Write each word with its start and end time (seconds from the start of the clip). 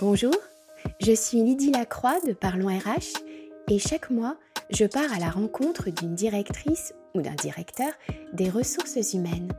Bonjour, 0.00 0.34
je 1.00 1.12
suis 1.12 1.42
Lydie 1.42 1.70
Lacroix 1.70 2.18
de 2.26 2.32
Parlons 2.32 2.66
RH 2.66 3.22
et 3.68 3.78
chaque 3.78 4.10
mois, 4.10 4.36
je 4.70 4.84
pars 4.84 5.12
à 5.12 5.20
la 5.20 5.30
rencontre 5.30 5.90
d'une 5.90 6.16
directrice 6.16 6.92
ou 7.14 7.22
d'un 7.22 7.34
directeur 7.34 7.92
des 8.32 8.50
ressources 8.50 9.12
humaines. 9.12 9.52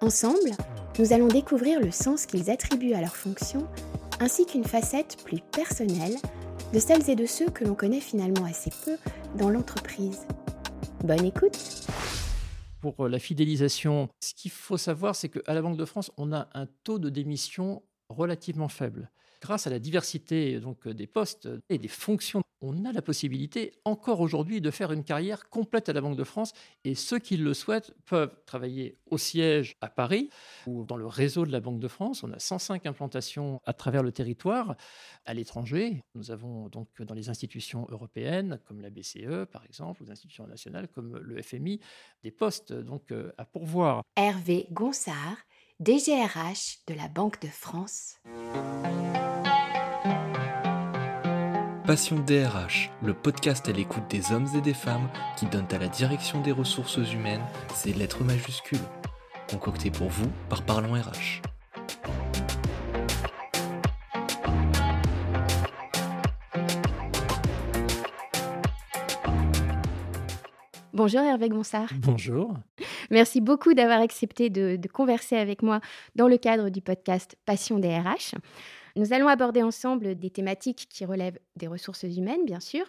Ensemble, 0.00 0.56
nous 0.98 1.12
allons 1.12 1.28
découvrir 1.28 1.78
le 1.78 1.92
sens 1.92 2.26
qu'ils 2.26 2.50
attribuent 2.50 2.94
à 2.94 3.00
leur 3.00 3.14
fonction 3.14 3.68
ainsi 4.18 4.44
qu'une 4.44 4.64
facette 4.64 5.18
plus 5.24 5.40
personnelle 5.52 6.16
de 6.72 6.78
celles 6.80 7.08
et 7.08 7.14
de 7.14 7.26
ceux 7.26 7.48
que 7.48 7.64
l'on 7.64 7.74
connaît 7.74 8.00
finalement 8.00 8.44
assez 8.44 8.70
peu 8.84 8.96
dans 9.36 9.50
l'entreprise. 9.50 10.26
Bonne 11.04 11.26
écoute 11.26 11.81
Pour 12.82 13.08
la 13.08 13.20
fidélisation, 13.20 14.08
ce 14.20 14.34
qu'il 14.34 14.50
faut 14.50 14.76
savoir, 14.76 15.14
c'est 15.14 15.28
qu'à 15.28 15.54
la 15.54 15.62
Banque 15.62 15.76
de 15.76 15.84
France, 15.84 16.10
on 16.16 16.32
a 16.32 16.48
un 16.52 16.66
taux 16.82 16.98
de 16.98 17.10
démission 17.10 17.84
relativement 18.08 18.66
faible. 18.66 19.12
Grâce 19.40 19.68
à 19.68 19.70
la 19.70 19.78
diversité 19.78 20.58
donc, 20.58 20.88
des 20.88 21.06
postes 21.06 21.48
et 21.68 21.78
des 21.78 21.86
fonctions, 21.86 22.41
on 22.62 22.84
a 22.84 22.92
la 22.92 23.02
possibilité 23.02 23.72
encore 23.84 24.20
aujourd'hui 24.20 24.60
de 24.60 24.70
faire 24.70 24.92
une 24.92 25.04
carrière 25.04 25.50
complète 25.50 25.88
à 25.88 25.92
la 25.92 26.00
Banque 26.00 26.16
de 26.16 26.24
France 26.24 26.52
et 26.84 26.94
ceux 26.94 27.18
qui 27.18 27.36
le 27.36 27.52
souhaitent 27.54 27.92
peuvent 28.06 28.34
travailler 28.46 28.96
au 29.10 29.18
siège 29.18 29.76
à 29.80 29.88
Paris 29.88 30.30
ou 30.66 30.84
dans 30.84 30.96
le 30.96 31.06
réseau 31.06 31.44
de 31.44 31.52
la 31.52 31.60
Banque 31.60 31.80
de 31.80 31.88
France. 31.88 32.22
On 32.22 32.32
a 32.32 32.38
105 32.38 32.86
implantations 32.86 33.60
à 33.66 33.72
travers 33.72 34.02
le 34.02 34.12
territoire 34.12 34.76
à 35.26 35.34
l'étranger. 35.34 36.02
Nous 36.14 36.30
avons 36.30 36.68
donc 36.68 36.88
dans 37.02 37.14
les 37.14 37.28
institutions 37.28 37.86
européennes 37.90 38.60
comme 38.64 38.80
la 38.80 38.90
BCE 38.90 39.46
par 39.50 39.64
exemple, 39.64 40.02
ou 40.02 40.06
les 40.06 40.12
institutions 40.12 40.46
nationales 40.46 40.88
comme 40.88 41.18
le 41.18 41.42
FMI, 41.42 41.80
des 42.22 42.30
postes 42.30 42.72
donc 42.72 43.10
euh, 43.10 43.32
à 43.38 43.44
pourvoir. 43.44 44.02
Hervé 44.16 44.68
Gonsard, 44.70 45.36
DGRH 45.80 46.78
de 46.86 46.94
la 46.94 47.08
Banque 47.08 47.40
de 47.40 47.48
France. 47.48 48.18
Passion 51.84 52.20
DRH, 52.20 52.90
le 53.02 53.12
podcast 53.12 53.68
à 53.68 53.72
l'écoute 53.72 54.04
des 54.08 54.30
hommes 54.30 54.46
et 54.56 54.60
des 54.60 54.72
femmes 54.72 55.08
qui 55.36 55.46
donnent 55.46 55.66
à 55.72 55.78
la 55.78 55.88
direction 55.88 56.40
des 56.40 56.52
ressources 56.52 56.96
humaines 57.12 57.42
ses 57.74 57.92
lettres 57.92 58.22
majuscules. 58.22 58.78
Concocté 59.50 59.90
pour 59.90 60.08
vous 60.08 60.30
par 60.48 60.62
Parlons 60.62 60.92
RH. 60.92 61.42
Bonjour 70.92 71.20
Hervé 71.22 71.48
Gonsard. 71.48 71.88
Bonjour. 71.96 72.54
Merci 73.10 73.40
beaucoup 73.40 73.74
d'avoir 73.74 74.00
accepté 74.00 74.50
de, 74.50 74.76
de, 74.76 74.88
converser 74.88 75.36
avec 75.36 75.62
moi 75.62 75.80
dans 76.14 76.28
le 76.28 76.36
cadre 76.36 76.68
du 76.68 76.80
podcast 76.80 77.36
Passion 77.44 77.80
DRH. 77.80 78.36
Nous 78.96 79.12
allons 79.12 79.28
aborder 79.28 79.62
ensemble 79.62 80.14
des 80.14 80.30
thématiques 80.30 80.86
qui 80.90 81.04
relèvent 81.04 81.38
des 81.56 81.66
ressources 81.66 82.02
humaines, 82.02 82.44
bien 82.44 82.60
sûr, 82.60 82.86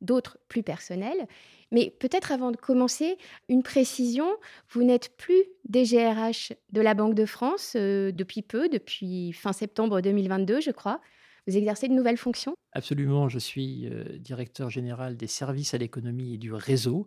d'autres 0.00 0.38
plus 0.48 0.62
personnelles. 0.62 1.26
Mais 1.70 1.90
peut-être 1.98 2.30
avant 2.30 2.50
de 2.50 2.56
commencer, 2.56 3.16
une 3.48 3.62
précision, 3.62 4.28
vous 4.70 4.84
n'êtes 4.84 5.16
plus 5.16 5.44
DGRH 5.68 6.52
de 6.72 6.80
la 6.80 6.94
Banque 6.94 7.14
de 7.14 7.26
France 7.26 7.74
euh, 7.76 8.12
depuis 8.12 8.42
peu, 8.42 8.68
depuis 8.68 9.32
fin 9.32 9.52
septembre 9.52 10.00
2022, 10.00 10.60
je 10.60 10.70
crois. 10.70 11.00
Vous 11.46 11.56
exercez 11.56 11.88
de 11.88 11.94
nouvelles 11.94 12.16
fonctions? 12.16 12.54
Absolument, 12.72 13.28
je 13.28 13.38
suis 13.38 13.86
euh, 13.86 14.18
directeur 14.18 14.70
général 14.70 15.16
des 15.16 15.26
services 15.26 15.74
à 15.74 15.78
l'économie 15.78 16.34
et 16.34 16.38
du 16.38 16.52
réseau 16.52 17.06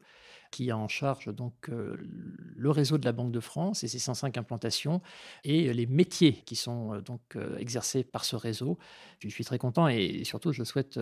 qui 0.51 0.71
a 0.71 0.77
en 0.77 0.87
charge 0.87 1.33
donc 1.33 1.69
euh, 1.69 1.97
le 2.55 2.69
réseau 2.69 2.97
de 2.97 3.05
la 3.05 3.11
Banque 3.11 3.31
de 3.31 3.39
France 3.39 3.83
et 3.83 3.87
ses 3.87 3.99
105 3.99 4.37
implantations 4.37 5.01
et 5.43 5.73
les 5.73 5.85
métiers 5.85 6.33
qui 6.45 6.55
sont 6.55 6.93
euh, 6.93 7.01
donc 7.01 7.21
euh, 7.35 7.57
exercés 7.57 8.03
par 8.03 8.25
ce 8.25 8.35
réseau. 8.35 8.77
Je 9.19 9.29
suis 9.29 9.45
très 9.45 9.57
content 9.57 9.87
et 9.87 10.23
surtout 10.23 10.51
je 10.51 10.63
souhaite 10.63 10.99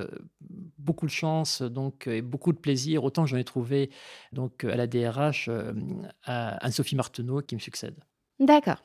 beaucoup 0.78 1.06
de 1.06 1.12
chance 1.12 1.61
donc 1.61 2.08
et 2.08 2.22
beaucoup 2.22 2.54
de 2.54 2.58
plaisir 2.58 3.04
autant 3.04 3.23
que 3.23 3.30
j'en 3.30 3.38
ai 3.38 3.44
trouvé 3.44 3.89
donc 4.32 4.64
à 4.64 4.76
la 4.76 4.88
DRH 4.88 5.50
à 6.23 6.50
Anne-Sophie 6.66 6.95
Marteneau 6.95 7.42
qui 7.42 7.55
me 7.55 7.60
succède. 7.60 7.95
D'accord. 8.39 8.84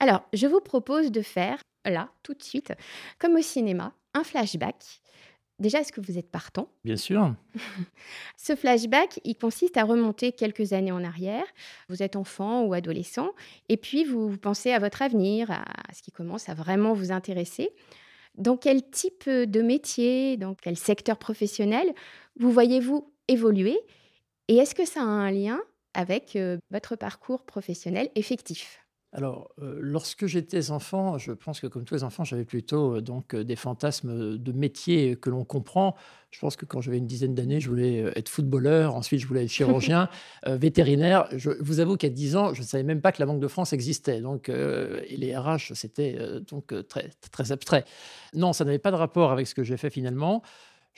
Alors, 0.00 0.22
je 0.32 0.46
vous 0.46 0.60
propose 0.60 1.12
de 1.12 1.22
faire 1.22 1.58
là 1.84 2.10
tout 2.22 2.34
de 2.34 2.42
suite 2.42 2.72
comme 3.18 3.36
au 3.36 3.42
cinéma 3.42 3.92
un 4.14 4.24
flashback 4.24 5.00
Déjà, 5.58 5.80
est-ce 5.80 5.92
que 5.92 6.00
vous 6.00 6.18
êtes 6.18 6.30
partant? 6.30 6.70
Bien 6.84 6.96
sûr. 6.96 7.34
Ce 8.36 8.54
flashback, 8.54 9.20
il 9.24 9.36
consiste 9.36 9.76
à 9.76 9.84
remonter 9.84 10.32
quelques 10.32 10.72
années 10.72 10.92
en 10.92 11.02
arrière. 11.02 11.44
Vous 11.88 12.02
êtes 12.02 12.14
enfant 12.14 12.62
ou 12.62 12.74
adolescent, 12.74 13.30
et 13.68 13.76
puis 13.76 14.04
vous, 14.04 14.36
pensez 14.36 14.70
à 14.72 14.78
votre 14.78 15.02
avenir, 15.02 15.50
à 15.50 15.64
ce 15.92 16.02
qui 16.02 16.12
commence 16.12 16.48
à 16.48 16.54
vraiment 16.54 16.92
vous 16.92 17.10
intéresser. 17.10 17.70
Dans 18.36 18.56
quel 18.56 18.88
type 18.88 19.28
de 19.28 19.62
métier, 19.62 20.36
dans 20.36 20.54
quel 20.54 20.76
secteur 20.76 21.18
professionnel 21.18 21.92
vous 22.38 22.52
voyez-vous 22.52 23.12
évoluer 23.26 23.78
Et 24.46 24.56
est-ce 24.56 24.76
que 24.76 24.86
ça 24.86 25.00
a 25.00 25.04
un 25.04 25.30
lien 25.32 25.60
avec 25.92 26.36
euh, 26.36 26.58
votre 26.70 26.94
parcours 26.94 27.44
professionnel 27.44 28.10
effectif? 28.14 28.87
Alors, 29.12 29.50
euh, 29.62 29.78
lorsque 29.80 30.26
j'étais 30.26 30.70
enfant, 30.70 31.16
je 31.16 31.32
pense 31.32 31.60
que 31.60 31.66
comme 31.66 31.84
tous 31.84 31.94
les 31.94 32.04
enfants, 32.04 32.24
j'avais 32.24 32.44
plutôt 32.44 32.96
euh, 32.96 33.00
donc 33.00 33.34
euh, 33.34 33.42
des 33.42 33.56
fantasmes 33.56 34.36
de 34.36 34.52
métier 34.52 35.16
que 35.16 35.30
l'on 35.30 35.44
comprend. 35.44 35.96
Je 36.30 36.38
pense 36.40 36.56
que 36.56 36.66
quand 36.66 36.82
j'avais 36.82 36.98
une 36.98 37.06
dizaine 37.06 37.34
d'années, 37.34 37.58
je 37.58 37.70
voulais 37.70 38.00
être 38.14 38.28
footballeur, 38.28 38.94
ensuite 38.94 39.20
je 39.20 39.26
voulais 39.26 39.44
être 39.44 39.50
chirurgien, 39.50 40.10
vétérinaire. 40.46 41.26
Je 41.34 41.52
vous 41.60 41.80
avoue 41.80 41.96
qu'à 41.96 42.10
10 42.10 42.36
ans, 42.36 42.52
je 42.52 42.60
ne 42.60 42.66
savais 42.66 42.84
même 42.84 43.00
pas 43.00 43.12
que 43.12 43.20
la 43.20 43.24
Banque 43.24 43.40
de 43.40 43.48
France 43.48 43.72
existait. 43.72 44.20
Donc, 44.20 44.50
et 44.50 45.16
les 45.16 45.34
RH, 45.34 45.72
c'était 45.72 46.18
donc 46.46 46.74
très, 46.86 47.08
très 47.32 47.50
abstrait. 47.50 47.86
Non, 48.34 48.52
ça 48.52 48.66
n'avait 48.66 48.78
pas 48.78 48.90
de 48.90 48.96
rapport 48.96 49.32
avec 49.32 49.46
ce 49.46 49.54
que 49.54 49.62
j'ai 49.62 49.78
fait 49.78 49.88
finalement. 49.88 50.42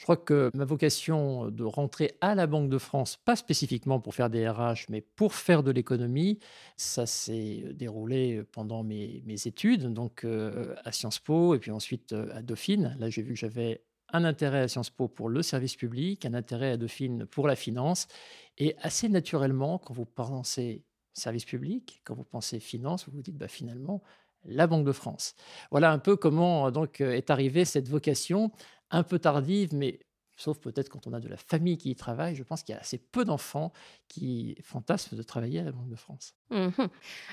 Je 0.00 0.06
crois 0.06 0.16
que 0.16 0.50
ma 0.54 0.64
vocation 0.64 1.50
de 1.50 1.62
rentrer 1.62 2.16
à 2.22 2.34
la 2.34 2.46
Banque 2.46 2.70
de 2.70 2.78
France, 2.78 3.18
pas 3.22 3.36
spécifiquement 3.36 4.00
pour 4.00 4.14
faire 4.14 4.30
des 4.30 4.48
RH, 4.48 4.86
mais 4.88 5.02
pour 5.02 5.34
faire 5.34 5.62
de 5.62 5.70
l'économie, 5.70 6.38
ça 6.78 7.04
s'est 7.04 7.66
déroulé 7.74 8.42
pendant 8.50 8.82
mes, 8.82 9.22
études, 9.44 9.92
donc 9.92 10.24
euh, 10.24 10.74
à 10.86 10.92
Sciences 10.92 11.18
Po 11.18 11.54
et 11.54 11.58
puis 11.58 11.70
ensuite 11.70 12.14
euh, 12.14 12.34
à 12.34 12.40
Dauphine. 12.40 12.96
Là, 12.98 13.10
j'ai 13.10 13.20
vu 13.20 13.34
que 13.34 13.38
j'avais 13.38 13.84
un 14.10 14.24
intérêt 14.24 14.60
à 14.60 14.68
Sciences 14.68 14.88
Po 14.88 15.06
pour 15.06 15.28
le 15.28 15.42
service 15.42 15.76
public, 15.76 16.24
un 16.24 16.32
intérêt 16.32 16.70
à 16.70 16.76
Dauphine 16.78 17.26
pour 17.26 17.46
la 17.46 17.54
finance. 17.54 18.08
Et 18.56 18.76
assez 18.80 19.10
naturellement, 19.10 19.76
quand 19.76 19.92
vous 19.92 20.06
pensez 20.06 20.82
service 21.12 21.44
public, 21.44 22.00
quand 22.04 22.14
vous 22.14 22.24
pensez 22.24 22.58
finance, 22.58 23.04
vous 23.04 23.12
vous 23.16 23.22
dites 23.22 23.36
bah, 23.36 23.48
finalement, 23.48 24.02
la 24.46 24.66
Banque 24.66 24.86
de 24.86 24.92
France. 24.92 25.34
Voilà 25.70 25.92
un 25.92 25.98
peu 25.98 26.16
comment 26.16 26.70
donc 26.70 27.02
est 27.02 27.28
arrivée 27.28 27.66
cette 27.66 27.90
vocation 27.90 28.50
un 28.90 29.02
peu 29.02 29.18
tardive, 29.18 29.74
mais 29.74 30.00
sauf 30.36 30.58
peut-être 30.58 30.88
quand 30.88 31.06
on 31.06 31.12
a 31.12 31.20
de 31.20 31.28
la 31.28 31.36
famille 31.36 31.76
qui 31.76 31.90
y 31.90 31.96
travaille, 31.96 32.34
je 32.34 32.42
pense 32.42 32.62
qu'il 32.62 32.74
y 32.74 32.78
a 32.78 32.80
assez 32.80 32.98
peu 32.98 33.24
d'enfants 33.24 33.72
qui 34.08 34.56
fantasment 34.62 35.16
de 35.16 35.22
travailler 35.22 35.60
à 35.60 35.64
la 35.64 35.72
Banque 35.72 35.88
de 35.88 35.96
France. 35.96 36.34
Mmh 36.50 36.70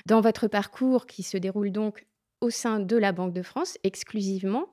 Dans 0.06 0.20
votre 0.20 0.46
parcours 0.46 1.06
qui 1.06 1.22
se 1.22 1.36
déroule 1.36 1.72
donc 1.72 2.06
au 2.40 2.50
sein 2.50 2.80
de 2.80 2.96
la 2.96 3.12
Banque 3.12 3.32
de 3.32 3.42
France 3.42 3.78
exclusivement, 3.82 4.68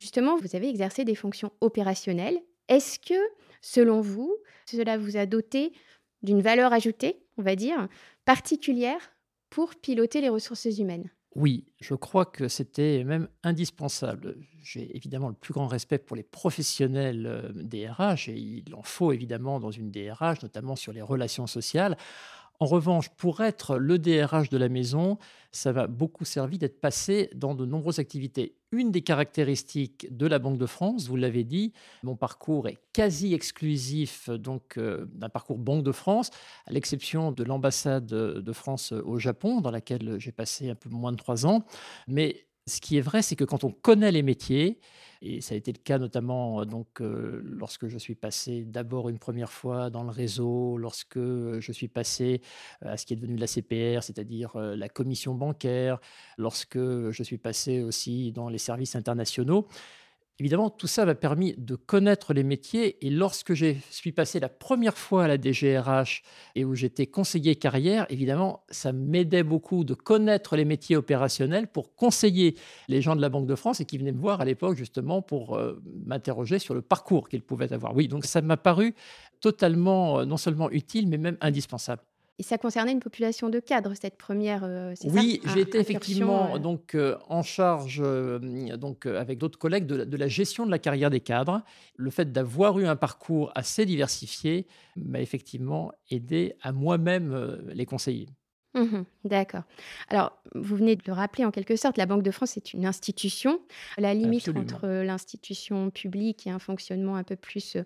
justement, 0.00 0.36
vous 0.36 0.54
avez 0.54 0.68
exercé 0.68 1.04
des 1.04 1.14
fonctions 1.14 1.52
opérationnelles. 1.60 2.38
Est-ce 2.68 2.98
que, 2.98 3.14
selon 3.62 4.00
vous, 4.00 4.36
cela 4.68 4.98
vous 4.98 5.16
a 5.16 5.24
doté 5.26 5.72
d'une 6.22 6.42
valeur 6.42 6.72
ajoutée, 6.72 7.24
on 7.38 7.42
va 7.42 7.56
dire, 7.56 7.88
particulière 8.24 9.12
pour 9.48 9.74
piloter 9.76 10.20
les 10.20 10.28
ressources 10.28 10.64
humaines? 10.64 11.08
Oui, 11.36 11.66
je 11.80 11.94
crois 11.94 12.24
que 12.24 12.48
c'était 12.48 13.04
même 13.04 13.28
indispensable. 13.42 14.36
J'ai 14.62 14.96
évidemment 14.96 15.28
le 15.28 15.34
plus 15.34 15.52
grand 15.52 15.66
respect 15.66 15.98
pour 15.98 16.16
les 16.16 16.22
professionnels 16.22 17.26
euh, 17.26 17.52
des 17.54 17.86
RH, 17.86 18.30
et 18.30 18.38
il 18.38 18.74
en 18.74 18.82
faut 18.82 19.12
évidemment 19.12 19.60
dans 19.60 19.70
une 19.70 19.90
DRH, 19.90 20.42
notamment 20.42 20.76
sur 20.76 20.94
les 20.94 21.02
relations 21.02 21.46
sociales. 21.46 21.98
En 22.58 22.66
revanche, 22.66 23.10
pour 23.10 23.42
être 23.42 23.76
le 23.76 23.98
DRH 23.98 24.48
de 24.48 24.56
la 24.56 24.68
maison, 24.68 25.18
ça 25.52 25.72
va 25.72 25.86
beaucoup 25.86 26.24
servi 26.24 26.58
d'être 26.58 26.80
passé 26.80 27.30
dans 27.34 27.54
de 27.54 27.66
nombreuses 27.66 27.98
activités. 27.98 28.56
Une 28.72 28.90
des 28.90 29.02
caractéristiques 29.02 30.06
de 30.10 30.26
la 30.26 30.38
Banque 30.38 30.58
de 30.58 30.66
France, 30.66 31.08
vous 31.08 31.16
l'avez 31.16 31.44
dit, 31.44 31.72
mon 32.02 32.16
parcours 32.16 32.68
est 32.68 32.78
quasi 32.92 33.34
exclusif 33.34 34.30
donc 34.30 34.78
euh, 34.78 35.06
d'un 35.12 35.28
parcours 35.28 35.58
Banque 35.58 35.84
de 35.84 35.92
France, 35.92 36.30
à 36.66 36.72
l'exception 36.72 37.32
de 37.32 37.44
l'ambassade 37.44 38.06
de 38.06 38.52
France 38.52 38.92
au 38.92 39.18
Japon, 39.18 39.60
dans 39.60 39.70
laquelle 39.70 40.16
j'ai 40.18 40.32
passé 40.32 40.70
un 40.70 40.74
peu 40.74 40.88
moins 40.88 41.12
de 41.12 41.16
trois 41.16 41.46
ans. 41.46 41.64
Mais 42.08 42.46
ce 42.66 42.80
qui 42.80 42.96
est 42.96 43.02
vrai, 43.02 43.22
c'est 43.22 43.36
que 43.36 43.44
quand 43.44 43.64
on 43.64 43.70
connaît 43.70 44.12
les 44.12 44.22
métiers, 44.22 44.80
et 45.22 45.40
ça 45.40 45.54
a 45.54 45.56
été 45.56 45.72
le 45.72 45.78
cas 45.78 45.98
notamment 45.98 46.64
donc, 46.64 47.00
lorsque 47.00 47.88
je 47.88 47.98
suis 47.98 48.14
passé 48.14 48.64
d'abord 48.64 49.08
une 49.08 49.18
première 49.18 49.50
fois 49.52 49.90
dans 49.90 50.02
le 50.02 50.10
réseau, 50.10 50.76
lorsque 50.78 51.18
je 51.18 51.72
suis 51.72 51.88
passé 51.88 52.40
à 52.82 52.96
ce 52.96 53.06
qui 53.06 53.14
est 53.14 53.16
devenu 53.16 53.36
la 53.36 53.46
CPR, 53.46 54.02
c'est-à-dire 54.02 54.56
la 54.56 54.88
commission 54.88 55.34
bancaire, 55.34 55.98
lorsque 56.38 56.78
je 56.78 57.22
suis 57.22 57.38
passé 57.38 57.82
aussi 57.82 58.32
dans 58.32 58.48
les 58.48 58.58
services 58.58 58.96
internationaux. 58.96 59.68
Évidemment, 60.38 60.68
tout 60.68 60.86
ça 60.86 61.06
m'a 61.06 61.14
permis 61.14 61.54
de 61.56 61.76
connaître 61.76 62.34
les 62.34 62.42
métiers 62.42 63.06
et 63.06 63.08
lorsque 63.08 63.54
je 63.54 63.74
suis 63.90 64.12
passé 64.12 64.38
la 64.38 64.50
première 64.50 64.98
fois 64.98 65.24
à 65.24 65.28
la 65.28 65.38
DGRH 65.38 66.22
et 66.54 66.66
où 66.66 66.74
j'étais 66.74 67.06
conseiller 67.06 67.56
carrière, 67.56 68.04
évidemment, 68.10 68.62
ça 68.68 68.92
m'aidait 68.92 69.42
beaucoup 69.42 69.82
de 69.82 69.94
connaître 69.94 70.56
les 70.56 70.66
métiers 70.66 70.94
opérationnels 70.94 71.68
pour 71.68 71.94
conseiller 71.94 72.54
les 72.88 73.00
gens 73.00 73.16
de 73.16 73.22
la 73.22 73.30
Banque 73.30 73.46
de 73.46 73.54
France 73.54 73.80
et 73.80 73.86
qui 73.86 73.96
venaient 73.96 74.12
me 74.12 74.20
voir 74.20 74.42
à 74.42 74.44
l'époque 74.44 74.76
justement 74.76 75.22
pour 75.22 75.56
euh, 75.56 75.82
m'interroger 76.04 76.58
sur 76.58 76.74
le 76.74 76.82
parcours 76.82 77.30
qu'ils 77.30 77.42
pouvaient 77.42 77.72
avoir. 77.72 77.96
Oui, 77.96 78.06
donc 78.06 78.26
ça 78.26 78.42
m'a 78.42 78.58
paru 78.58 78.94
totalement, 79.40 80.20
euh, 80.20 80.24
non 80.26 80.36
seulement 80.36 80.70
utile, 80.70 81.08
mais 81.08 81.16
même 81.16 81.38
indispensable. 81.40 82.02
Et 82.38 82.42
ça 82.42 82.58
concernait 82.58 82.92
une 82.92 83.00
population 83.00 83.48
de 83.48 83.60
cadres, 83.60 83.94
cette 83.94 84.18
première. 84.18 84.62
Euh, 84.64 84.94
oui, 85.04 85.40
j'ai 85.54 85.60
été 85.60 85.78
effectivement 85.78 86.58
donc 86.58 86.94
euh, 86.94 87.16
en 87.28 87.42
charge, 87.42 88.02
euh, 88.04 88.76
donc 88.76 89.06
avec 89.06 89.38
d'autres 89.38 89.58
collègues, 89.58 89.86
de 89.86 90.04
de 90.04 90.16
la, 90.18 90.28
gestion 90.28 90.66
de 90.66 90.70
la 90.70 90.78
carrière 90.78 91.08
des 91.08 91.20
cadres. 91.20 91.62
Le 91.96 92.10
fait 92.10 92.32
d'avoir 92.32 92.78
eu 92.78 92.86
un 92.86 92.96
parcours 92.96 93.52
assez 93.54 93.86
diversifié 93.86 94.66
m'a 94.96 95.20
effectivement 95.20 95.92
aidé 96.10 96.54
à 96.60 96.72
moi-même 96.72 97.58
les 97.68 97.86
conseiller. 97.86 98.28
Mmh 98.76 99.04
d'accord. 99.24 99.62
Alors, 100.08 100.38
vous 100.54 100.76
venez 100.76 100.94
de 100.94 101.02
le 101.06 101.12
rappeler 101.12 101.44
en 101.44 101.50
quelque 101.50 101.74
sorte, 101.74 101.96
la 101.96 102.06
Banque 102.06 102.22
de 102.22 102.30
France 102.30 102.56
est 102.56 102.74
une 102.74 102.86
institution. 102.86 103.58
La 103.98 104.14
limite 104.14 104.48
entre 104.50 104.86
l'institution 104.86 105.90
publique 105.90 106.46
et 106.46 106.50
un 106.50 106.58
fonctionnement 106.58 107.16
un 107.16 107.24
peu 107.24 107.36
plus 107.36 107.76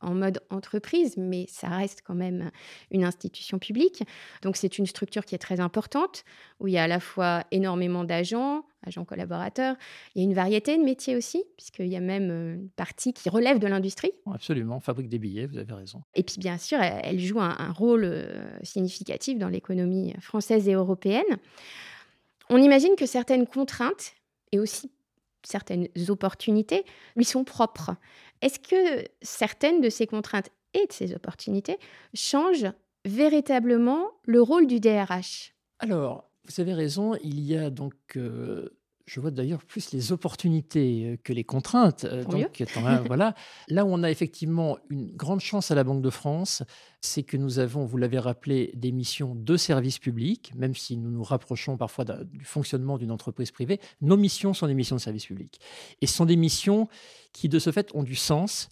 en 0.00 0.14
mode 0.14 0.40
entreprise, 0.50 1.16
mais 1.16 1.46
ça 1.48 1.68
reste 1.68 2.02
quand 2.04 2.14
même 2.14 2.50
une 2.90 3.04
institution 3.04 3.58
publique. 3.58 4.02
Donc, 4.42 4.56
c'est 4.56 4.78
une 4.78 4.86
structure 4.86 5.24
qui 5.24 5.34
est 5.34 5.38
très 5.38 5.60
importante, 5.60 6.24
où 6.60 6.66
il 6.66 6.74
y 6.74 6.78
a 6.78 6.82
à 6.82 6.88
la 6.88 7.00
fois 7.00 7.44
énormément 7.52 8.04
d'agents, 8.04 8.64
agents 8.86 9.04
collaborateurs. 9.04 9.76
Il 10.14 10.22
y 10.22 10.24
a 10.24 10.28
une 10.28 10.34
variété 10.34 10.76
de 10.76 10.82
métiers 10.82 11.16
aussi, 11.16 11.44
puisqu'il 11.56 11.88
y 11.88 11.96
a 11.96 12.00
même 12.00 12.30
euh, 12.30 12.54
une 12.54 12.70
partie 12.70 13.12
qui 13.12 13.28
relève 13.28 13.58
de 13.58 13.66
l'industrie. 13.66 14.12
Absolument, 14.32 14.80
fabrique 14.80 15.08
des 15.08 15.18
billets, 15.18 15.46
vous 15.46 15.58
avez 15.58 15.72
raison. 15.72 16.02
Et 16.14 16.22
puis 16.22 16.36
bien 16.38 16.58
sûr, 16.58 16.78
elle, 16.80 17.20
joue 17.20 17.40
un, 17.40 17.72
rôle 17.72 18.04
euh, 18.04 18.58
significatif 18.62 19.38
dans 19.38 19.48
l'économie 19.48 20.14
française 20.20 20.68
et 20.68 20.72
européenne. 20.72 21.38
On 22.50 22.58
imagine 22.58 22.94
que 22.96 23.06
certaines 23.06 23.46
contraintes 23.46 24.14
et 24.52 24.58
aussi 24.58 24.90
certaines 25.42 25.88
opportunités 26.08 26.84
lui 27.16 27.24
sont 27.24 27.44
propres. 27.44 27.96
Est-ce 28.42 28.58
que 28.58 29.04
certaines 29.22 29.80
de 29.80 29.88
ces 29.88 30.06
contraintes 30.06 30.50
et 30.74 30.86
de 30.86 30.92
ces 30.92 31.14
opportunités 31.14 31.78
changent 32.14 32.70
véritablement 33.04 34.10
le 34.24 34.40
rôle 34.40 34.66
du 34.66 34.80
DRH 34.80 35.54
Alors, 35.78 36.30
vous 36.44 36.60
avez 36.60 36.74
raison, 36.74 37.14
il 37.22 37.40
y 37.40 37.56
a 37.56 37.70
donc, 37.70 37.94
euh, 38.16 38.68
je 39.06 39.20
vois 39.20 39.30
d'ailleurs 39.30 39.64
plus 39.64 39.92
les 39.92 40.12
opportunités 40.12 41.04
euh, 41.04 41.16
que 41.22 41.32
les 41.32 41.44
contraintes. 41.44 42.04
Euh, 42.04 42.24
donc, 42.24 42.62
voilà. 43.06 43.34
Là 43.68 43.84
où 43.84 43.88
on 43.90 44.02
a 44.02 44.10
effectivement 44.10 44.78
une 44.90 45.14
grande 45.14 45.40
chance 45.40 45.70
à 45.70 45.74
la 45.74 45.84
Banque 45.84 46.02
de 46.02 46.10
France, 46.10 46.62
c'est 47.00 47.22
que 47.22 47.36
nous 47.36 47.58
avons, 47.58 47.84
vous 47.84 47.96
l'avez 47.96 48.18
rappelé, 48.18 48.72
des 48.74 48.92
missions 48.92 49.34
de 49.34 49.56
service 49.56 49.98
public, 49.98 50.52
même 50.56 50.74
si 50.74 50.96
nous 50.96 51.10
nous 51.10 51.22
rapprochons 51.22 51.76
parfois 51.76 52.04
du 52.04 52.44
fonctionnement 52.44 52.98
d'une 52.98 53.10
entreprise 53.10 53.50
privée. 53.50 53.80
Nos 54.00 54.16
missions 54.16 54.54
sont 54.54 54.66
des 54.66 54.74
missions 54.74 54.96
de 54.96 55.00
service 55.00 55.26
public. 55.26 55.60
Et 56.00 56.06
ce 56.06 56.14
sont 56.14 56.26
des 56.26 56.36
missions 56.36 56.88
qui, 57.32 57.48
de 57.48 57.58
ce 57.58 57.70
fait, 57.70 57.90
ont 57.94 58.02
du 58.02 58.16
sens. 58.16 58.68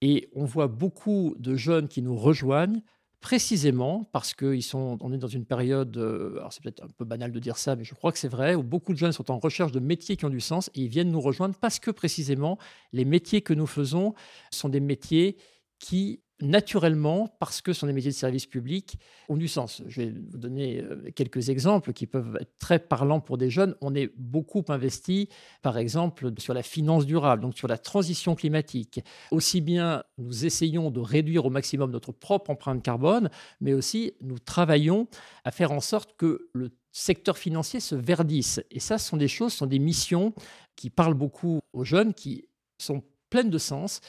Et 0.00 0.30
on 0.34 0.44
voit 0.46 0.68
beaucoup 0.68 1.34
de 1.38 1.56
jeunes 1.56 1.88
qui 1.88 2.00
nous 2.00 2.16
rejoignent 2.16 2.82
précisément 3.20 4.08
parce 4.12 4.34
qu'on 4.34 5.12
est 5.12 5.18
dans 5.18 5.28
une 5.28 5.44
période, 5.44 5.96
euh, 5.96 6.38
alors 6.38 6.52
c'est 6.52 6.62
peut-être 6.62 6.82
un 6.82 6.88
peu 6.88 7.04
banal 7.04 7.32
de 7.32 7.38
dire 7.38 7.58
ça, 7.58 7.76
mais 7.76 7.84
je 7.84 7.94
crois 7.94 8.12
que 8.12 8.18
c'est 8.18 8.28
vrai, 8.28 8.54
où 8.54 8.62
beaucoup 8.62 8.92
de 8.92 8.98
jeunes 8.98 9.12
sont 9.12 9.30
en 9.30 9.38
recherche 9.38 9.72
de 9.72 9.80
métiers 9.80 10.16
qui 10.16 10.24
ont 10.24 10.30
du 10.30 10.40
sens 10.40 10.70
et 10.74 10.80
ils 10.80 10.88
viennent 10.88 11.10
nous 11.10 11.20
rejoindre 11.20 11.54
parce 11.60 11.78
que 11.78 11.90
précisément 11.90 12.58
les 12.92 13.04
métiers 13.04 13.42
que 13.42 13.52
nous 13.52 13.66
faisons 13.66 14.14
sont 14.50 14.68
des 14.68 14.80
métiers 14.80 15.36
qui 15.78 16.20
naturellement, 16.42 17.28
parce 17.38 17.60
que 17.60 17.72
ce 17.72 17.80
sont 17.80 17.86
des 17.86 17.92
métiers 17.92 18.10
de 18.10 18.16
service 18.16 18.46
public, 18.46 18.98
ont 19.28 19.36
du 19.36 19.48
sens. 19.48 19.82
Je 19.86 20.02
vais 20.02 20.10
vous 20.10 20.38
donner 20.38 20.80
euh, 20.80 21.10
quelques 21.14 21.48
exemples 21.48 21.92
qui 21.92 22.06
peuvent 22.06 22.36
être 22.40 22.58
très 22.58 22.78
parlants 22.78 23.20
pour 23.20 23.38
des 23.38 23.50
jeunes. 23.50 23.74
On 23.80 23.94
est 23.94 24.12
beaucoup 24.16 24.64
investi, 24.68 25.28
par 25.62 25.78
exemple, 25.78 26.32
sur 26.38 26.54
la 26.54 26.62
finance 26.62 27.06
durable, 27.06 27.42
donc 27.42 27.56
sur 27.56 27.68
la 27.68 27.78
transition 27.78 28.34
climatique. 28.34 29.00
Aussi 29.30 29.60
bien, 29.60 30.02
nous 30.18 30.46
essayons 30.46 30.90
de 30.90 31.00
réduire 31.00 31.46
au 31.46 31.50
maximum 31.50 31.90
notre 31.90 32.12
propre 32.12 32.50
empreinte 32.50 32.82
carbone, 32.82 33.30
mais 33.60 33.74
aussi 33.74 34.14
nous 34.20 34.38
travaillons 34.38 35.08
à 35.44 35.50
faire 35.50 35.72
en 35.72 35.80
sorte 35.80 36.16
que 36.16 36.48
le 36.52 36.70
secteur 36.92 37.38
financier 37.38 37.80
se 37.80 37.94
verdisse. 37.94 38.60
Et 38.70 38.80
ça, 38.80 38.98
ce 38.98 39.08
sont 39.08 39.16
des 39.16 39.28
choses, 39.28 39.52
ce 39.52 39.58
sont 39.58 39.66
des 39.66 39.78
missions 39.78 40.34
qui 40.76 40.90
parlent 40.90 41.14
beaucoup 41.14 41.60
aux 41.72 41.84
jeunes, 41.84 42.14
qui 42.14 42.48
sont 42.78 43.02
pleines 43.30 43.50
de 43.50 43.58
sens 43.58 44.00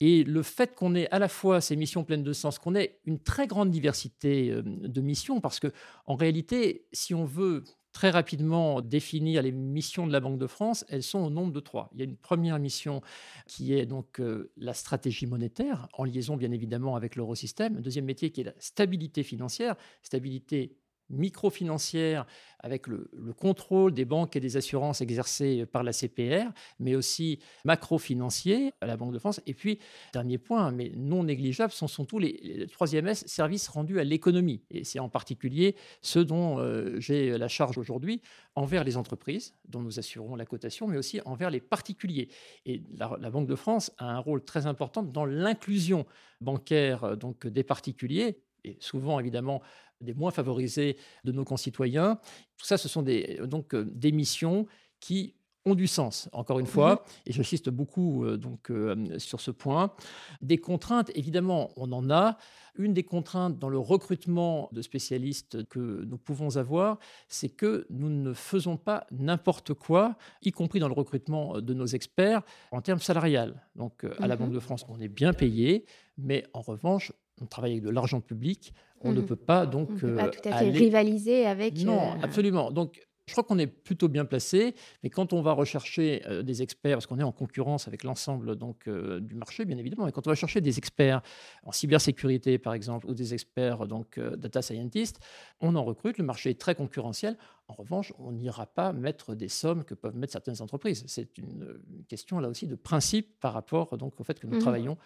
et 0.00 0.24
le 0.24 0.42
fait 0.42 0.74
qu'on 0.74 0.94
ait 0.94 1.08
à 1.10 1.18
la 1.18 1.28
fois 1.28 1.60
ces 1.60 1.76
missions 1.76 2.04
pleines 2.04 2.22
de 2.22 2.32
sens, 2.32 2.58
qu'on 2.58 2.74
ait 2.74 3.00
une 3.04 3.18
très 3.18 3.46
grande 3.46 3.70
diversité 3.70 4.50
euh, 4.50 4.62
de 4.64 5.00
missions, 5.00 5.40
parce 5.40 5.60
que 5.60 5.72
en 6.06 6.14
réalité, 6.14 6.86
si 6.92 7.14
on 7.14 7.24
veut 7.24 7.64
très 7.92 8.10
rapidement 8.10 8.80
définir 8.80 9.42
les 9.42 9.50
missions 9.50 10.06
de 10.06 10.12
la 10.12 10.20
Banque 10.20 10.38
de 10.38 10.46
France, 10.46 10.84
elles 10.88 11.02
sont 11.02 11.18
au 11.18 11.30
nombre 11.30 11.52
de 11.52 11.60
trois. 11.60 11.90
Il 11.92 11.98
y 11.98 12.02
a 12.02 12.04
une 12.04 12.16
première 12.16 12.58
mission 12.58 13.02
qui 13.46 13.74
est 13.74 13.86
donc 13.86 14.20
euh, 14.20 14.52
la 14.56 14.74
stratégie 14.74 15.26
monétaire, 15.26 15.88
en 15.94 16.04
liaison 16.04 16.36
bien 16.36 16.52
évidemment 16.52 16.94
avec 16.94 17.16
l'eurosystème. 17.16 17.78
Un 17.78 17.80
deuxième 17.80 18.04
métier 18.04 18.30
qui 18.30 18.42
est 18.42 18.44
la 18.44 18.54
stabilité 18.58 19.22
financière, 19.22 19.74
stabilité 20.02 20.76
microfinancière 21.10 22.26
avec 22.60 22.86
le, 22.86 23.08
contrôle 23.36 23.92
des 23.92 24.04
banques 24.04 24.34
et 24.36 24.40
des 24.40 24.56
assurances 24.56 25.00
exercées 25.00 25.64
par 25.66 25.82
la 25.82 25.92
CPR, 25.92 26.50
mais 26.80 26.94
aussi 26.96 27.38
macro-financier 27.64 28.72
à 28.80 28.86
la 28.86 28.96
Banque 28.96 29.12
de 29.12 29.18
France. 29.18 29.40
Et 29.46 29.54
puis, 29.54 29.78
dernier 30.12 30.38
point, 30.38 30.72
mais 30.72 30.90
non 30.96 31.24
négligeable, 31.24 31.72
ce 31.72 31.86
sont 31.86 32.04
tous 32.04 32.18
les, 32.18 32.66
troisième 32.72 33.06
S, 33.06 33.24
services 33.26 33.68
rendus 33.68 34.00
à 34.00 34.04
l'économie. 34.04 34.62
Et 34.70 34.84
c'est 34.84 34.98
en 34.98 35.08
particulier 35.08 35.76
ce 36.02 36.18
dont 36.18 36.58
euh, 36.58 36.98
j'ai 36.98 37.38
la 37.38 37.48
charge 37.48 37.78
aujourd'hui 37.78 38.20
envers 38.54 38.82
les 38.82 38.96
entreprises, 38.96 39.54
dont 39.68 39.80
nous 39.80 39.98
assurons 39.98 40.34
la 40.34 40.44
cotation, 40.44 40.88
mais 40.88 40.98
aussi 40.98 41.20
envers 41.24 41.50
les 41.50 41.60
particuliers. 41.60 42.28
Et 42.66 42.82
la, 42.96 43.16
la 43.20 43.30
Banque 43.30 43.46
de 43.46 43.54
France 43.54 43.92
a 43.98 44.06
un 44.06 44.18
rôle 44.18 44.44
très 44.44 44.66
important 44.66 45.02
dans 45.02 45.26
l'inclusion 45.26 46.06
bancaire 46.40 47.16
donc, 47.16 47.46
des 47.46 47.64
particuliers, 47.64 48.40
et 48.64 48.76
souvent 48.80 49.20
évidemment 49.20 49.62
des 50.00 50.14
moins 50.14 50.30
favorisés 50.30 50.96
de 51.24 51.32
nos 51.32 51.44
concitoyens. 51.44 52.18
Tout 52.56 52.66
ça, 52.66 52.78
ce 52.78 52.88
sont 52.88 53.02
des, 53.02 53.40
donc, 53.46 53.74
euh, 53.74 53.84
des 53.92 54.12
missions 54.12 54.66
qui 55.00 55.34
ont 55.64 55.74
du 55.74 55.86
sens, 55.86 56.28
encore 56.32 56.60
une 56.60 56.66
fois, 56.66 57.04
et 57.26 57.32
j'insiste 57.32 57.68
beaucoup 57.68 58.24
euh, 58.24 58.36
donc, 58.36 58.70
euh, 58.70 59.18
sur 59.18 59.40
ce 59.40 59.50
point. 59.50 59.92
Des 60.40 60.58
contraintes, 60.58 61.10
évidemment, 61.14 61.72
on 61.76 61.92
en 61.92 62.10
a. 62.10 62.38
Une 62.76 62.94
des 62.94 63.02
contraintes 63.02 63.58
dans 63.58 63.68
le 63.68 63.78
recrutement 63.78 64.68
de 64.70 64.82
spécialistes 64.82 65.66
que 65.68 66.04
nous 66.04 66.16
pouvons 66.16 66.56
avoir, 66.56 66.98
c'est 67.26 67.48
que 67.48 67.86
nous 67.90 68.08
ne 68.08 68.32
faisons 68.32 68.76
pas 68.76 69.04
n'importe 69.10 69.74
quoi, 69.74 70.16
y 70.42 70.52
compris 70.52 70.78
dans 70.78 70.86
le 70.86 70.94
recrutement 70.94 71.60
de 71.60 71.74
nos 71.74 71.86
experts, 71.86 72.42
en 72.70 72.80
termes 72.80 73.00
salarial. 73.00 73.66
Donc, 73.74 74.04
à 74.20 74.28
la 74.28 74.36
mmh 74.36 74.38
Banque 74.38 74.52
de 74.52 74.60
France, 74.60 74.86
on 74.88 75.00
est 75.00 75.08
bien 75.08 75.32
payé, 75.32 75.86
mais 76.16 76.46
en 76.52 76.60
revanche, 76.60 77.12
on 77.40 77.46
travaille 77.46 77.72
avec 77.72 77.84
de 77.84 77.90
l'argent 77.90 78.20
public, 78.20 78.72
on 79.00 79.12
ne 79.12 79.20
mmh. 79.20 79.26
peut 79.26 79.36
pas 79.36 79.66
donc. 79.66 79.90
On 79.92 79.96
peut 79.96 80.14
pas 80.14 80.26
euh, 80.26 80.30
tout 80.30 80.48
à 80.48 80.58
fait 80.58 80.70
rivaliser 80.70 81.46
avec. 81.46 81.78
Non, 81.84 82.00
euh, 82.00 82.22
absolument. 82.22 82.70
Donc, 82.70 83.00
je 83.26 83.32
crois 83.32 83.44
qu'on 83.44 83.58
est 83.58 83.66
plutôt 83.66 84.08
bien 84.08 84.24
placé, 84.24 84.74
mais 85.02 85.10
quand 85.10 85.34
on 85.34 85.42
va 85.42 85.52
rechercher 85.52 86.22
euh, 86.26 86.42
des 86.42 86.62
experts, 86.62 86.96
parce 86.96 87.06
qu'on 87.06 87.18
est 87.18 87.24
en 87.24 87.32
concurrence 87.32 87.86
avec 87.86 88.02
l'ensemble 88.02 88.56
donc 88.56 88.88
du 88.88 89.34
marché, 89.34 89.66
bien 89.66 89.76
évidemment, 89.76 90.06
mais 90.06 90.12
quand 90.12 90.26
on 90.26 90.30
va 90.30 90.34
chercher 90.34 90.62
des 90.62 90.78
experts 90.78 91.20
en 91.62 91.72
cybersécurité, 91.72 92.58
par 92.58 92.72
exemple, 92.72 93.06
ou 93.06 93.14
des 93.14 93.34
experts 93.34 93.86
donc 93.86 94.18
data 94.18 94.62
scientists, 94.62 95.20
on 95.60 95.76
en 95.76 95.84
recrute. 95.84 96.16
Le 96.18 96.24
marché 96.24 96.50
est 96.50 96.60
très 96.60 96.74
concurrentiel. 96.74 97.36
En 97.68 97.74
revanche, 97.74 98.14
on 98.18 98.32
n'ira 98.32 98.64
pas 98.64 98.94
mettre 98.94 99.34
des 99.34 99.48
sommes 99.48 99.84
que 99.84 99.94
peuvent 99.94 100.16
mettre 100.16 100.32
certaines 100.32 100.62
entreprises. 100.62 101.04
C'est 101.06 101.36
une 101.36 101.78
question 102.08 102.40
là 102.40 102.48
aussi 102.48 102.66
de 102.66 102.76
principe 102.76 103.38
par 103.40 103.52
rapport 103.52 103.98
donc 103.98 104.18
au 104.18 104.24
fait 104.24 104.40
que 104.40 104.46
nous 104.46 104.56
mmh 104.56 104.60
travaillons 104.60 104.96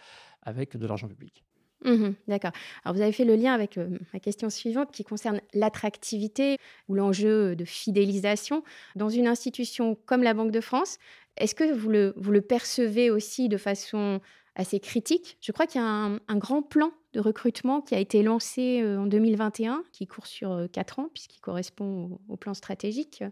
avec 0.43 0.77
de 0.77 0.87
l'argent 0.87 1.09
public. 1.09 1.45
Mmh 1.85 2.11
d'accord. 2.29 2.53
Alors, 2.85 2.97
vous 2.97 3.03
avez 3.03 3.13
fait 3.13 3.25
le 3.25 3.35
lien 3.35 3.53
avec 3.53 3.77
euh, 3.79 3.99
ma 4.13 4.21
question 4.21 4.51
suivante 4.51 4.93
qui 4.93 5.05
concerne 5.05 5.41
l'attractivité 5.53 6.59
ou 6.89 6.95
l'enjeu 6.95 7.57
de 7.57 7.65
fidélisation 7.65 8.63
dans 8.97 9.09
une 9.09 9.27
institution 9.27 9.97
comme 10.07 10.23
la 10.23 10.35
Banque 10.35 10.53
de 10.53 10.61
France. 10.61 10.99
Est-ce 11.37 11.55
que 11.55 11.73
vous 11.73 11.89
le, 11.89 12.13
vous 12.17 12.31
le 12.31 12.41
percevez 12.41 13.11
aussi 13.11 13.49
de 13.49 13.57
façon 13.57 14.21
assez 14.55 14.81
critique? 14.81 15.39
Je 15.41 15.53
crois 15.53 15.67
qu'il 15.67 15.81
y 15.81 15.85
a 15.85 15.87
un, 15.87 16.37
grand 16.37 16.63
plan 16.63 16.93
de 17.13 17.21
recrutement 17.21 17.81
qui 17.81 17.95
a 17.95 17.99
été 17.99 18.23
lancé 18.23 18.81
euh, 18.83 18.99
en 18.99 19.07
2021, 19.07 19.85
qui 19.93 20.07
court 20.07 20.27
sur 20.27 20.53
euh, 20.53 20.67
quatre 20.67 20.99
ans, 20.99 21.09
puisqu'il 21.13 21.41
correspond 21.41 22.19
au, 22.29 22.37
plan 22.37 22.55
stratégique 22.55 23.21
euh, 23.23 23.29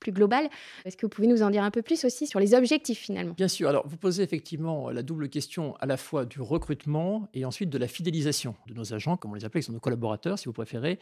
plus 0.00 0.12
global. 0.12 0.48
Est-ce 0.84 0.96
que 0.96 1.06
vous 1.06 1.10
pouvez 1.10 1.26
nous 1.26 1.42
en 1.42 1.50
dire 1.50 1.64
un 1.64 1.70
peu 1.70 1.82
plus 1.82 2.04
aussi 2.04 2.26
sur 2.26 2.40
les 2.40 2.54
objectifs 2.54 2.98
finalement? 2.98 3.34
Bien 3.36 3.48
sûr. 3.48 3.68
Alors, 3.68 3.86
vous 3.86 3.96
posez 3.96 4.22
effectivement 4.22 4.90
la 4.90 5.02
double 5.02 5.28
question 5.28 5.76
à 5.80 5.86
la 5.86 5.96
fois 5.96 6.24
du 6.24 6.40
recrutement 6.40 7.28
et 7.34 7.44
ensuite 7.44 7.70
de 7.70 7.78
la 7.78 7.88
fidélisation 7.88 8.54
de 8.66 8.74
nos 8.74 8.94
agents, 8.94 9.16
comme 9.16 9.32
on 9.32 9.34
les 9.34 9.44
appelle, 9.44 9.62
qui 9.62 9.66
sont 9.66 9.72
nos 9.72 9.80
collaborateurs, 9.80 10.38
si 10.38 10.46
vous 10.46 10.52
préférez. 10.52 10.98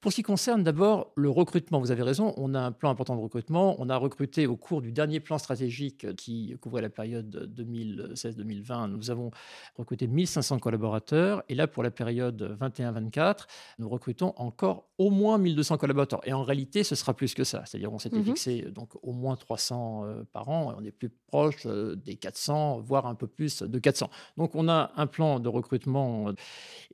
Pour 0.00 0.12
ce 0.12 0.16
qui 0.16 0.22
concerne 0.22 0.62
d'abord 0.62 1.12
le 1.16 1.30
recrutement, 1.30 1.80
vous 1.80 1.90
avez 1.90 2.02
raison, 2.02 2.34
on 2.36 2.54
a 2.54 2.60
un 2.60 2.72
plan 2.72 2.90
important 2.90 3.16
de 3.16 3.20
recrutement. 3.20 3.76
On 3.78 3.88
a 3.88 3.96
recruté 3.96 4.46
au 4.46 4.56
cours 4.56 4.82
du 4.82 4.92
dernier 4.92 5.20
plan 5.20 5.38
stratégique 5.38 6.14
qui 6.16 6.56
couvrait 6.60 6.82
la 6.82 6.90
période 6.90 7.52
2016-2020, 7.56 8.90
nous 8.90 9.10
avons 9.10 9.30
recruté 9.76 10.06
1500 10.06 10.58
collaborateurs. 10.58 11.42
Et 11.48 11.54
là, 11.54 11.66
pour 11.66 11.82
la 11.82 11.90
période 11.90 12.56
21-24, 12.60 13.46
nous 13.78 13.88
recrutons 13.88 14.34
encore 14.36 14.88
au 14.98 15.10
moins 15.10 15.38
1200 15.38 15.78
collaborateurs. 15.78 16.20
Et 16.24 16.32
en 16.32 16.42
réalité, 16.42 16.84
ce 16.84 16.94
sera 16.94 17.14
plus 17.14 17.34
que 17.34 17.44
ça. 17.44 17.64
C'est-à-dire 17.66 17.92
on 17.92 17.98
s'était 17.98 18.18
mmh 18.18 18.24
fixé 18.24 18.62
donc 18.62 18.90
au 19.02 19.12
moins 19.12 19.36
300 19.36 20.04
euh, 20.04 20.24
par 20.32 20.48
an 20.48 20.72
et 20.72 20.74
on 20.78 20.84
est 20.84 20.92
plus 20.92 21.10
proche 21.26 21.66
euh, 21.66 21.94
des 21.96 22.16
400, 22.16 22.80
voire 22.80 23.06
un 23.06 23.14
peu 23.14 23.26
plus 23.26 23.62
de 23.62 23.78
400. 23.78 24.08
Donc 24.36 24.54
on 24.54 24.68
a 24.68 24.92
un 24.96 25.06
plan 25.06 25.40
de 25.40 25.48
recrutement 25.48 26.32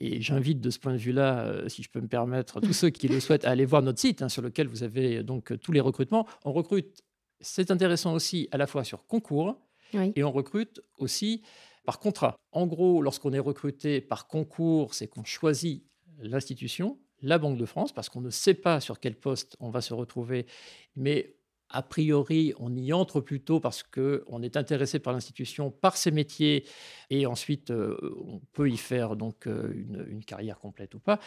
et 0.01 0.21
j'invite 0.21 0.61
de 0.61 0.71
ce 0.71 0.79
point 0.79 0.93
de 0.93 0.99
vue-là, 0.99 1.41
euh, 1.41 1.69
si 1.69 1.83
je 1.83 1.91
peux 1.91 2.01
me 2.01 2.09
permettre, 2.09 2.61
tous 2.61 2.73
ceux 2.73 2.91
qui 2.91 3.00
le 3.09 3.21
souhaitent 3.21 3.45
à 3.45 3.51
aller 3.51 3.65
voir 3.65 3.83
notre 3.83 3.99
site 3.99 4.23
hein, 4.23 4.29
sur 4.29 4.43
lequel 4.43 4.69
vous 4.69 4.83
avez 4.83 5.23
donc 5.23 5.59
tous 5.61 5.73
les 5.73 5.81
recrutements. 5.81 6.27
On 6.45 6.53
recrute, 6.53 7.03
c'est 7.41 7.71
intéressant 7.71 8.15
aussi 8.15 8.49
à 8.51 8.59
la 8.59 8.67
fois 8.67 8.85
sur 8.85 9.07
concours 9.07 9.57
et 10.15 10.23
on 10.23 10.31
recrute 10.31 10.81
aussi 10.99 11.43
par 11.85 11.99
contrat. 11.99 12.37
En 12.53 12.67
gros, 12.67 13.03
lorsqu'on 13.03 13.33
est 13.33 13.41
recruté 13.41 14.01
par 14.01 14.29
concours, 14.29 14.95
c'est 14.95 15.09
qu'on 15.09 15.25
choisit 15.25 15.85
l'institution, 16.19 16.99
la 17.23 17.39
Banque 17.39 17.59
de 17.59 17.67
France, 17.67 17.93
parce 17.93 18.09
qu'on 18.09 18.21
ne 18.21 18.31
sait 18.31 18.55
pas 18.55 18.81
sur 18.81 19.01
quel 19.01 19.15
poste 19.17 19.57
on 19.61 19.71
va 19.71 19.81
se 19.81 19.95
retrouver, 19.95 20.47
mais 20.97 21.37
a 21.71 21.83
priori, 21.83 22.53
on 22.59 22.75
y 22.75 22.93
entre 22.93 23.21
plutôt 23.21 23.61
parce 23.61 23.85
qu'on 23.85 24.43
est 24.43 24.57
intéressé 24.57 24.99
par 24.99 25.13
l'institution, 25.13 25.71
par 25.71 25.97
ses 25.97 26.11
métiers, 26.11 26.65
et 27.11 27.27
ensuite, 27.27 27.71
euh, 27.71 27.97
on 28.27 28.41
peut 28.53 28.69
y 28.69 28.77
faire 28.77 29.15
donc 29.15 29.47
euh, 29.47 29.73
une, 29.73 30.25
carrière 30.25 30.59
complète 30.59 30.95
ou 30.95 30.99
pas. 30.99 31.21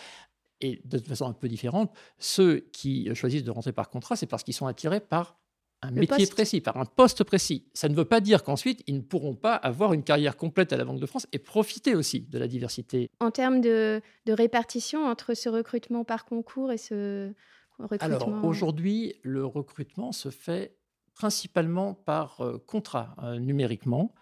Et 0.63 0.81
de 0.85 0.97
façon 0.97 1.27
un 1.27 1.33
peu 1.33 1.47
différente, 1.47 1.91
ceux 2.17 2.61
qui 2.71 3.13
choisissent 3.13 3.43
de 3.43 3.51
rentrer 3.51 3.73
par 3.73 3.89
contrat, 3.89 4.15
c'est 4.15 4.27
parce 4.27 4.43
qu'ils 4.43 4.53
sont 4.53 4.65
attirés 4.65 5.01
par 5.01 5.37
un 5.83 5.91
métier 5.91 6.25
précis, 6.27 6.61
par 6.61 6.77
un 6.77 6.85
poste 6.85 7.23
précis. 7.23 7.65
Ça 7.73 7.89
ne 7.89 7.95
veut 7.95 8.05
pas 8.05 8.21
dire 8.21 8.43
qu'ensuite, 8.43 8.83
ils 8.87 8.95
ne 8.95 9.01
pourront 9.01 9.35
pas 9.35 9.55
avoir 9.55 9.93
une 9.93 10.03
carrière 10.03 10.37
complète 10.37 10.73
à 10.73 10.77
la 10.77 10.85
Banque 10.85 10.99
de 10.99 11.05
France 11.05 11.27
et 11.31 11.39
profiter 11.39 11.95
aussi 11.95 12.21
de 12.21 12.37
la 12.37 12.47
diversité. 12.47 13.09
En 13.19 13.31
termes 13.31 13.61
de, 13.61 14.01
répartition 14.27 15.05
entre 15.05 15.33
ce 15.33 15.49
recrutement 15.49 16.03
par 16.03 16.25
concours 16.25 16.71
et 16.71 16.77
ce 16.77 17.33
recrutement 17.79 18.05
Alors 18.05 18.45
aujourd'hui, 18.45 19.15
le 19.23 19.45
recrutement 19.45 20.11
se 20.11 20.29
fait 20.29 20.77
principalement 21.13 21.93
par 21.93 22.41
euh, 22.41 22.57
contrat 22.65 23.15
euh, 23.21 23.37
numériquement. 23.37 24.15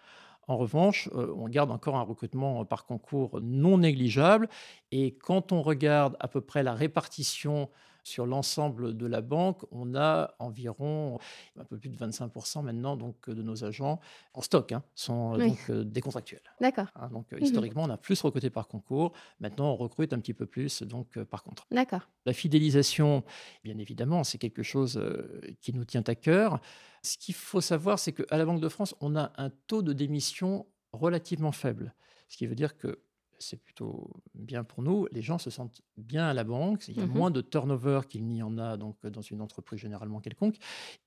En 0.51 0.58
revanche, 0.58 1.08
euh, 1.15 1.34
on 1.38 1.48
garde 1.48 1.72
encore 1.72 1.96
un 1.96 2.01
recrutement 2.01 2.65
par 2.65 2.86
concours 2.86 3.39
non 3.41 3.77
négligeable. 3.77 4.50
Et 4.91 5.13
quand 5.13 5.53
on 5.53 5.62
regarde 5.62 6.17
à 6.20 6.27
peu 6.27 6.41
près 6.41 6.62
la 6.62 6.74
répartition 6.74 7.70
sur 8.03 8.25
l'ensemble 8.25 8.96
de 8.98 9.05
la 9.05 9.22
banque, 9.22 9.63
on 9.72 9.96
a 9.96 10.36
environ 10.39 11.20
un 11.60 11.63
peu 11.63 11.77
plus 11.77 11.89
de 11.89 11.98
25% 11.98 12.63
maintenant 12.63 12.96
donc, 12.96 13.29
de 13.29 13.41
nos 13.41 13.63
agents 13.63 14.00
en 14.34 14.41
stock 14.41 14.72
hein, 14.72 14.84
sont 14.96 15.38
donc, 15.38 15.58
euh, 15.70 15.84
des 15.84 16.01
contractuels. 16.01 16.41
D'accord. 16.60 16.88
Hein, 16.96 17.10
donc, 17.12 17.31
mmh 17.31 17.38
historiquement, 17.41 17.84
on 17.84 17.89
a 17.89 17.98
plus 17.98 18.20
recruté 18.22 18.50
par 18.50 18.67
concours. 18.67 19.13
Maintenant, 19.39 19.72
on 19.72 19.75
recrute 19.75 20.13
un 20.13 20.20
petit 20.20 20.34
peu 20.34 20.46
plus 20.46 20.84
donc, 20.84 21.17
euh, 21.17 21.25
par 21.25 21.43
contrat. 21.43 21.65
D'accord. 21.72 22.08
La 22.25 22.34
fidélisation, 22.34 23.24
bien 23.63 23.77
évidemment, 23.77 24.24
c'est 24.24 24.38
quelque 24.38 24.63
chose 24.63 24.98
euh, 24.98 25.41
qui 25.62 25.74
nous 25.74 25.86
tient 25.86 26.03
à 26.08 26.15
cœur. 26.15 26.60
Ce 27.03 27.17
qu'il 27.17 27.36
faut 27.36 27.62
savoir, 27.62 28.00
c'est 28.00 28.13
qu'à 28.13 28.38
la 28.38 28.46
Banque 28.46 28.62
de 28.62 28.70
France, 28.70 28.96
on 29.01 29.15
a 29.15 29.34
un 29.38 29.50
taux 29.67 29.81
de 29.81 29.93
démission 29.93 30.67
relativement 30.93 31.51
faible. 31.51 31.96
Ce 32.29 32.38
qui 32.38 32.46
veut 32.46 32.55
dire 32.55 32.77
que 32.77 33.01
c'est 33.39 33.58
plutôt 33.58 34.12
bien 34.36 34.63
pour 34.63 34.84
nous. 34.84 35.08
Les 35.12 35.22
gens 35.22 35.39
se 35.39 35.50
sentent 35.50 35.81
bien 35.98 36.27
à 36.27 36.34
la 36.34 36.43
banque. 36.43 36.88
Il 36.88 36.96
y 36.96 37.01
a 37.01 37.05
mmh 37.05 37.10
moins 37.12 37.31
de 37.31 37.41
turnover 37.41 38.01
qu'il 38.08 38.25
n'y 38.25 38.43
en 38.43 38.58
a 38.58 38.77
donc 38.77 39.03
dans 39.08 39.22
une 39.22 39.41
entreprise 39.41 39.79
généralement 39.79 40.20
quelconque. 40.22 40.58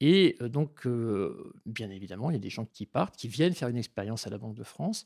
Et 0.00 0.36
donc, 0.40 0.86
bien 1.64 1.90
évidemment, 1.90 2.30
il 2.30 2.34
y 2.34 2.36
a 2.36 2.40
des 2.40 2.50
gens 2.50 2.66
qui 2.66 2.86
partent, 2.86 3.16
qui 3.16 3.28
viennent 3.28 3.54
faire 3.54 3.68
une 3.68 3.76
expérience 3.76 4.26
à 4.26 4.30
la 4.30 4.38
Banque 4.38 4.56
de 4.56 4.64
France, 4.64 5.04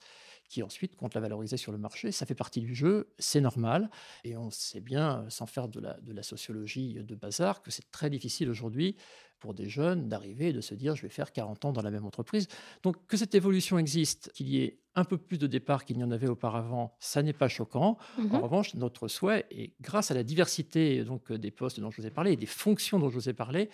qui 0.48 0.62
ensuite 0.62 0.96
comptent 0.96 1.14
la 1.14 1.20
valoriser 1.20 1.56
sur 1.56 1.72
le 1.72 1.78
marché. 1.78 2.12
Ça 2.12 2.26
fait 2.26 2.34
partie 2.34 2.60
du 2.60 2.74
jeu, 2.74 3.12
c'est 3.18 3.40
normal. 3.40 3.90
Et 4.24 4.36
on 4.36 4.50
sait 4.50 4.80
bien, 4.80 5.24
sans 5.28 5.46
faire 5.46 5.68
de 5.68 5.80
la, 5.80 6.00
de 6.00 6.12
la 6.12 6.22
sociologie 6.22 6.94
de 6.94 7.14
bazar, 7.14 7.62
que 7.62 7.70
c'est 7.70 7.90
très 7.90 8.10
difficile 8.10 8.48
aujourd'hui 8.48 8.96
pour 9.38 9.54
des 9.54 9.68
jeunes 9.68 10.08
d'arriver 10.08 10.48
et 10.48 10.52
de 10.52 10.60
se 10.60 10.74
dire 10.74 10.96
je 10.96 11.02
vais 11.02 11.08
faire 11.08 11.32
40 11.32 11.66
ans 11.66 11.72
dans 11.72 11.82
la 11.82 11.90
même 11.90 12.04
entreprise. 12.04 12.48
Donc 12.82 13.06
que 13.06 13.16
cette 13.16 13.34
évolution 13.34 13.78
existe, 13.78 14.32
qu'il 14.34 14.48
y 14.48 14.62
ait 14.62 14.80
un 14.94 15.04
peu 15.04 15.16
plus 15.16 15.38
de 15.38 15.46
départs 15.46 15.84
qu'il 15.84 15.96
n'y 15.96 16.04
en 16.04 16.10
avait 16.10 16.28
auparavant, 16.28 16.96
ça 16.98 17.22
n'est 17.22 17.32
pas 17.32 17.48
choquant. 17.48 17.98
Mmh 18.18 18.34
en 18.34 18.40
revanche, 18.40 18.74
notre 18.74 19.06
souhait, 19.08 19.46
et 19.50 19.74
grâce 19.80 20.10
à 20.10 20.14
la 20.14 20.24
diversité 20.24 21.04
donc, 21.04 21.32
des 21.32 21.50
postes 21.50 21.78
dont 21.78 21.90
je 21.90 22.00
vous 22.00 22.06
ai 22.06 22.10
parlé 22.10 22.32
et 22.32 22.36
des 22.36 22.46
fonctions 22.46 22.98
dont 22.98 23.08
je 23.08 23.14
vous 23.14 23.28
ai 23.28 23.32
parlé, 23.32 23.70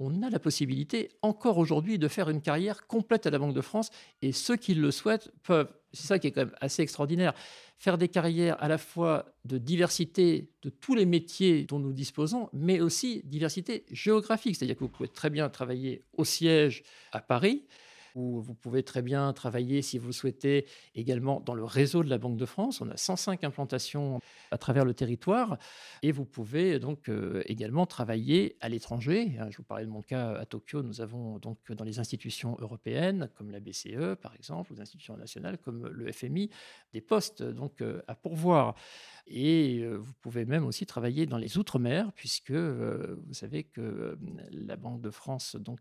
on 0.00 0.22
a 0.22 0.30
la 0.30 0.38
possibilité 0.38 1.10
encore 1.20 1.58
aujourd'hui 1.58 1.98
de 1.98 2.08
faire 2.08 2.30
une 2.30 2.40
carrière 2.40 2.86
complète 2.86 3.26
à 3.26 3.30
la 3.30 3.38
Banque 3.38 3.54
de 3.54 3.60
France. 3.60 3.90
Et 4.22 4.32
ceux 4.32 4.56
qui 4.56 4.74
le 4.74 4.90
souhaitent 4.90 5.30
peuvent, 5.42 5.70
c'est 5.92 6.06
ça 6.06 6.18
qui 6.18 6.26
est 6.26 6.30
quand 6.32 6.46
même 6.46 6.56
assez 6.60 6.82
extraordinaire, 6.82 7.34
faire 7.78 7.98
des 7.98 8.08
carrières 8.08 8.60
à 8.62 8.68
la 8.68 8.78
fois 8.78 9.26
de 9.44 9.58
diversité 9.58 10.48
de 10.62 10.70
tous 10.70 10.94
les 10.94 11.04
métiers 11.04 11.64
dont 11.64 11.78
nous 11.78 11.92
disposons, 11.92 12.48
mais 12.54 12.80
aussi 12.80 13.22
diversité 13.24 13.84
géographique, 13.90 14.56
c'est-à-dire 14.56 14.76
que 14.76 14.84
vous 14.84 14.88
pouvez 14.88 15.08
très 15.08 15.28
bien 15.28 15.48
travailler 15.50 16.02
au 16.16 16.24
siège 16.24 16.82
à 17.12 17.20
Paris, 17.20 17.66
où 18.14 18.40
vous 18.40 18.54
pouvez 18.54 18.82
très 18.82 19.02
bien 19.02 19.32
travailler, 19.32 19.82
si 19.82 19.98
vous 19.98 20.06
le 20.06 20.12
souhaitez, 20.12 20.66
également 20.94 21.40
dans 21.40 21.54
le 21.54 21.64
réseau 21.64 22.02
de 22.02 22.10
la 22.10 22.18
Banque 22.18 22.36
de 22.36 22.46
France. 22.46 22.80
On 22.80 22.88
a 22.90 22.96
105 22.96 23.44
implantations 23.44 24.20
à 24.50 24.58
travers 24.58 24.84
le 24.84 24.94
territoire 24.94 25.58
et 26.02 26.12
vous 26.12 26.24
pouvez 26.24 26.78
donc 26.78 27.08
euh, 27.08 27.42
également 27.46 27.86
travailler 27.86 28.56
à 28.60 28.68
l'étranger. 28.68 29.36
Hein, 29.38 29.48
je 29.50 29.56
vous 29.56 29.62
parlais 29.62 29.84
de 29.84 29.90
mon 29.90 30.02
cas 30.02 30.34
à 30.34 30.46
Tokyo. 30.46 30.82
Nous 30.82 31.00
avons 31.00 31.38
donc 31.38 31.58
dans 31.72 31.84
les 31.84 31.98
institutions 31.98 32.56
européennes, 32.60 33.30
comme 33.34 33.50
la 33.50 33.60
BCE 33.60 34.16
par 34.20 34.34
exemple, 34.34 34.72
ou 34.72 34.74
les 34.76 34.82
institutions 34.82 35.16
nationales 35.16 35.58
comme 35.58 35.88
le 35.88 36.12
FMI, 36.12 36.50
des 36.92 37.00
postes 37.00 37.42
donc 37.42 37.80
euh, 37.80 38.02
à 38.08 38.14
pourvoir. 38.14 38.74
Et 39.26 39.84
vous 39.86 40.12
pouvez 40.20 40.44
même 40.44 40.66
aussi 40.66 40.86
travailler 40.86 41.26
dans 41.26 41.38
les 41.38 41.58
Outre-mer, 41.58 42.12
puisque 42.14 42.52
vous 42.52 43.34
savez 43.34 43.64
que 43.64 44.18
la 44.50 44.76
Banque 44.76 45.00
de 45.00 45.10
France 45.10 45.56
donc, 45.56 45.80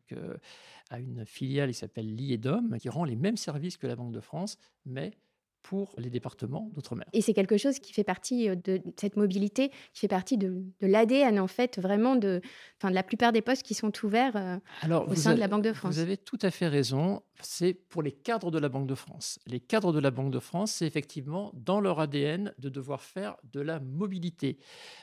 a 0.89 0.99
une 0.99 1.25
filiale 1.25 1.69
qui 1.69 1.77
s'appelle 1.77 2.15
l'IEDOM, 2.15 2.77
qui 2.79 2.89
rend 2.89 3.05
les 3.05 3.15
mêmes 3.15 3.37
services 3.37 3.77
que 3.77 3.87
la 3.87 3.95
Banque 3.95 4.13
de 4.13 4.21
France, 4.21 4.57
mais 4.85 5.17
pour 5.61 5.93
les 5.97 6.09
départements 6.09 6.69
d'outre-mer. 6.73 7.05
Et 7.13 7.21
c'est 7.21 7.33
quelque 7.33 7.57
chose 7.57 7.79
qui 7.79 7.93
fait 7.93 8.03
partie 8.03 8.49
de 8.49 8.81
cette 8.97 9.17
mobilité, 9.17 9.69
qui 9.93 9.99
fait 10.01 10.07
partie 10.07 10.37
de, 10.37 10.63
l'ADN 10.81 11.39
en 11.39 11.47
fait, 11.47 11.79
vraiment 11.79 12.15
de, 12.15 12.41
enfin, 12.77 12.89
de 12.89 12.95
la 12.95 13.03
plupart 13.03 13.31
des 13.31 13.41
postes 13.41 13.63
qui 13.63 13.73
sont 13.73 13.91
ouverts 14.03 14.35
euh, 14.35 14.99
au 15.07 15.15
sein 15.15 15.33
de 15.33 15.39
la 15.39 15.47
Banque 15.47 15.63
de 15.63 15.73
France. 15.73 15.95
Vous 15.95 16.01
avez 16.01 16.17
tout 16.17 16.39
à 16.41 16.51
fait 16.51 16.67
raison. 16.67 17.21
C'est 17.41 17.73
pour 17.73 18.01
les 18.01 18.11
cadres 18.11 18.51
de 18.51 18.59
la 18.59 18.69
Banque 18.69 18.87
de 18.87 18.95
France. 18.95 19.39
Les 19.47 19.59
cadres 19.59 19.93
de 19.93 19.99
la 19.99 20.11
Banque 20.11 20.31
de 20.31 20.39
France, 20.39 20.73
c'est 20.73 20.85
effectivement 20.85 21.51
dans 21.53 21.79
leur 21.79 21.99
ADN 21.99 22.53
de 22.59 22.69
devoir 22.69 23.01
faire 23.01 23.37
de 23.51 23.61
la 23.61 23.79
mobilité. 23.79 24.59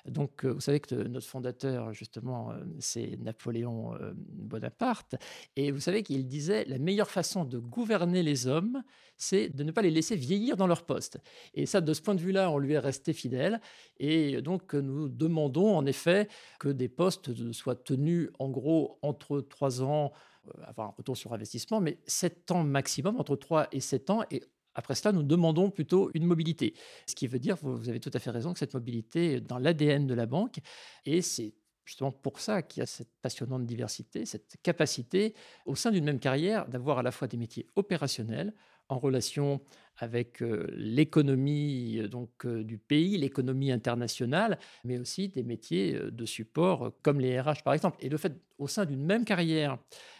Donc, 0.07 0.45
euh, 0.45 0.52
vous 0.52 0.61
savez 0.61 0.81
que 0.81 0.95
notre 0.95 1.26
fondateur, 1.26 1.93
justement, 1.93 2.52
c'est 2.78 3.16
Napoléon 3.19 3.95
Bonaparte. 4.14 5.16
Et 5.57 5.71
vous 5.71 5.81
savez 5.81 6.02
qu'il 6.02 6.26
disait 6.26 6.64
la 6.66 6.78
meilleure 6.78 7.11
façon 7.11 7.45
de 7.45 7.59
gouverner 7.59 8.23
les 8.23 8.47
hommes, 8.47 8.83
c'est 9.16 9.49
de 9.49 9.64
ne 9.64 9.73
pas 9.73 9.83
les 9.83 9.90
laisser 9.90 10.16
vieillir 10.16 10.57
dans 10.57 10.66
leur 10.66 10.85
poste. 10.85 11.19
Et 11.55 11.66
ça, 11.66 11.81
de 11.81 11.93
ce 11.95 12.02
point 12.02 12.14
de 12.14 12.21
vue-là, 12.21 12.50
on 12.50 12.59
lui 12.59 12.75
est 12.75 12.78
resté 12.78 13.12
fidèle. 13.12 13.61
Et 13.99 14.43
donc, 14.43 14.75
nous 14.75 15.09
demandons 15.09 15.76
en 15.76 15.87
effet 15.87 16.28
que 16.59 16.69
des 16.69 16.88
postes 16.88 17.31
soient 17.52 17.76
tenus 17.76 18.31
en 18.38 18.49
gros 18.49 18.99
entre 19.02 19.40
trois 19.40 19.83
ans, 19.83 20.12
euh, 20.12 20.36
avoir 20.65 20.88
un 20.88 20.95
retour 20.97 21.17
sur 21.17 21.33
investissement, 21.33 21.81
mais 21.81 21.99
sept 22.07 22.50
ans 22.50 22.65
maximum, 22.65 23.19
entre 23.19 23.37
trois 23.37 23.69
et 23.73 23.81
sept 23.81 24.11
ans. 24.11 24.23
Et 24.31 24.43
après 24.75 24.95
cela, 24.95 25.12
nous 25.12 25.23
demandons 25.23 25.71
plutôt 25.71 26.11
une 26.15 26.25
mobilité. 26.25 26.75
Ce 27.07 27.15
qui 27.15 27.26
veut 27.26 27.38
dire, 27.38 27.57
vous 27.57 27.88
avez 27.88 28.00
tout 28.00 28.11
à 28.12 28.19
fait 28.19 28.31
raison, 28.31 28.53
que 28.53 28.59
cette 28.59 28.75
mobilité 28.75 29.35
est 29.35 29.41
dans 29.41 29.59
l'ADN 29.59 30.07
de 30.07 30.15
la 30.15 30.26
banque. 30.26 30.59
Et 31.05 31.23
c'est 31.23 31.55
justement 31.85 32.12
pour 32.12 32.41
ça 32.41 32.62
qu'il 32.62 32.81
y 32.81 32.83
a 32.83 32.87
cette 32.87 33.12
passionnante 33.23 33.65
diversité, 33.65 34.26
cette 34.26 34.57
capacité 34.62 35.35
au 35.65 35.76
sein 35.76 35.91
d'une 35.93 36.05
même 36.05 36.19
carrière 36.19 36.69
d'avoir 36.69 36.99
à 36.99 37.03
la 37.03 37.12
fois 37.12 37.29
des 37.29 37.37
métiers 37.37 37.67
opérationnels 37.76 38.53
en 38.88 38.99
relation 38.99 39.61
avec 39.99 40.43
euh, 40.43 40.66
l'économie 40.76 41.99
euh, 41.99 42.09
donc 42.09 42.45
euh, 42.45 42.62
du 42.62 42.78
pays, 42.78 43.16
l'économie 43.16 43.73
internationale, 43.73 44.59
mais 44.85 44.99
aussi 44.99 45.28
des 45.28 45.43
métiers 45.43 45.99
de 46.11 46.26
support 46.26 46.93
comme 47.02 47.21
les 47.21 47.40
RH 47.40 47.62
par 47.64 47.75
exemple. 47.75 47.97
Et 48.00 48.09
le 48.09 48.16
fait 48.16 48.35
au 48.59 48.69
sein 48.69 48.85
d'une 48.85 49.05
même 49.05 49.25
carrière 49.25 49.78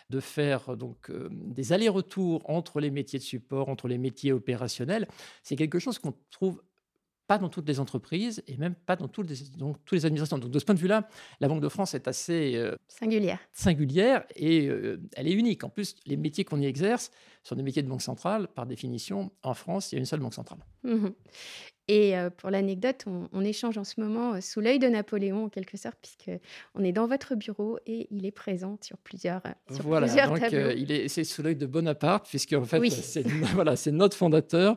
de 0.08 0.20
faire 0.20 0.76
donc 0.76 1.11
des 1.30 1.73
allers-retours 1.73 2.49
entre 2.49 2.80
les 2.80 2.90
métiers 2.90 3.18
de 3.18 3.25
support, 3.25 3.68
entre 3.68 3.88
les 3.88 3.99
métiers 3.99 4.32
opérationnels, 4.32 5.08
c'est 5.42 5.56
quelque 5.56 5.80
chose 5.80 5.99
qu'on 5.99 6.14
trouve 6.30 6.62
pas 7.26 7.38
dans 7.38 7.49
toutes 7.49 7.68
les 7.68 7.80
entreprises 7.80 8.42
et 8.46 8.56
même 8.56 8.75
pas 8.75 8.96
dans, 8.96 9.08
toutes 9.08 9.28
les, 9.28 9.37
toutes 9.85 9.92
les 9.92 10.06
administrations. 10.06 10.38
Donc 10.38 10.50
de 10.50 10.58
ce 10.58 10.64
point 10.64 10.75
de 10.75 10.80
vue-là, 10.80 11.08
la 11.40 11.49
Banque 11.49 11.61
de 11.61 11.68
France 11.68 11.94
est 11.94 12.08
assez 12.08 12.54
euh, 12.56 12.75
singulière. 12.88 13.38
singulière 13.52 14.25
et 14.37 14.68
euh, 14.68 15.00
elle 15.14 15.28
est 15.28 15.32
unique. 15.32 15.64
En 15.64 15.68
plus, 15.68 15.96
les 16.06 16.16
métiers 16.16 16.44
qu'on 16.44 16.61
y 16.61 16.66
exerce 16.66 17.11
sont 17.48 17.54
des 17.56 17.62
métiers 17.62 17.82
de 17.82 17.88
banque 17.88 18.02
centrale. 18.02 18.48
Par 18.48 18.66
définition, 18.66 19.30
en 19.42 19.54
France, 19.54 19.92
il 19.92 19.96
y 19.96 19.98
a 19.98 20.00
une 20.00 20.06
seule 20.06 20.20
banque 20.20 20.34
centrale. 20.34 20.58
Mmh 20.84 21.08
Et 21.88 22.16
euh, 22.18 22.30
pour 22.30 22.50
l'anecdote, 22.50 23.04
on, 23.06 23.28
on 23.32 23.42
échange 23.44 23.78
en 23.78 23.84
ce 23.84 24.00
moment 24.00 24.34
euh, 24.34 24.40
sous 24.40 24.60
l'œil 24.60 24.78
de 24.80 24.88
Napoléon, 24.88 25.44
en 25.44 25.48
quelque 25.48 25.76
sorte, 25.76 25.96
puisque 26.02 26.30
on 26.74 26.82
est 26.82 26.92
dans 26.92 27.06
votre 27.06 27.34
bureau 27.36 27.78
et 27.86 28.08
il 28.10 28.26
est 28.26 28.32
présent 28.32 28.76
sur 28.82 28.98
plusieurs, 28.98 29.40
euh, 29.46 29.50
sur 29.74 29.84
Voilà, 29.84 30.06
plusieurs 30.08 30.28
donc 30.28 30.40
tableaux. 30.40 30.58
euh, 30.58 30.74
il 30.74 30.90
est, 30.90 31.06
c'est 31.08 31.22
sous 31.24 31.42
l'œil 31.42 31.56
de 31.56 31.66
Bonaparte, 31.66 32.26
puisque 32.28 32.52
en 32.54 32.64
fait, 32.64 32.78
Oui. 32.80 32.90
c'est, 32.90 33.22
voilà, 33.54 33.76
c'est 33.76 33.92
notre 33.92 34.16
fondateur. 34.16 34.76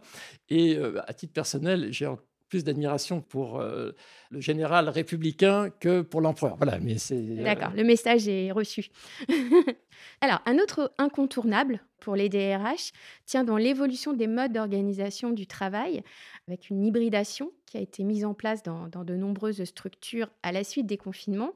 Et 0.50 0.76
euh, 0.78 1.02
à 1.08 1.14
titre 1.14 1.34
personnel, 1.34 1.92
j'ai 1.92 2.08
plus 2.50 2.64
d'admiration 2.64 3.22
pour 3.22 3.60
euh, 3.60 3.92
le 4.32 4.42
général 4.42 4.90
républicain 4.90 5.70
que 5.80 6.02
pour 6.02 6.22
l'empereur. 6.22 6.58
Voilà, 6.58 6.80
mais 6.80 6.98
c'est. 6.98 7.16
euh, 7.16 7.44
D'accord, 7.44 7.72
le 7.76 7.84
message 7.84 8.28
est 8.28 8.52
reçu. 8.52 8.90
Alors, 10.22 10.42
un 10.46 10.58
autre 10.58 10.92
incontournable 10.98 11.80
pour 12.00 12.16
les 12.16 12.30
DRH 12.30 12.92
tient 13.26 13.44
dans 13.44 13.58
l'évolution 13.58 14.14
des 14.14 14.28
modes 14.28 14.54
d'organisation 14.54 15.32
du 15.32 15.48
travail, 15.48 16.04
avec 16.48 16.70
une 16.70 16.84
hybridation 16.84 17.52
qui 17.66 17.78
a 17.78 17.82
été 17.82 18.04
mise 18.04 18.26
en 18.26 18.34
place 18.34 18.64
dans, 18.64 18.88
dans 18.88 19.04
de 19.04 19.16
nombreuses 19.16 19.64
structures 19.64 20.30
à 20.44 20.52
la 20.52 20.64
suite 20.64 20.88
des 20.88 20.98
confinements. 20.98 21.54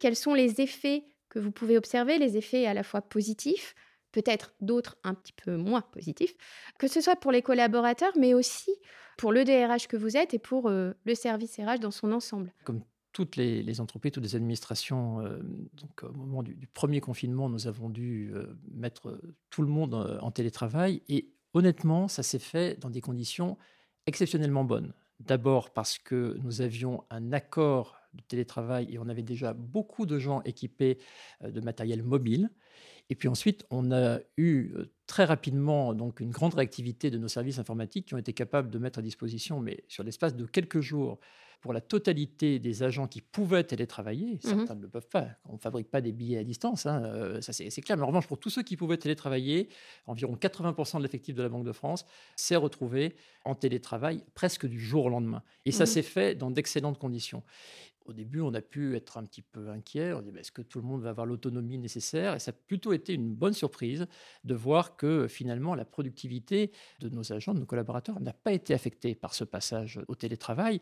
Quels 0.00 0.16
sont 0.16 0.34
les 0.34 0.60
effets 0.60 1.04
que 1.28 1.38
vous 1.38 1.50
pouvez 1.52 1.76
observer, 1.76 2.18
les 2.18 2.36
effets 2.36 2.66
à 2.66 2.74
la 2.74 2.82
fois 2.82 3.02
positifs, 3.02 3.74
peut-être 4.12 4.52
d'autres 4.60 4.96
un 5.04 5.14
petit 5.14 5.32
peu 5.32 5.56
moins 5.56 5.82
positifs, 5.82 6.34
que 6.78 6.88
ce 6.88 7.00
soit 7.00 7.16
pour 7.16 7.32
les 7.32 7.42
collaborateurs, 7.42 8.12
mais 8.18 8.34
aussi 8.34 8.72
pour 9.20 9.32
le 9.32 9.44
DRH 9.44 9.86
que 9.86 9.96
vous 9.96 10.16
êtes 10.16 10.34
et 10.34 10.38
pour 10.38 10.68
euh, 10.68 10.92
le 11.04 11.14
service 11.14 11.58
RH 11.58 11.78
dans 11.80 11.90
son 11.90 12.12
ensemble 12.12 12.52
comme 12.64 12.82
toutes 13.12 13.36
les, 13.36 13.80
entreprises, 13.80 14.12
toutes 14.12 14.22
les 14.22 14.36
administrations, 14.36 15.20
euh, 15.20 15.40
donc 15.74 16.04
au 16.04 16.12
moment 16.12 16.42
du, 16.42 16.54
premier 16.72 17.00
confinement, 17.00 17.48
nous 17.48 17.66
avons 17.66 17.90
dû 17.90 18.30
euh, 18.34 18.56
mettre 18.72 19.08
euh, 19.08 19.34
tout 19.50 19.62
le 19.62 19.68
monde 19.68 19.94
euh, 19.94 20.18
en 20.20 20.30
télétravail. 20.30 21.02
Et 21.08 21.32
honnêtement, 21.52 22.08
ça 22.08 22.22
s'est 22.22 22.38
fait 22.38 22.78
dans 22.78 22.90
des 22.90 23.00
conditions 23.00 23.58
exceptionnellement 24.06 24.64
bonnes. 24.64 24.92
D'abord 25.18 25.70
parce 25.70 25.98
que 25.98 26.36
nous 26.42 26.62
avions 26.62 27.04
un 27.10 27.32
accord 27.32 27.96
de 28.14 28.22
télétravail 28.22 28.86
et 28.90 28.98
on 28.98 29.08
avait 29.08 29.22
déjà 29.22 29.52
beaucoup 29.52 30.06
de 30.06 30.18
gens 30.18 30.42
équipés 30.42 30.98
euh, 31.42 31.50
de 31.50 31.60
matériel 31.60 32.02
mobile. 32.02 32.50
Et 33.10 33.16
puis 33.16 33.28
ensuite, 33.28 33.66
on 33.70 33.90
a 33.92 34.20
eu 34.38 34.72
euh, 34.76 34.92
très 35.06 35.24
rapidement 35.24 35.92
donc 35.94 36.20
une 36.20 36.30
grande 36.30 36.54
réactivité 36.54 37.10
de 37.10 37.18
nos 37.18 37.28
services 37.28 37.58
informatiques 37.58 38.06
qui 38.06 38.14
ont 38.14 38.18
été 38.18 38.32
capables 38.32 38.70
de 38.70 38.78
mettre 38.78 39.00
à 39.00 39.02
disposition, 39.02 39.60
mais 39.60 39.84
sur 39.88 40.04
l'espace 40.04 40.34
de 40.36 40.46
quelques 40.46 40.80
jours, 40.80 41.18
pour 41.60 41.74
la 41.74 41.82
totalité 41.82 42.58
des 42.58 42.82
agents 42.82 43.06
qui 43.06 43.20
pouvaient 43.20 43.64
télétravailler, 43.64 44.38
certains 44.40 44.74
ne 44.76 44.80
le 44.80 44.88
peuvent 44.88 45.08
pas, 45.08 45.26
on 45.46 45.54
ne 45.54 45.58
fabrique 45.58 45.90
pas 45.90 46.00
des 46.00 46.12
billets 46.12 46.38
à 46.38 46.44
distance, 46.44 46.86
hein, 46.86 47.02
euh, 47.04 47.42
ça 47.42 47.52
c'est 47.52 47.68
c'est 47.68 47.82
clair, 47.82 47.98
mais 47.98 48.04
en 48.04 48.06
revanche, 48.06 48.26
pour 48.26 48.38
tous 48.38 48.48
ceux 48.48 48.62
qui 48.62 48.78
pouvaient 48.78 48.96
télétravailler, 48.96 49.68
environ 50.06 50.36
80% 50.36 50.96
de 50.98 51.02
l'effectif 51.02 51.34
de 51.34 51.42
la 51.42 51.50
Banque 51.50 51.66
de 51.66 51.72
France 51.72 52.06
s'est 52.36 52.56
retrouvé 52.56 53.14
en 53.44 53.54
télétravail 53.54 54.24
presque 54.34 54.66
du 54.66 54.80
jour 54.80 55.04
au 55.04 55.08
lendemain. 55.10 55.42
Et 55.66 55.72
ça 55.72 55.84
Mhm. 55.84 55.86
s'est 55.86 56.02
fait 56.02 56.34
dans 56.34 56.50
d'excellentes 56.50 56.98
conditions. 56.98 57.42
Au 58.10 58.12
début, 58.12 58.40
on 58.40 58.52
a 58.54 58.60
pu 58.60 58.96
être 58.96 59.18
un 59.18 59.24
petit 59.24 59.40
peu 59.40 59.68
inquiet. 59.68 60.12
On 60.14 60.20
dit, 60.20 60.32
bah, 60.32 60.40
est-ce 60.40 60.50
que 60.50 60.62
tout 60.62 60.80
le 60.80 60.84
monde 60.84 61.00
va 61.00 61.10
avoir 61.10 61.26
l'autonomie 61.26 61.78
nécessaire? 61.78 62.34
Et 62.34 62.40
ça 62.40 62.50
a 62.50 62.54
plutôt 62.54 62.92
été 62.92 63.14
une 63.14 63.32
bonne 63.32 63.52
surprise 63.52 64.08
de 64.42 64.54
voir 64.56 64.96
que 64.96 65.28
finalement, 65.28 65.76
la 65.76 65.84
productivité 65.84 66.72
de 66.98 67.08
nos 67.08 67.32
agents, 67.32 67.54
de 67.54 67.60
nos 67.60 67.66
collaborateurs, 67.66 68.18
n'a 68.18 68.32
pas 68.32 68.50
été 68.50 68.74
affectée 68.74 69.14
par 69.14 69.32
ce 69.32 69.44
passage 69.44 70.00
au 70.08 70.16
télétravail. 70.16 70.80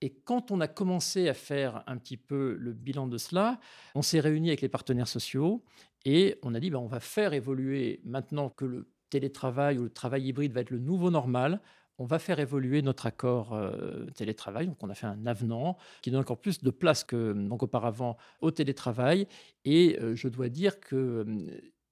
Et 0.00 0.10
quand 0.24 0.50
on 0.50 0.60
a 0.60 0.66
commencé 0.66 1.28
à 1.28 1.34
faire 1.34 1.84
un 1.86 1.96
petit 1.96 2.16
peu 2.16 2.56
le 2.58 2.72
bilan 2.72 3.06
de 3.06 3.18
cela, 3.18 3.60
on 3.94 4.02
s'est 4.02 4.18
réunis 4.18 4.48
avec 4.48 4.60
les 4.60 4.68
partenaires 4.68 5.06
sociaux 5.06 5.62
et 6.04 6.40
on 6.42 6.56
a 6.56 6.60
dit, 6.60 6.70
bah, 6.70 6.80
on 6.80 6.88
va 6.88 6.98
faire 6.98 7.34
évoluer 7.34 8.00
maintenant 8.04 8.50
que 8.50 8.64
le 8.64 8.90
télétravail 9.10 9.78
ou 9.78 9.84
le 9.84 9.90
travail 9.90 10.26
hybride 10.26 10.52
va 10.52 10.62
être 10.62 10.70
le 10.70 10.80
nouveau 10.80 11.12
normal. 11.12 11.60
On 11.98 12.04
va 12.04 12.18
faire 12.18 12.38
évoluer 12.38 12.80
notre 12.82 13.06
accord 13.06 13.54
euh, 13.54 14.06
télétravail. 14.14 14.66
Donc, 14.68 14.76
on 14.82 14.88
a 14.90 14.94
fait 14.94 15.06
un 15.06 15.26
avenant 15.26 15.76
qui 16.02 16.10
donne 16.10 16.20
encore 16.20 16.38
plus 16.40 16.62
de 16.62 16.70
place 16.70 17.04
que 17.04 17.32
donc 17.32 17.62
auparavant 17.62 18.16
au 18.40 18.50
télétravail. 18.50 19.26
Et 19.64 19.98
euh, 20.00 20.14
je 20.14 20.28
dois 20.28 20.48
dire 20.48 20.78
que 20.80 20.96
euh, 20.96 21.24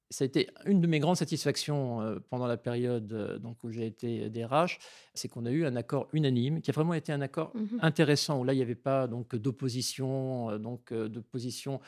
ça 0.08 0.22
a 0.22 0.26
été 0.26 0.48
une 0.66 0.80
de 0.80 0.86
mes 0.86 1.00
grandes 1.00 1.16
satisfactions 1.16 2.00
euh, 2.00 2.20
pendant 2.30 2.46
la 2.46 2.56
période 2.56 3.12
euh, 3.12 3.38
donc, 3.38 3.64
où 3.64 3.70
j'ai 3.72 3.86
été 3.86 4.30
DRH, 4.30 4.78
c'est 5.14 5.26
qu'on 5.28 5.44
a 5.46 5.50
eu 5.50 5.66
un 5.66 5.74
accord 5.74 6.06
unanime 6.12 6.60
qui 6.62 6.70
a 6.70 6.72
vraiment 6.72 6.94
été 6.94 7.12
un 7.12 7.20
accord 7.20 7.50
Mhm. 7.56 7.80
intéressant 7.82 8.38
où 8.38 8.44
là 8.44 8.52
il 8.52 8.56
n'y 8.56 8.62
avait 8.62 8.76
pas 8.76 9.08
donc 9.08 9.34
d'opposition, 9.34 10.50
euh, 10.50 10.58
donc 10.58 10.92
euh, 10.92 11.08
de 11.08 11.18
position 11.18 11.80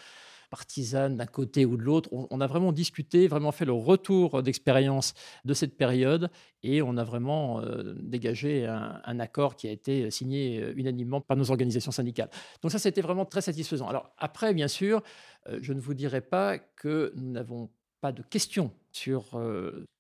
partisane 0.49 1.17
d'un 1.17 1.27
côté 1.27 1.65
ou 1.65 1.77
de 1.77 1.83
l'autre. 1.83 2.09
On, 2.13 2.41
a 2.41 2.47
vraiment 2.47 2.73
discuté, 2.73 3.29
vraiment 3.29 3.53
fait 3.53 3.65
le 3.65 3.73
retour 3.73 4.43
d'expérience 4.43 5.15
de 5.45 5.55
cette 5.55 5.77
période 5.77 6.31
et 6.63 6.83
on 6.83 6.97
a 6.97 7.05
vraiment 7.05 7.61
euh, 7.61 7.95
dégagé 8.01 8.67
un, 8.67 9.21
accord 9.21 9.57
qui 9.57 9.69
a 9.69 9.71
été 9.71 10.11
signé 10.11 10.61
euh, 10.61 10.73
unanimement 10.77 11.21
par 11.21 11.37
nos 11.37 11.51
organisations 11.51 11.93
syndicales. 11.93 12.31
Donc 12.63 12.73
ça, 12.73 12.79
c'était 12.79 13.01
vraiment 13.01 13.25
très 13.25 13.41
satisfaisant. 13.41 13.89
Alors 13.89 14.11
après, 14.19 14.55
bien 14.55 14.69
sûr, 14.69 15.03
euh, 15.49 15.59
je 15.63 15.73
ne 15.73 15.81
vous 15.81 15.95
dirai 15.95 16.21
pas 16.21 16.59
que 16.59 17.13
nous 17.17 17.31
n'avons 17.31 17.71
pas 18.01 18.13
de 18.13 18.23
questions 18.23 18.71
sur 18.93 19.41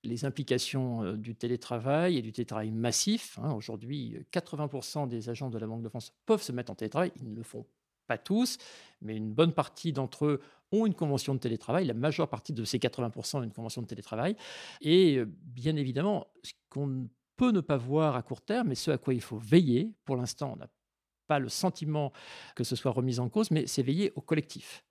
les 0.04 0.24
implications 0.24 1.14
du 1.14 1.34
télétravail 1.34 2.16
et 2.16 2.22
du 2.22 2.30
télétravail 2.30 2.70
massif. 2.70 3.40
hein. 3.42 3.52
Aujourd'hui, 3.52 4.24
80% 4.32 5.08
des 5.08 5.28
agents 5.30 5.50
de 5.50 5.58
la 5.58 5.66
Banque 5.66 5.82
de 5.82 5.88
France 5.88 6.12
peuvent 6.24 6.42
se 6.42 6.52
mettre 6.52 6.70
en 6.70 6.76
télétravail. 6.76 7.10
Ils 7.16 7.28
ne 7.28 7.34
le 7.34 7.42
font 7.42 7.66
pas 8.08 8.18
tous, 8.18 8.58
mais 9.00 9.16
une 9.16 9.32
bonne 9.32 9.52
partie 9.52 9.92
d'entre 9.92 10.26
eux 10.26 10.40
ont 10.72 10.86
une 10.86 10.94
convention 10.94 11.34
de 11.34 11.38
télétravail. 11.38 11.86
La 11.86 11.94
majeure 11.94 12.28
partie 12.28 12.52
de 12.52 12.64
ces 12.64 12.78
80% 12.78 13.38
ont 13.38 13.42
une 13.42 13.52
convention 13.52 13.82
de 13.82 13.86
télétravail. 13.86 14.36
Et 14.80 15.16
euh, 15.18 15.26
bien 15.26 15.76
évidemment, 15.76 16.26
ce 16.42 16.52
qu'on 16.70 17.08
peut 17.36 17.52
ne 17.52 17.60
pas 17.60 17.76
voir 17.76 18.16
à 18.16 18.22
court 18.22 18.42
terme, 18.42 18.72
et 18.72 18.74
ce 18.74 18.90
à 18.90 18.98
quoi 18.98 19.14
il 19.14 19.22
faut 19.22 19.38
veiller, 19.38 19.92
pour 20.04 20.16
l'instant, 20.16 20.52
on 20.54 20.56
n'a 20.56 20.68
pas 21.28 21.38
le 21.38 21.48
sentiment 21.48 22.12
que 22.56 22.64
ce 22.64 22.74
soit 22.74 22.90
remis 22.90 23.20
en 23.20 23.28
cause, 23.28 23.50
mais 23.50 23.66
c'est 23.66 23.82
veiller 23.82 24.12
au 24.16 24.20
collectif. 24.20 24.84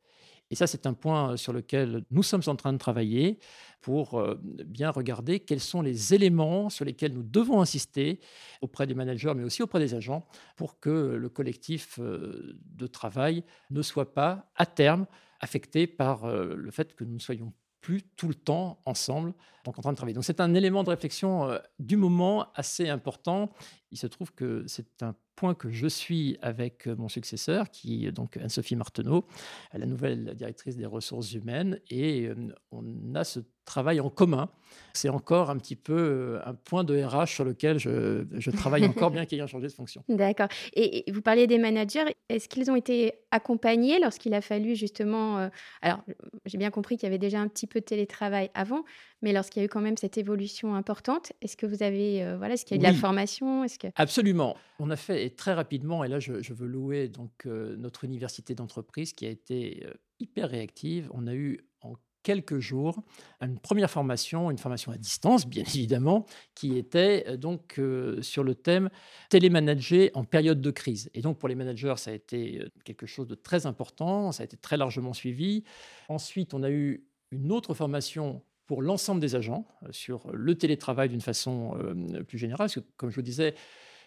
Et 0.50 0.56
ça, 0.56 0.68
c'est 0.68 0.86
un 0.86 0.94
point 0.94 1.36
sur 1.38 1.54
lequel 1.54 2.04
nous 2.12 2.24
sommes 2.24 2.44
en 2.48 2.56
train 2.56 2.74
de 2.74 2.78
travailler 2.78 3.40
pour 3.82 4.20
euh, 4.20 4.40
bien 4.42 4.92
regarder 4.92 5.40
quels 5.40 5.60
sont 5.60 5.82
les 5.82 6.14
éléments 6.14 6.70
sur 6.70 6.86
lesquels 6.86 7.14
nous 7.14 7.24
devons 7.24 7.62
insister 7.62 8.20
auprès 8.62 8.88
des 8.88 8.94
managers, 8.94 9.34
mais 9.36 9.44
aussi 9.44 9.62
auprès 9.62 9.80
des 9.80 9.94
agents, 9.94 10.26
pour 10.56 10.80
que 10.80 10.90
le 10.90 11.30
collectif 11.30 12.00
euh, 12.00 12.58
de 12.66 12.88
travail 12.88 13.44
ne 13.72 13.82
soit 13.82 14.14
pas, 14.14 14.50
à 14.56 14.66
terme, 14.66 15.06
affecté 15.40 15.88
par 15.88 16.26
euh, 16.26 16.56
le 16.56 16.72
fait 16.72 16.96
que 16.96 17.04
nous 17.04 17.16
ne 17.16 17.20
soyons 17.20 17.54
plus 17.82 18.02
tout 18.18 18.28
le 18.28 18.34
temps 18.34 18.82
ensemble, 18.86 19.34
donc 19.64 19.78
en 19.78 19.82
train 19.82 19.92
de 19.92 19.96
travailler. 19.96 20.16
Donc 20.16 20.26
c'est 20.26 20.42
un 20.42 20.54
élément 20.54 20.84
de 20.84 20.90
réflexion 20.90 21.50
euh, 21.50 21.60
du 21.80 21.96
moment 21.96 22.48
assez 22.56 22.90
important. 22.90 23.52
Il 23.92 23.98
se 23.98 24.08
trouve 24.08 24.34
que 24.34 24.64
c'est 24.68 25.02
un 25.02 25.16
point 25.36 25.54
que 25.54 25.70
je 25.70 25.88
suis 25.88 26.38
avec 26.42 26.88
euh, 26.88 26.96
mon 26.98 27.10
successeur, 27.10 27.70
qui 27.70 28.08
est 28.08 28.12
donc 28.12 28.38
Anne-Sophie 28.38 28.76
Marteneau, 28.76 29.26
la 29.74 29.86
nouvelle 29.86 30.34
directrice 30.36 30.76
des 30.76 30.86
ressources 30.86 31.34
humaines, 31.34 31.80
et 31.90 32.26
euh, 32.26 32.36
on 32.72 33.16
a 33.16 33.24
ce 33.24 33.42
travail 33.68 34.00
en 34.00 34.10
commun. 34.10 34.50
C'est 34.94 35.10
encore 35.10 35.52
un 35.52 35.58
petit 35.58 35.76
peu 35.76 35.94
euh, 35.94 36.40
un 36.46 36.56
point 36.56 36.84
de 36.84 37.00
RH 37.00 37.28
sur 37.28 37.46
lequel 37.46 37.78
je, 37.78 38.26
je 38.32 38.50
travaille 38.50 38.86
encore, 38.86 39.12
bien 39.12 39.26
qu'ayant 39.28 39.46
changé 39.46 39.68
de 39.68 39.74
fonction. 39.74 40.04
D'accord. 40.10 40.48
Et, 40.74 41.08
et 41.08 41.12
vous 41.12 41.22
parliez 41.22 41.46
des 41.46 41.60
managers. 41.60 42.06
Est-ce 42.30 42.50
qu'ils 42.50 42.72
ont 42.72 42.76
été 42.76 43.14
accompagnés 43.30 44.00
lorsqu'il 44.00 44.34
a 44.34 44.42
fallu 44.42 44.76
justement... 44.76 45.38
euh, 45.38 45.50
alors, 45.82 46.00
j'ai 46.46 46.58
bien 46.58 46.72
compris 46.72 46.98
qu'il 46.98 47.04
y 47.04 47.08
avait 47.08 47.20
déjà 47.20 47.40
un 47.40 47.48
petit 47.48 47.68
peu 47.68 47.82
de 47.82 47.86
télétravail 47.86 48.50
avant, 48.56 48.84
mais 49.22 49.34
lorsqu'il 49.34 49.62
y 49.62 49.64
a 49.64 49.66
eu 49.66 49.70
quand 49.70 49.82
même 49.82 49.98
cette 49.98 50.18
évolution 50.18 50.76
importante, 50.76 51.34
est-ce 51.42 51.58
que 51.58 51.66
vous 51.66 51.84
avez... 51.84 52.24
euh, 52.24 52.38
voilà, 52.38 52.54
est-ce 52.54 52.66
qu'il 52.66 52.78
y 52.78 52.80
a 52.80 52.90
eu 52.90 52.92
de 52.92 52.94
la 52.96 53.00
formation 53.00 53.64
Est-ce 53.64 53.80
que... 53.80 53.88
Absolument. 53.96 54.56
On 54.80 54.90
a 54.92 54.96
fait 54.96 55.26
et 55.26 55.32
très 55.32 55.54
rapidement, 55.54 56.04
et 56.04 56.08
là 56.08 56.20
je, 56.20 56.42
je 56.42 56.54
veux 56.54 56.68
louer 56.68 57.08
donc 57.08 57.32
euh, 57.46 57.76
notre 57.78 58.04
université 58.04 58.54
d'entreprise 58.56 59.14
qui 59.14 59.26
a 59.26 59.30
été 59.30 59.86
euh, 59.86 59.94
hyper 60.20 60.50
réactive. 60.50 61.10
On 61.14 61.26
a 61.28 61.34
eu 61.34 61.60
en 61.82 61.94
quelques 62.24 62.60
jours 62.60 63.02
une 63.42 63.58
première 63.58 63.90
formation, 63.90 64.52
une 64.52 64.58
formation 64.58 64.92
à 64.92 64.98
distance 64.98 65.48
bien 65.48 65.64
évidemment, 65.76 66.26
qui 66.56 66.78
était 66.78 67.38
donc 67.38 67.80
euh, 67.80 68.22
sur 68.22 68.44
le 68.44 68.54
thème 68.54 68.90
télémanager 69.30 70.12
en 70.14 70.26
période 70.26 70.62
de 70.62 70.72
crise. 70.72 71.10
Et 71.14 71.22
donc 71.22 71.40
pour 71.40 71.50
les 71.50 71.56
managers, 71.56 71.96
ça 71.98 72.12
a 72.12 72.14
été 72.14 72.64
quelque 72.84 73.06
chose 73.06 73.28
de 73.28 73.36
très 73.36 73.66
important, 73.66 74.32
ça 74.32 74.44
a 74.44 74.46
été 74.46 74.58
très 74.58 74.78
largement 74.78 75.14
suivi. 75.14 75.64
Ensuite, 76.10 76.54
on 76.54 76.64
a 76.64 76.70
eu 76.70 77.04
une 77.32 77.52
autre 77.52 77.74
formation 77.74 78.44
pour 78.68 78.82
l'ensemble 78.82 79.22
des 79.22 79.36
agents 79.36 79.66
euh, 79.84 79.88
sur 79.92 80.30
le 80.32 80.56
télétravail 80.56 81.10
d'une 81.10 81.22
façon 81.22 81.76
euh, 81.80 82.24
plus 82.24 82.38
générale. 82.38 82.66
Parce 82.66 82.76
que, 82.76 82.82
comme 82.98 83.10
je 83.10 83.16
vous 83.16 83.22
disais, 83.22 83.56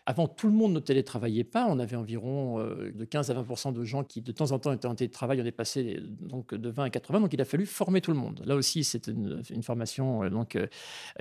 avant, 0.06 0.28
tout 0.28 0.46
le 0.46 0.52
monde 0.52 0.72
ne 0.72 0.80
télétravaillait 0.80 1.44
pas. 1.44 1.66
On 1.68 1.78
avait 1.78 1.96
environ 1.96 2.60
euh, 2.60 2.92
de 2.92 3.04
15 3.04 3.30
à 3.30 3.34
20 3.34 3.72
de 3.72 3.84
gens 3.84 4.04
qui, 4.04 4.20
de 4.22 4.32
temps 4.32 4.52
en 4.52 4.58
temps, 4.58 4.72
étaient 4.72 4.86
en 4.86 4.94
télétravail. 4.94 5.40
On 5.40 5.44
est 5.44 5.50
passé 5.50 6.00
donc, 6.20 6.54
de 6.54 6.68
20 6.68 6.84
à 6.84 6.90
80. 6.90 7.20
Donc, 7.20 7.32
il 7.32 7.40
a 7.40 7.44
fallu 7.44 7.64
former 7.64 8.00
tout 8.00 8.10
le 8.10 8.18
monde. 8.18 8.42
Là 8.44 8.54
aussi, 8.54 8.84
c'est 8.84 9.08
une, 9.08 9.42
une 9.50 9.62
formation 9.62 10.28
donc, 10.28 10.58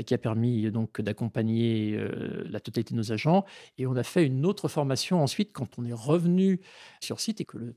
qui 0.06 0.14
a 0.14 0.18
permis 0.18 0.72
donc, 0.72 1.02
d'accompagner 1.02 1.98
la 2.46 2.60
totalité 2.60 2.94
de 2.94 2.98
nos 2.98 3.12
agents. 3.12 3.46
Et 3.78 3.86
on 3.86 3.96
a 3.96 4.04
fait 4.04 4.26
une 4.26 4.46
autre 4.46 4.68
formation 4.68 5.22
ensuite 5.22 5.52
quand 5.54 5.78
on 5.78 5.86
est 5.86 5.94
revenu 5.94 6.62
sur 7.02 7.20
site 7.20 7.42
et 7.42 7.46
que 7.46 7.58
le 7.58 7.76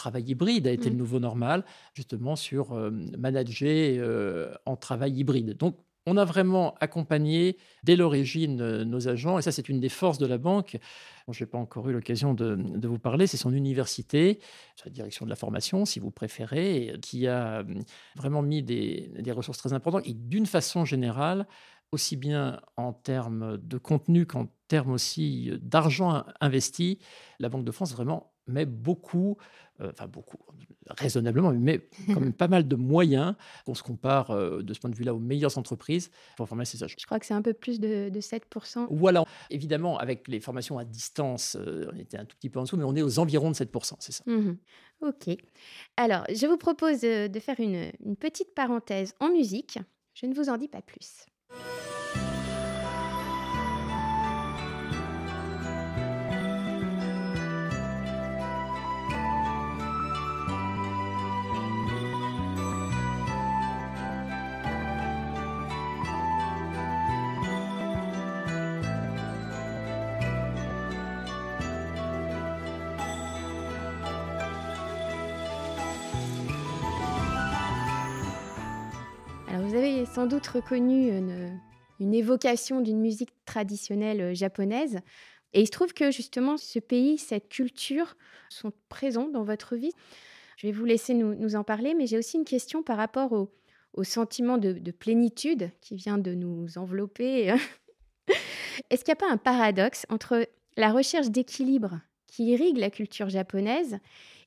travail 0.00 0.24
hybride 0.24 0.66
a 0.66 0.72
été 0.72 0.88
le 0.88 0.96
nouveau 0.96 1.20
normal, 1.20 1.64
justement 1.94 2.34
sur 2.34 2.72
euh, 2.72 2.90
manager 3.18 3.98
euh, 4.00 4.54
en 4.64 4.76
travail 4.76 5.12
hybride. 5.12 5.56
Donc, 5.58 5.76
on 6.06 6.16
a 6.16 6.24
vraiment 6.24 6.74
accompagné 6.80 7.58
dès 7.84 7.96
l'origine 7.96 8.62
euh, 8.62 8.84
nos 8.84 9.08
agents, 9.08 9.38
et 9.38 9.42
ça 9.42 9.52
c'est 9.52 9.68
une 9.68 9.78
des 9.78 9.90
forces 9.90 10.16
de 10.16 10.26
la 10.26 10.38
banque. 10.38 10.78
je 11.30 11.44
n'ai 11.44 11.50
pas 11.50 11.58
encore 11.58 11.86
eu 11.90 11.92
l'occasion 11.92 12.32
de, 12.32 12.86
vous 12.86 12.98
parler, 12.98 13.26
c'est 13.26 13.36
son 13.36 13.52
université, 13.52 14.40
sa 14.82 14.88
direction 14.88 15.26
de 15.26 15.30
la 15.30 15.36
formation, 15.36 15.84
si 15.84 16.00
vous 16.00 16.10
préférez, 16.10 16.94
qui 17.02 17.26
a 17.26 17.62
vraiment 18.16 18.40
mis 18.40 18.62
des, 18.62 19.12
des 19.18 19.32
ressources 19.32 19.58
très 19.58 19.74
importantes. 19.74 20.06
Et 20.06 20.14
d'une 20.14 20.46
façon 20.46 20.86
générale, 20.86 21.46
aussi 21.92 22.16
bien 22.16 22.60
en 22.76 22.92
termes 22.92 23.58
de 23.58 23.76
contenu 23.76 24.24
qu'en 24.24 24.46
termes 24.68 24.92
aussi 24.92 25.50
d'argent 25.60 26.24
investi, 26.40 26.98
la 27.38 27.48
Banque 27.48 27.64
de 27.64 27.72
France 27.72 27.92
vraiment 27.92 28.29
met 28.46 28.66
beaucoup, 28.66 29.36
euh, 29.80 29.90
enfin 29.92 30.06
beaucoup, 30.06 30.38
raisonnablement, 30.88 31.52
mais 31.52 31.88
quand 32.06 32.20
même 32.20 32.32
pas 32.32 32.48
mal 32.48 32.66
de 32.66 32.76
moyens. 32.76 33.34
On 33.66 33.74
se 33.74 33.82
compare 33.82 34.30
euh, 34.30 34.62
de 34.62 34.74
ce 34.74 34.80
point 34.80 34.90
de 34.90 34.96
vue-là 34.96 35.14
aux 35.14 35.18
meilleures 35.18 35.56
entreprises 35.58 36.10
pour 36.36 36.48
former 36.48 36.64
ces 36.64 36.82
agents. 36.82 36.96
Je 36.98 37.06
crois 37.06 37.18
que 37.18 37.26
c'est 37.26 37.34
un 37.34 37.42
peu 37.42 37.54
plus 37.54 37.80
de, 37.80 38.10
7%. 38.10 38.86
Voilà. 38.90 39.24
Évidemment, 39.50 39.98
avec 39.98 40.28
les 40.28 40.40
formations 40.40 40.78
à 40.78 40.84
distance, 40.84 41.56
euh, 41.56 41.90
on 41.92 41.98
était 41.98 42.18
un 42.18 42.24
tout 42.24 42.36
petit 42.36 42.50
peu 42.50 42.58
en 42.58 42.64
dessous, 42.64 42.76
mais 42.76 42.84
on 42.84 42.96
est 42.96 43.02
aux 43.02 43.18
environs 43.18 43.50
de 43.50 43.56
7%, 43.56 43.94
c'est 43.98 44.12
ça. 44.12 44.24
Mmh 44.26 44.56
ok. 45.02 45.34
Alors, 45.96 46.24
je 46.28 46.46
vous 46.46 46.58
propose 46.58 47.00
de 47.00 47.40
faire 47.40 47.58
une 47.58 48.16
petite 48.16 48.54
parenthèse 48.54 49.14
en 49.18 49.30
musique. 49.30 49.78
Je 50.12 50.26
ne 50.26 50.34
vous 50.34 50.50
en 50.50 50.58
dis 50.58 50.68
pas 50.68 50.82
plus. 50.82 51.24
Sans 80.20 80.26
doute 80.26 80.48
reconnu 80.48 81.16
une, 81.98 82.14
évocation 82.14 82.82
d'une 82.82 83.00
musique 83.00 83.32
traditionnelle 83.46 84.20
euh, 84.20 84.34
japonaise. 84.34 85.00
Et 85.54 85.62
il 85.62 85.66
se 85.66 85.70
trouve 85.70 85.94
que 85.94 86.10
justement, 86.10 86.58
ce 86.58 86.78
pays, 86.78 87.16
cette 87.16 87.48
culture 87.48 88.18
sont 88.50 88.70
présents 88.90 89.28
dans 89.28 89.44
votre 89.44 89.76
vie. 89.76 89.92
Je 90.58 90.66
vais 90.66 90.74
vous 90.74 90.84
laisser 90.84 91.14
nous, 91.14 91.56
en 91.56 91.64
parler, 91.64 91.94
mais 91.94 92.06
j'ai 92.06 92.18
aussi 92.18 92.36
une 92.36 92.44
question 92.44 92.82
par 92.82 92.98
rapport 92.98 93.32
au, 93.32 94.04
sentiment 94.04 94.58
de, 94.58 94.90
plénitude 94.90 95.70
qui 95.80 95.96
vient 95.96 96.18
de 96.18 96.34
nous 96.34 96.76
envelopper. 96.76 97.54
Est-ce 98.90 99.02
qu'il 99.02 99.12
n'y 99.12 99.18
a 99.24 99.26
pas 99.26 99.32
un 99.32 99.38
paradoxe 99.38 100.04
entre 100.10 100.46
la 100.76 100.92
recherche 100.92 101.30
d'équilibre 101.30 101.98
qui 102.26 102.44
irrigue 102.44 102.76
la 102.76 102.90
culture 102.90 103.30
japonaise 103.30 103.96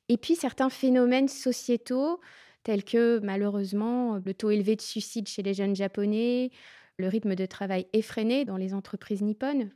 et 0.07 0.17
puis 0.17 0.35
certains 0.35 0.69
phénomènes 0.69 1.29
sociétaux 1.29 2.19
tels 2.63 2.83
que 2.83 3.19
malheureusement 3.19 4.21
le 4.23 4.33
taux 4.33 4.49
élevé 4.49 4.75
de 4.75 4.81
suicide 4.81 5.27
chez 5.27 5.43
les 5.43 5.53
jeunes 5.53 5.75
japonais, 5.75 6.51
le 6.97 7.07
rythme 7.07 7.35
de 7.35 7.45
travail 7.45 7.87
effréné 7.93 8.45
dans 8.45 8.57
les 8.57 8.73
entreprises 8.73 9.21
nippones. 9.21 9.71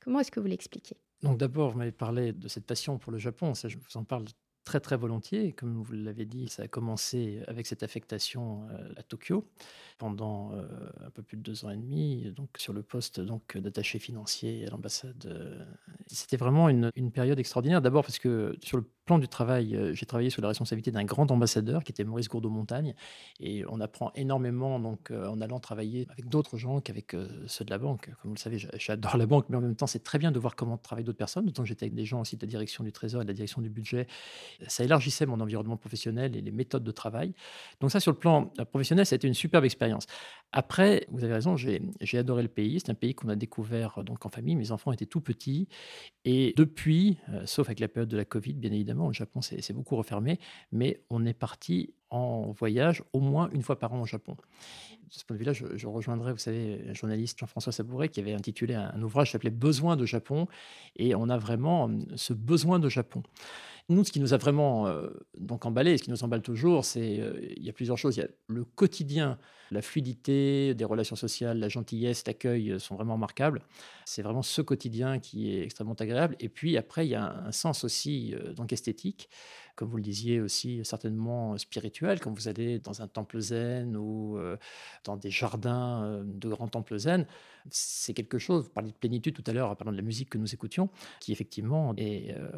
Comment 0.00 0.20
est-ce 0.20 0.30
que 0.30 0.40
vous 0.40 0.46
l'expliquez? 0.46 0.96
Donc 1.22 1.38
d'abord, 1.38 1.70
vous 1.70 1.78
m'avez 1.78 1.92
parlé 1.92 2.32
de 2.32 2.48
cette 2.48 2.66
passion 2.66 2.98
pour 2.98 3.12
le 3.12 3.18
Japon, 3.18 3.54
ça 3.54 3.68
je 3.68 3.78
vous 3.78 3.96
en 3.96 4.04
parle 4.04 4.24
très 4.64 4.80
très 4.80 4.96
volontiers. 4.96 5.52
Comme 5.52 5.82
vous 5.82 5.92
l'avez 5.92 6.24
dit, 6.24 6.48
ça 6.48 6.62
a 6.62 6.68
commencé 6.68 7.42
avec 7.46 7.66
cette 7.66 7.82
affectation 7.82 8.66
euh, 8.70 8.92
à 8.96 9.02
Tokyo 9.02 9.46
pendant 9.98 10.52
euh, 10.52 10.66
un 11.04 11.10
peu 11.10 11.22
plus 11.22 11.36
de 11.36 11.42
deux 11.42 11.64
ans 11.64 11.70
et 11.70 11.76
demi, 11.76 12.32
donc 12.32 12.48
sur 12.56 12.72
le 12.72 12.82
poste 12.82 13.20
donc 13.20 13.56
d'attaché 13.56 13.98
financier 13.98 14.66
à 14.66 14.70
l'ambassade. 14.70 15.66
C'était 16.06 16.36
vraiment 16.38 16.68
une, 16.68 16.90
une, 16.94 17.12
période 17.12 17.38
extraordinaire. 17.38 17.82
D'abord 17.82 18.02
parce 18.04 18.18
que 18.18 18.56
sur 18.62 18.78
le 18.78 18.90
plan 19.04 19.18
du 19.18 19.28
travail, 19.28 19.78
j'ai 19.92 20.06
travaillé 20.06 20.30
sous 20.30 20.40
la 20.40 20.48
responsabilité 20.48 20.90
d'un 20.90 21.04
grand 21.04 21.30
ambassadeur 21.30 21.84
qui 21.84 21.92
était 21.92 22.04
Maurice 22.04 22.28
Gourdeau-Montagne, 22.28 22.94
et 23.40 23.64
on 23.68 23.80
apprend 23.80 24.12
énormément 24.14 24.78
donc 24.78 25.10
en 25.10 25.40
allant 25.40 25.60
travailler 25.60 26.06
avec 26.10 26.28
d'autres 26.28 26.56
gens 26.56 26.80
qu'avec 26.80 27.16
ceux 27.46 27.64
de 27.64 27.70
la 27.70 27.78
banque. 27.78 28.10
Comme 28.20 28.30
vous 28.30 28.34
le 28.34 28.40
savez, 28.40 28.58
j'adore 28.76 29.16
la 29.16 29.26
banque, 29.26 29.46
mais 29.48 29.56
en 29.56 29.60
même 29.60 29.76
temps, 29.76 29.86
c'est 29.86 30.02
très 30.02 30.18
bien 30.18 30.32
de 30.32 30.38
voir 30.38 30.56
comment 30.56 30.78
travaillent 30.78 31.04
d'autres 31.04 31.18
personnes. 31.18 31.46
D'autant 31.46 31.62
que 31.62 31.68
j'étais 31.68 31.84
avec 31.84 31.94
des 31.94 32.04
gens 32.04 32.20
aussi 32.20 32.36
de 32.36 32.42
la 32.44 32.48
direction 32.48 32.84
du 32.84 32.92
Trésor 32.92 33.22
et 33.22 33.24
de 33.24 33.30
la 33.30 33.34
direction 33.34 33.60
du 33.60 33.68
budget 33.68 34.06
ça 34.68 34.84
élargissait 34.84 35.26
mon 35.26 35.40
environnement 35.40 35.76
professionnel 35.76 36.36
et 36.36 36.40
les 36.40 36.50
méthodes 36.50 36.84
de 36.84 36.90
travail. 36.90 37.32
Donc 37.80 37.90
ça, 37.90 38.00
sur 38.00 38.12
le 38.12 38.18
plan 38.18 38.52
euh, 38.58 38.64
professionnel, 38.64 39.06
ça 39.06 39.14
a 39.14 39.16
été 39.16 39.28
une 39.28 39.34
superbe 39.34 39.64
expérience. 39.64 40.06
Après, 40.52 41.06
vous 41.10 41.24
avez 41.24 41.34
raison, 41.34 41.56
j'ai 41.56 42.18
adoré 42.18 42.42
le 42.42 42.48
pays. 42.48 42.80
C'est 42.80 42.90
un 42.90 42.94
pays 42.94 43.14
qu'on 43.14 43.28
a 43.28 43.36
découvert 43.36 43.98
euh, 43.98 44.02
donc 44.02 44.24
en 44.24 44.28
famille. 44.28 44.56
Mes 44.56 44.70
enfants 44.70 44.92
étaient 44.92 45.06
tout 45.06 45.20
petits. 45.20 45.68
Et 46.24 46.54
depuis, 46.56 47.18
euh, 47.30 47.44
sauf 47.46 47.68
avec 47.68 47.80
la 47.80 47.88
période 47.88 48.08
de 48.08 48.16
la 48.16 48.24
Covid, 48.24 48.54
bien 48.54 48.72
évidemment, 48.72 48.93
le 48.94 49.12
Japon 49.12 49.42
s'est 49.42 49.72
beaucoup 49.72 49.96
refermé, 49.96 50.38
mais 50.72 51.00
on 51.10 51.24
est 51.26 51.34
parti 51.34 51.94
en 52.10 52.52
voyage 52.52 53.02
au 53.12 53.20
moins 53.20 53.50
une 53.52 53.62
fois 53.62 53.78
par 53.78 53.92
an 53.92 54.02
au 54.02 54.06
Japon. 54.06 54.36
De 55.08 55.12
ce 55.12 55.24
point 55.24 55.36
de 55.36 55.38
vue-là, 55.38 55.52
je, 55.52 55.86
rejoindrai, 55.86 56.32
vous 56.32 56.38
savez, 56.38 56.78
le 56.78 56.94
journaliste 56.94 57.38
Jean-François 57.38 57.72
Sabouret 57.72 58.08
qui 58.08 58.20
avait 58.20 58.34
intitulé 58.34 58.74
un, 58.74 58.92
un 58.94 59.02
ouvrage 59.02 59.28
qui 59.28 59.32
s'appelait 59.32 59.50
Besoin 59.50 59.96
de 59.96 60.06
Japon. 60.06 60.46
Et 60.96 61.14
on 61.14 61.28
a 61.28 61.36
vraiment 61.36 61.90
ce 62.16 62.32
besoin 62.32 62.78
de 62.78 62.88
Japon. 62.88 63.22
Nous, 63.90 64.02
ce 64.02 64.12
qui 64.12 64.20
nous 64.20 64.32
a 64.32 64.38
vraiment 64.38 64.86
euh, 64.86 65.10
donc 65.36 65.66
emballé, 65.66 65.98
ce 65.98 66.04
qui 66.04 66.10
nous 66.10 66.24
emballe 66.24 66.40
toujours, 66.40 66.86
c'est 66.86 67.20
euh, 67.20 67.38
il 67.54 67.62
y 67.62 67.68
a 67.68 67.72
plusieurs 67.74 67.98
choses. 67.98 68.16
Il 68.16 68.20
y 68.20 68.22
a 68.22 68.28
le 68.48 68.64
quotidien, 68.64 69.38
la 69.70 69.82
fluidité 69.82 70.74
des 70.74 70.86
relations 70.86 71.16
sociales, 71.16 71.58
la 71.58 71.68
gentillesse, 71.68 72.26
l'accueil 72.26 72.72
euh, 72.72 72.78
sont 72.78 72.94
vraiment 72.94 73.12
remarquables. 73.12 73.60
C'est 74.06 74.22
vraiment 74.22 74.40
ce 74.40 74.62
quotidien 74.62 75.18
qui 75.18 75.54
est 75.54 75.64
extrêmement 75.64 75.92
agréable. 75.94 76.34
Et 76.40 76.48
puis 76.48 76.78
après, 76.78 77.06
il 77.06 77.10
y 77.10 77.14
a 77.14 77.44
un, 77.46 77.52
sens 77.52 77.84
aussi 77.84 78.34
donc 78.56 78.72
esthétique, 78.72 79.28
comme 79.74 79.88
vous 79.88 79.96
le 79.96 80.02
disiez 80.02 80.40
aussi 80.40 80.84
certainement 80.84 81.56
spirituel, 81.58 82.20
quand 82.20 82.32
vous 82.32 82.48
allez 82.48 82.78
dans 82.78 83.02
un 83.02 83.08
temple 83.08 83.40
zen 83.40 83.96
ou 83.96 84.38
dans 85.04 85.16
des 85.16 85.30
jardins 85.30 86.22
de 86.24 86.48
grands 86.48 86.68
temples 86.68 86.98
zen 86.98 87.26
c'est 87.70 88.12
quelque 88.12 88.38
chose, 88.38 88.64
vous 88.64 88.70
parliez 88.70 88.90
de 88.90 88.96
plénitude 88.96 89.34
tout 89.34 89.44
à 89.46 89.52
l'heure 89.52 89.70
en 89.70 89.74
parlant 89.74 89.92
de 89.92 89.96
la 89.96 90.02
musique 90.02 90.30
que 90.30 90.38
nous 90.38 90.52
écoutions, 90.52 90.90
qui 91.20 91.32
effectivement 91.32 91.94
est 91.96 92.34
euh, 92.36 92.50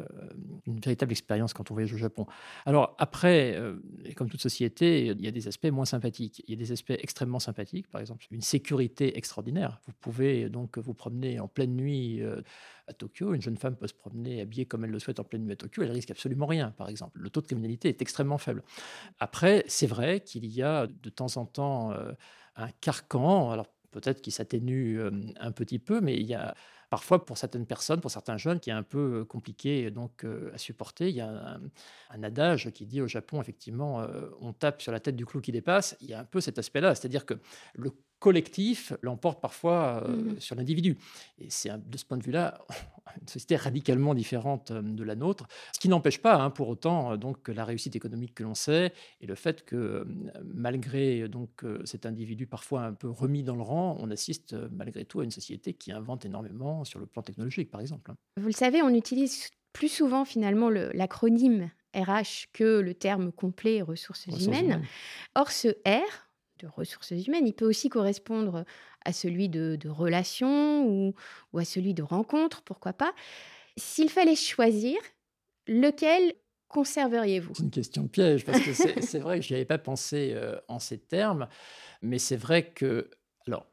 une 0.65 0.79
véritable 0.79 1.11
expérience 1.11 1.53
quand 1.53 1.71
on 1.71 1.73
voyage 1.73 1.93
au 1.93 1.97
Japon. 1.97 2.25
Alors 2.65 2.95
après, 2.97 3.55
euh, 3.55 3.77
comme 4.15 4.29
toute 4.29 4.41
société, 4.41 5.07
il 5.07 5.21
y 5.21 5.27
a 5.27 5.31
des 5.31 5.47
aspects 5.47 5.67
moins 5.67 5.85
sympathiques. 5.85 6.43
Il 6.47 6.51
y 6.51 6.53
a 6.53 6.57
des 6.57 6.71
aspects 6.71 6.93
extrêmement 6.97 7.39
sympathiques, 7.39 7.87
par 7.89 8.01
exemple 8.01 8.25
une 8.31 8.41
sécurité 8.41 9.17
extraordinaire. 9.17 9.79
Vous 9.87 9.93
pouvez 9.99 10.49
donc 10.49 10.77
vous 10.77 10.93
promener 10.93 11.39
en 11.39 11.47
pleine 11.47 11.75
nuit 11.75 12.21
euh, 12.21 12.41
à 12.87 12.93
Tokyo. 12.93 13.33
Une 13.33 13.41
jeune 13.41 13.57
femme 13.57 13.75
peut 13.75 13.87
se 13.87 13.93
promener 13.93 14.41
habillée 14.41 14.65
comme 14.65 14.85
elle 14.85 14.91
le 14.91 14.99
souhaite 14.99 15.19
en 15.19 15.23
pleine 15.23 15.43
nuit 15.43 15.53
à 15.53 15.55
Tokyo. 15.55 15.83
Elle 15.83 15.91
risque 15.91 16.11
absolument 16.11 16.45
rien, 16.45 16.71
par 16.71 16.89
exemple. 16.89 17.19
Le 17.19 17.29
taux 17.29 17.41
de 17.41 17.47
criminalité 17.47 17.89
est 17.89 18.01
extrêmement 18.01 18.37
faible. 18.37 18.63
Après, 19.19 19.63
c'est 19.67 19.87
vrai 19.87 20.21
qu'il 20.21 20.45
y 20.45 20.61
a 20.61 20.87
de 20.87 21.09
temps 21.09 21.37
en 21.37 21.45
temps 21.45 21.93
un 22.55 22.69
carcan. 22.81 23.51
Alors 23.51 23.67
peut-être 23.91 24.21
qu'il 24.21 24.33
s'atténue 24.33 25.01
un 25.39 25.51
petit 25.51 25.79
peu, 25.79 26.01
mais 26.01 26.15
il 26.15 26.25
y 26.25 26.33
a 26.33 26.55
parfois 26.89 27.25
pour 27.25 27.37
certaines 27.37 27.65
personnes, 27.65 27.99
pour 27.99 28.11
certains 28.11 28.37
jeunes, 28.37 28.59
qui 28.59 28.69
est 28.69 28.73
un 28.73 28.83
peu 28.83 29.25
compliqué 29.25 29.91
donc 29.91 30.25
à 30.53 30.57
supporter. 30.57 31.09
Il 31.09 31.15
y 31.15 31.21
a 31.21 31.59
un, 32.09 32.23
adage 32.23 32.71
qui 32.71 32.85
dit 32.85 33.01
au 33.01 33.07
Japon, 33.07 33.41
effectivement, 33.41 34.05
on 34.39 34.53
tape 34.53 34.81
sur 34.81 34.91
la 34.91 34.99
tête 34.99 35.15
du 35.15 35.25
clou 35.25 35.41
qui 35.41 35.51
dépasse. 35.51 35.97
Il 36.01 36.09
y 36.09 36.13
a 36.13 36.19
un 36.19 36.25
peu 36.25 36.41
cet 36.41 36.59
aspect-là, 36.59 36.95
c'est-à-dire 36.95 37.25
que 37.25 37.35
le 37.73 37.91
collectif 38.19 38.93
l'emporte 39.01 39.41
parfois 39.41 40.03
euh, 40.05 40.15
mmh 40.15 40.39
sur 40.39 40.55
l'individu. 40.55 40.97
Et 41.39 41.49
c'est 41.49 41.69
de 41.69 41.97
ce 41.97 42.05
point 42.05 42.17
de 42.17 42.23
vue-là 42.23 42.59
une 43.21 43.27
société 43.27 43.55
radicalement 43.55 44.13
différente 44.13 44.71
euh, 44.71 44.81
de 44.81 45.03
la 45.03 45.15
nôtre, 45.15 45.47
ce 45.73 45.79
qui 45.79 45.89
n'empêche 45.89 46.21
pas 46.21 46.35
hein, 46.35 46.49
pour 46.49 46.67
autant 46.69 47.13
euh, 47.13 47.17
donc 47.17 47.47
la 47.47 47.65
réussite 47.65 47.95
économique 47.95 48.35
que 48.35 48.43
l'on 48.43 48.55
sait 48.55 48.93
et 49.21 49.27
le 49.27 49.35
fait 49.35 49.63
que 49.65 50.05
malgré 50.43 51.27
donc 51.27 51.63
cet 51.85 52.05
individu 52.05 52.47
parfois 52.47 52.83
un 52.83 52.93
peu 52.93 53.09
remis 53.09 53.43
dans 53.43 53.55
le 53.55 53.61
rang, 53.61 53.97
on 53.99 54.11
assiste 54.11 54.55
malgré 54.71 55.05
tout 55.05 55.19
à 55.19 55.23
une 55.23 55.31
société 55.31 55.73
qui 55.73 55.91
invente 55.91 56.25
énormément 56.25 56.83
sur 56.83 56.99
le 56.99 57.05
plan 57.05 57.21
technologique, 57.21 57.69
par 57.69 57.81
exemple. 57.81 58.11
Hein. 58.11 58.15
Vous 58.37 58.47
le 58.47 58.53
savez, 58.53 58.81
on 58.81 58.89
utilise 58.89 59.49
plus 59.73 59.89
souvent 59.89 60.25
finalement 60.25 60.69
l'acronyme 60.69 61.69
RH 61.95 62.47
que 62.53 62.79
le 62.79 62.93
terme 62.93 63.31
complet 63.31 63.81
ressources, 63.81 64.27
humaines. 64.27 64.83
Or, 65.35 65.51
ce 65.51 65.69
R, 65.85 66.26
de 66.59 66.67
ressources 66.67 67.11
humaines, 67.11 67.47
il 67.47 67.53
peut 67.53 67.67
aussi 67.67 67.89
correspondre 67.89 68.65
à 69.05 69.13
celui 69.13 69.49
de, 69.49 69.77
relations 69.87 70.85
ou, 70.87 71.13
à 71.57 71.65
celui 71.65 71.93
de 71.93 72.03
rencontres, 72.03 72.61
pourquoi 72.63 72.93
pas. 72.93 73.13
S'il 73.77 74.09
fallait 74.09 74.35
choisir, 74.35 74.97
lequel 75.67 76.33
conserveriez-vous? 76.67 77.53
C'est 77.55 77.63
une 77.63 77.71
question 77.71 78.07
piège, 78.07 78.43
parce 78.45 78.59
que 78.59 78.73
c'est 78.73 79.19
vrai 79.19 79.39
que 79.39 79.45
je 79.45 79.53
n'y 79.53 79.55
avais 79.55 79.65
pas 79.65 79.77
pensé 79.77 80.33
euh, 80.33 80.57
en 80.67 80.79
ces 80.79 80.97
termes, 80.97 81.47
mais 82.01 82.19
c'est 82.19 82.35
vrai 82.35 82.71
que, 82.71 83.09
alors, 83.47 83.65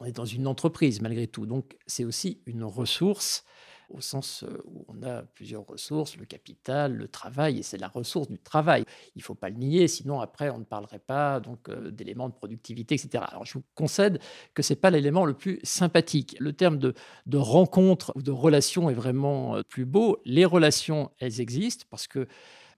on 0.00 0.04
est 0.04 0.12
dans 0.12 0.24
une 0.24 0.46
entreprise 0.46 1.00
malgré 1.00 1.26
tout, 1.26 1.46
donc 1.46 1.76
c'est 1.86 2.04
aussi 2.04 2.42
une 2.46 2.64
ressource 2.64 3.44
au 3.92 4.00
sens 4.00 4.44
euh, 4.44 4.62
où 4.64 4.84
on 4.88 5.02
a 5.02 5.22
plusieurs 5.22 5.66
ressources, 5.66 6.16
le 6.16 6.24
capital, 6.24 6.94
le 6.94 7.08
travail, 7.08 7.58
et 7.58 7.62
c'est 7.62 7.78
la 7.78 7.88
ressource 7.88 8.28
du 8.28 8.38
travail. 8.38 8.84
Il 9.14 9.18
ne 9.18 9.22
faut 9.22 9.34
pas 9.34 9.48
le 9.48 9.56
nier, 9.56 9.88
sinon 9.88 10.20
après 10.20 10.50
on 10.50 10.58
ne 10.58 10.64
parlerait 10.64 10.98
pas 10.98 11.40
donc 11.40 11.68
euh, 11.68 11.90
d'éléments 11.90 12.28
de 12.28 12.34
productivité, 12.34 12.94
etc. 12.94 13.24
Alors 13.28 13.44
je 13.44 13.54
vous 13.54 13.64
concède 13.74 14.18
que 14.54 14.62
ce 14.62 14.72
n'est 14.72 14.80
pas 14.80 14.90
l'élément 14.90 15.24
le 15.24 15.34
plus 15.34 15.60
sympathique. 15.62 16.36
Le 16.40 16.52
terme 16.52 16.78
de, 16.78 16.94
de 17.26 17.38
rencontre 17.38 18.12
ou 18.14 18.22
de 18.22 18.30
relation 18.30 18.90
est 18.90 18.94
vraiment 18.94 19.56
euh, 19.56 19.62
plus 19.62 19.84
beau. 19.84 20.18
Les 20.24 20.44
relations, 20.44 21.10
elles 21.18 21.40
existent 21.40 21.86
parce 21.90 22.06
que 22.06 22.26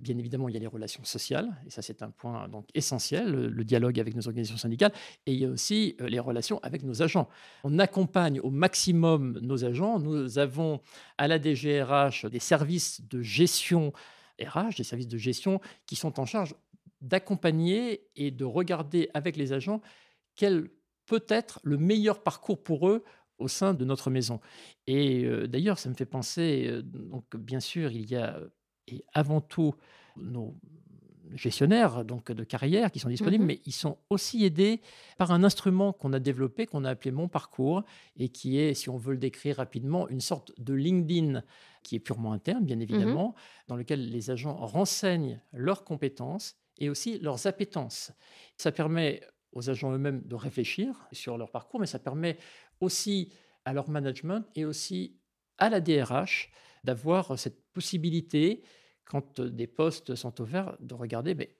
Bien 0.04 0.18
évidemment, 0.18 0.50
il 0.50 0.54
y 0.54 0.58
a 0.58 0.60
les 0.60 0.66
relations 0.66 1.02
sociales, 1.02 1.48
et 1.66 1.70
ça 1.70 1.80
c'est 1.80 2.02
un 2.02 2.10
point 2.10 2.46
donc 2.48 2.68
essentiel, 2.74 3.30
le, 3.30 3.64
dialogue 3.64 3.98
avec 3.98 4.14
nos 4.14 4.26
organisations 4.26 4.58
syndicales, 4.58 4.92
et 5.24 5.32
il 5.32 5.38
y 5.40 5.46
a 5.46 5.48
aussi 5.48 5.96
euh, 6.02 6.08
les 6.08 6.18
relations 6.18 6.60
avec 6.62 6.82
nos 6.82 7.00
agents. 7.00 7.26
On 7.64 7.78
accompagne 7.78 8.38
au 8.40 8.50
maximum 8.50 9.38
nos 9.40 9.64
agents. 9.64 9.98
Nous 9.98 10.38
avons 10.38 10.82
à 11.16 11.26
la 11.26 11.38
DGRH 11.40 12.26
des 12.26 12.38
services 12.38 13.00
de 13.08 13.22
gestion 13.22 13.94
RH, 14.38 14.76
des 14.76 14.84
services 14.84 15.08
de 15.08 15.16
gestion 15.16 15.58
qui 15.86 15.96
sont 15.96 16.20
en 16.20 16.26
charge 16.26 16.54
d'accompagner 17.00 18.06
et 18.14 18.30
de 18.30 18.44
regarder 18.44 19.08
avec 19.14 19.38
les 19.38 19.54
agents 19.54 19.80
quel 20.36 20.68
peut 21.06 21.24
être 21.28 21.60
le 21.62 21.78
meilleur 21.78 22.22
parcours 22.22 22.62
pour 22.62 22.90
eux 22.90 23.04
au 23.38 23.48
sein 23.48 23.72
de 23.72 23.86
notre 23.86 24.10
maison. 24.10 24.38
Et 24.86 25.24
euh, 25.24 25.48
d'ailleurs, 25.48 25.78
ça 25.78 25.88
me 25.88 25.94
fait 25.94 26.04
penser, 26.04 26.66
euh, 26.68 26.82
donc 26.82 27.36
bien 27.36 27.60
sûr, 27.60 27.90
il 27.90 28.10
y 28.10 28.16
a 28.16 28.38
et 28.88 29.04
avant 29.12 29.40
tout 29.40 29.74
nos 30.16 30.54
gestionnaires 31.34 32.04
donc 32.04 32.30
de 32.30 32.44
carrière 32.44 32.90
qui 32.90 32.98
sont 32.98 33.08
disponibles, 33.08 33.44
mmh 33.44 33.46
mais 33.46 33.60
ils 33.66 33.72
sont 33.72 33.98
aussi 34.10 34.44
aidés 34.44 34.80
par 35.18 35.32
un 35.32 35.42
instrument 35.42 35.92
qu'on 35.92 36.12
a 36.12 36.18
développé, 36.18 36.66
qu'on 36.66 36.84
a 36.84 36.90
appelé 36.90 37.10
Mon 37.10 37.28
Parcours, 37.28 37.82
et 38.16 38.28
qui 38.28 38.58
est, 38.58 38.74
si 38.74 38.88
on 38.90 38.96
veut 38.96 39.12
le 39.12 39.18
décrire 39.18 39.56
rapidement, 39.56 40.08
une 40.08 40.20
sorte 40.20 40.52
de 40.60 40.74
LinkedIn 40.74 41.42
qui 41.82 41.96
est 41.96 42.00
purement 42.00 42.32
interne, 42.32 42.64
bien 42.64 42.76
mmh 42.76 42.82
évidemment, 42.82 43.34
dans 43.68 43.76
lequel 43.76 44.10
les 44.10 44.30
agents 44.30 44.54
renseignent 44.54 45.40
leurs 45.52 45.84
compétences 45.84 46.56
et 46.78 46.90
aussi 46.90 47.18
leurs 47.18 47.46
appétences. 47.46 48.12
Ça 48.56 48.72
permet 48.72 49.22
aux 49.52 49.70
agents 49.70 49.92
eux-mêmes 49.92 50.22
de 50.22 50.34
réfléchir 50.34 51.06
sur 51.12 51.38
leur 51.38 51.50
parcours, 51.50 51.80
mais 51.80 51.86
ça 51.86 51.98
permet 51.98 52.38
aussi 52.80 53.32
à 53.64 53.72
leur 53.72 53.88
management 53.88 54.44
et 54.54 54.64
aussi 54.64 55.16
à 55.58 55.70
la 55.70 55.80
DRH 55.80 56.50
d'avoir 56.84 57.38
cette 57.38 57.60
possibilité, 57.72 58.62
quand 59.04 59.40
des 59.40 59.66
postes 59.66 60.14
sont 60.14 60.40
ouverts, 60.40 60.76
de 60.80 60.94
regarder 60.94 61.34
mais, 61.34 61.56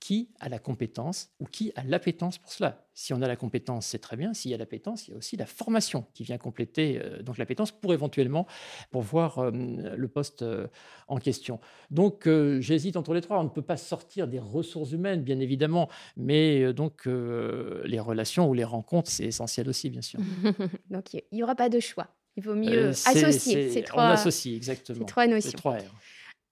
qui 0.00 0.30
a 0.38 0.48
la 0.48 0.58
compétence 0.58 1.32
ou 1.40 1.44
qui 1.46 1.72
a 1.74 1.82
l'appétence 1.82 2.38
pour 2.38 2.52
cela. 2.52 2.86
Si 2.94 3.12
on 3.12 3.22
a 3.22 3.28
la 3.28 3.36
compétence, 3.36 3.86
c'est 3.86 3.98
très 3.98 4.16
bien. 4.16 4.32
S'il 4.32 4.50
y 4.50 4.54
a 4.54 4.56
l'appétence, 4.56 5.06
il 5.06 5.12
y 5.12 5.14
a 5.14 5.16
aussi 5.16 5.36
la 5.36 5.46
formation 5.46 6.06
qui 6.14 6.22
vient 6.22 6.38
compléter 6.38 7.00
euh, 7.02 7.22
l'appétence 7.36 7.72
pour 7.72 7.92
éventuellement 7.92 8.46
pour 8.90 9.02
voir 9.02 9.38
euh, 9.38 9.50
le 9.52 10.08
poste 10.08 10.42
euh, 10.42 10.66
en 11.08 11.18
question. 11.18 11.60
Donc 11.90 12.28
j'hésite 12.60 12.96
entre 12.96 13.14
les 13.14 13.20
trois. 13.20 13.40
On 13.40 13.44
ne 13.44 13.48
peut 13.48 13.62
pas 13.62 13.76
sortir 13.76 14.28
des 14.28 14.38
ressources 14.38 14.92
humaines, 14.92 15.22
bien 15.22 15.40
évidemment, 15.40 15.88
mais 16.16 16.72
donc 16.72 17.06
les 17.06 18.00
relations 18.00 18.48
ou 18.48 18.54
les 18.54 18.64
rencontres, 18.64 19.10
c'est 19.10 19.24
essentiel 19.24 19.68
aussi, 19.68 19.90
bien 19.90 20.02
sûr. 20.02 20.20
donc 20.90 21.14
il 21.14 21.22
n'y 21.32 21.42
aura 21.42 21.54
pas 21.54 21.68
de 21.68 21.80
choix. 21.80 22.08
Il 22.38 22.44
vaut 22.44 22.54
mieux 22.54 22.86
euh, 22.86 22.90
associer 22.90 23.68
ces 23.68 23.82
trois, 23.82 24.04
on 24.04 24.10
associe, 24.10 24.54
exactement, 24.54 25.04
trois 25.06 25.26
notions. 25.26 25.58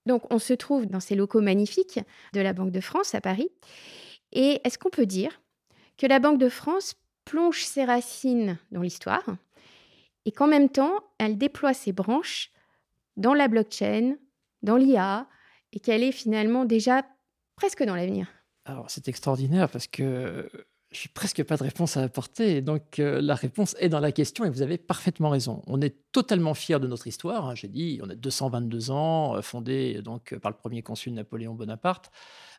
Donc, 0.05 0.25
on 0.35 0.40
se 0.40 0.53
trouve 0.53 0.87
dans 0.87 0.99
ces 0.99 1.14
locaux 1.14 1.40
magnifiques 1.40 2.01
de 2.33 2.40
la 2.40 2.53
Banque 2.53 2.72
de 2.72 2.81
France 2.81 3.14
à 3.14 3.20
Paris. 3.20 3.51
Et 4.33 4.61
est-ce 4.64 4.79
qu'on 4.79 4.90
peut 4.90 5.07
dire 5.07 5.40
que 5.96 6.09
la 6.09 6.18
Banque 6.18 6.40
de 6.40 6.49
France 6.49 6.96
plonge 7.25 7.62
ses 7.62 7.85
racines 7.85 8.59
dans 8.72 8.83
l'histoire 8.83 9.25
et 10.25 10.33
qu'en 10.33 10.49
même 10.49 10.70
temps, 10.70 11.05
elle 11.18 11.38
déploie 11.38 11.72
ses 11.72 11.92
branches 11.92 12.51
dans 13.16 13.33
la 13.33 13.46
blockchain, 13.46 14.16
dans 14.62 14.77
l'IA, 14.77 15.29
et 15.72 15.79
qu'elle 15.79 16.03
est 16.03 16.11
finalement 16.11 16.64
déjà 16.64 17.05
presque 17.55 17.85
dans 17.85 17.94
l'avenir? 17.94 18.27
Alors, 18.64 18.90
c'est 18.90 19.07
extraordinaire 19.07 19.68
parce 19.68 19.87
que 19.87 20.51
je 20.96 21.02
n'ai 21.02 21.12
presque 21.12 21.42
pas 21.44 21.56
de 21.56 21.62
réponse 21.62 21.96
à 21.96 22.02
apporter. 22.02 22.62
Donc, 22.62 22.98
euh, 22.98 23.20
la 23.20 23.35
réponse 23.35 23.76
est 23.78 23.88
dans 23.88 24.00
la 24.00 24.12
question 24.12 24.44
et 24.44 24.50
vous 24.50 24.62
avez 24.62 24.78
parfaitement 24.78 25.28
raison. 25.28 25.62
On 25.66 25.80
est 25.82 25.94
totalement 26.11 26.54
fiers 26.54 26.78
de 26.78 26.87
notre 26.87 27.06
histoire. 27.06 27.46
Hein. 27.46 27.54
J'ai 27.54 27.68
dit, 27.68 28.00
on 28.02 28.09
a 28.09 28.14
222 28.14 28.90
ans, 28.90 29.37
euh, 29.37 29.42
fondé 29.42 30.00
donc 30.02 30.35
par 30.38 30.50
le 30.50 30.56
premier 30.56 30.82
consul 30.82 31.12
Napoléon 31.12 31.54
Bonaparte. 31.54 32.11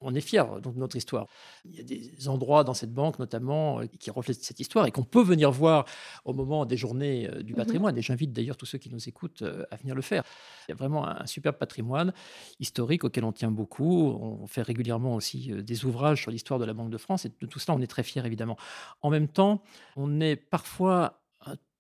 On 0.02 0.14
est 0.14 0.22
fiers 0.22 0.44
donc, 0.62 0.76
de 0.76 0.80
notre 0.80 0.96
histoire. 0.96 1.26
Il 1.66 1.76
y 1.76 1.80
a 1.80 1.84
des 1.84 2.28
endroits 2.28 2.64
dans 2.64 2.76
cette 2.76 2.94
banque, 2.94 3.18
notamment, 3.18 3.82
euh, 3.82 3.86
qui 4.00 4.12
reflètent 4.12 4.44
cette 4.44 4.60
histoire 4.60 4.86
et 4.86 4.92
qu'on 4.92 5.04
peut 5.04 5.24
venir 5.24 5.52
voir 5.52 5.86
au 6.24 6.34
moment 6.34 6.66
des 6.66 6.78
journées 6.78 7.28
du 7.42 7.54
mmh 7.54 7.56
patrimoine. 7.56 7.98
Et 7.98 8.04
j'invite 8.04 8.34
d'ailleurs 8.34 8.58
tous 8.58 8.68
ceux 8.68 8.78
qui 8.78 8.92
nous 8.92 9.10
écoutent 9.10 9.44
à 9.72 9.76
venir 9.78 9.96
le 9.96 10.04
faire. 10.04 10.24
Il 10.68 10.72
y 10.72 10.74
a 10.74 10.76
vraiment 10.76 11.08
un 11.08 11.26
superbe 11.26 11.56
patrimoine 11.56 12.14
historique 12.60 13.04
auquel 13.04 13.24
on 13.24 13.32
tient 13.32 13.50
beaucoup. 13.50 14.10
On 14.22 14.46
fait 14.46 14.62
régulièrement 14.62 15.16
aussi 15.16 15.52
des 15.64 15.86
ouvrages 15.86 16.22
sur 16.22 16.30
l'histoire 16.30 16.60
de 16.60 16.66
la 16.66 16.74
Banque 16.74 16.92
de 16.92 16.98
France 16.98 17.26
et 17.26 17.30
de 17.30 17.46
tout 17.48 17.58
cela, 17.58 17.76
on 17.76 17.82
est 17.82 17.88
très 17.88 18.04
fiers, 18.04 18.27
évidemment. 18.28 18.58
En 19.02 19.10
même 19.10 19.28
temps, 19.28 19.64
on 19.96 20.22
est 20.22 20.36
parfois 20.36 21.24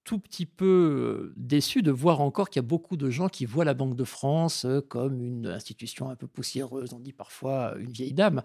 tout 0.07 0.19
petit 0.19 0.45
peu 0.45 1.33
déçu 1.35 1.81
de 1.81 1.91
voir 1.91 2.21
encore 2.21 2.49
qu'il 2.49 2.61
y 2.61 2.65
a 2.65 2.67
beaucoup 2.67 2.95
de 2.95 3.09
gens 3.09 3.27
qui 3.27 3.45
voient 3.45 3.65
la 3.65 3.73
Banque 3.73 3.97
de 3.97 4.05
France 4.05 4.65
comme 4.87 5.21
une 5.21 5.47
institution 5.47 6.09
un 6.09 6.15
peu 6.15 6.27
poussiéreuse. 6.27 6.93
On 6.93 6.99
dit 7.01 7.11
parfois 7.11 7.75
une 7.77 7.91
vieille 7.91 8.13
dame. 8.13 8.41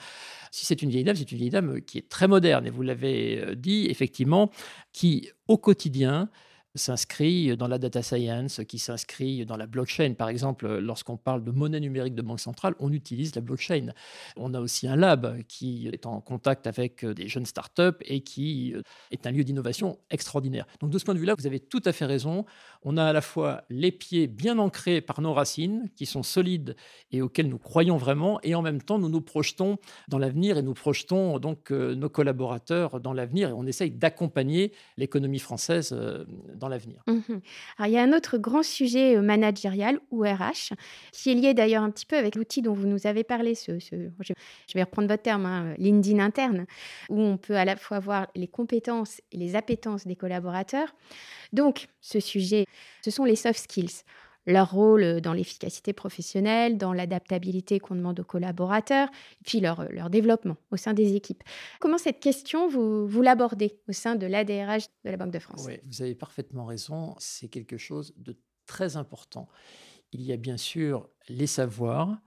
Si 0.50 0.66
c'est 0.66 0.82
une 0.82 0.90
vieille 0.90 1.04
dame, 1.04 1.14
c'est 1.14 1.30
une 1.30 1.38
vieille 1.38 1.50
dame 1.50 1.80
qui 1.80 1.98
est 1.98 2.08
très 2.08 2.26
moderne. 2.26 2.66
Et 2.66 2.70
vous 2.70 2.82
l'avez 2.82 3.54
dit, 3.54 3.86
effectivement, 3.88 4.50
qui 4.92 5.30
au 5.46 5.56
quotidien 5.56 6.30
s'inscrit 6.74 7.56
dans 7.56 7.68
la 7.68 7.78
data 7.78 8.02
science, 8.02 8.60
qui 8.66 8.78
s'inscrit 8.78 9.44
dans 9.44 9.56
la 9.56 9.66
blockchain. 9.66 10.14
Par 10.14 10.28
exemple, 10.28 10.78
lorsqu'on 10.78 11.16
parle 11.16 11.44
de 11.44 11.50
monnaie 11.50 11.80
numérique 11.80 12.14
de 12.14 12.22
banque 12.22 12.40
centrale, 12.40 12.74
on 12.78 12.92
utilise 12.92 13.34
la 13.34 13.42
blockchain. 13.42 13.92
On 14.36 14.54
a 14.54 14.60
aussi 14.60 14.88
un 14.88 14.96
lab 14.96 15.42
qui 15.48 15.88
est 15.92 16.06
en 16.06 16.20
contact 16.20 16.66
avec 16.66 17.04
des 17.04 17.28
jeunes 17.28 17.46
startups 17.46 17.98
et 18.02 18.22
qui 18.22 18.74
est 19.10 19.26
un 19.26 19.30
lieu 19.30 19.44
d'innovation 19.44 19.98
extraordinaire. 20.10 20.66
Donc 20.80 20.90
de 20.90 20.98
ce 20.98 21.04
point 21.04 21.14
de 21.14 21.18
vue-là, 21.18 21.34
vous 21.36 21.46
avez 21.46 21.60
tout 21.60 21.82
à 21.84 21.92
fait 21.92 22.06
raison. 22.06 22.44
On 22.82 22.96
a 22.96 23.04
à 23.04 23.12
la 23.12 23.20
fois 23.20 23.64
les 23.68 23.92
pieds 23.92 24.26
bien 24.26 24.58
ancrés 24.58 25.00
par 25.00 25.20
nos 25.20 25.34
racines, 25.34 25.90
qui 25.96 26.06
sont 26.06 26.22
solides 26.22 26.76
et 27.10 27.22
auxquels 27.22 27.48
nous 27.48 27.58
croyons 27.58 27.96
vraiment, 27.96 28.40
et 28.42 28.54
en 28.54 28.62
même 28.62 28.82
temps, 28.82 28.98
nous 28.98 29.08
nous 29.08 29.20
projetons 29.20 29.78
dans 30.08 30.18
l'avenir 30.18 30.58
et 30.58 30.62
nous 30.62 30.74
projetons 30.74 31.38
donc 31.38 31.70
euh, 31.70 31.94
nos 31.94 32.08
collaborateurs 32.08 33.00
dans 33.00 33.12
l'avenir 33.12 33.50
et 33.50 33.52
on 33.52 33.66
essaye 33.66 33.90
d'accompagner 33.90 34.72
l'économie 34.96 35.38
française 35.38 35.94
l'avenir. 36.68 37.02
Mmh 37.06 37.20
Alors, 37.78 37.86
il 37.86 37.92
y 37.92 37.98
a 37.98 38.02
un 38.02 38.12
autre 38.12 38.38
grand 38.38 38.62
sujet 38.62 39.16
euh, 39.16 39.22
managérial 39.22 39.98
ou 40.10 40.22
RH 40.22 40.74
qui 41.12 41.30
est 41.30 41.34
lié 41.34 41.54
d'ailleurs 41.54 41.82
un 41.82 41.90
petit 41.90 42.06
peu 42.06 42.16
avec 42.16 42.34
l'outil 42.34 42.62
dont 42.62 42.74
vous 42.74 42.86
nous 42.86 43.06
avez 43.06 43.24
parlé, 43.24 43.54
je, 43.54 43.74
vais 44.74 44.82
reprendre 44.82 45.08
votre 45.08 45.22
terme, 45.22 45.46
hein, 45.46 45.74
LinkedIn 45.78 46.18
interne, 46.18 46.66
où 47.08 47.20
on 47.20 47.36
peut 47.36 47.56
à 47.56 47.64
la 47.64 47.76
fois 47.76 47.98
voir 47.98 48.28
les 48.34 48.48
compétences 48.48 49.20
et 49.32 49.36
les 49.36 49.56
appétences 49.56 50.06
des 50.06 50.16
collaborateurs. 50.16 50.94
Donc, 51.52 51.88
ce 52.00 52.20
sujet, 52.20 52.66
ce 53.04 53.10
sont 53.10 53.24
les 53.24 53.36
soft 53.36 53.60
skills 53.60 54.02
leur 54.46 54.72
rôle 54.72 55.20
dans 55.20 55.32
l'efficacité 55.32 55.92
professionnelle, 55.92 56.78
dans 56.78 56.92
l'adaptabilité 56.92 57.78
qu'on 57.78 57.94
demande 57.94 58.20
aux 58.20 58.24
collaborateurs, 58.24 59.08
puis 59.44 59.60
leur, 59.60 59.90
leur 59.92 60.10
développement 60.10 60.56
au 60.70 60.76
sein 60.76 60.94
des 60.94 61.14
équipes. 61.14 61.42
Comment 61.80 61.98
cette 61.98 62.20
question, 62.20 62.68
vous, 62.68 63.06
vous 63.06 63.22
l'abordez 63.22 63.78
au 63.88 63.92
sein 63.92 64.16
de 64.16 64.26
l'ADRH 64.26 64.86
de 65.04 65.10
la 65.10 65.16
Banque 65.16 65.32
de 65.32 65.38
France? 65.38 65.64
Oui, 65.66 65.78
vous 65.84 66.02
avez 66.02 66.14
parfaitement 66.14 66.64
raison, 66.64 67.14
c'est 67.18 67.48
quelque 67.48 67.76
chose 67.76 68.14
de 68.16 68.36
très 68.66 68.96
important. 68.96 69.48
Il 70.12 70.22
y 70.22 70.32
a 70.32 70.36
bien 70.36 70.56
sûr 70.56 71.08
les 71.28 71.46
savoirs, 71.46 72.18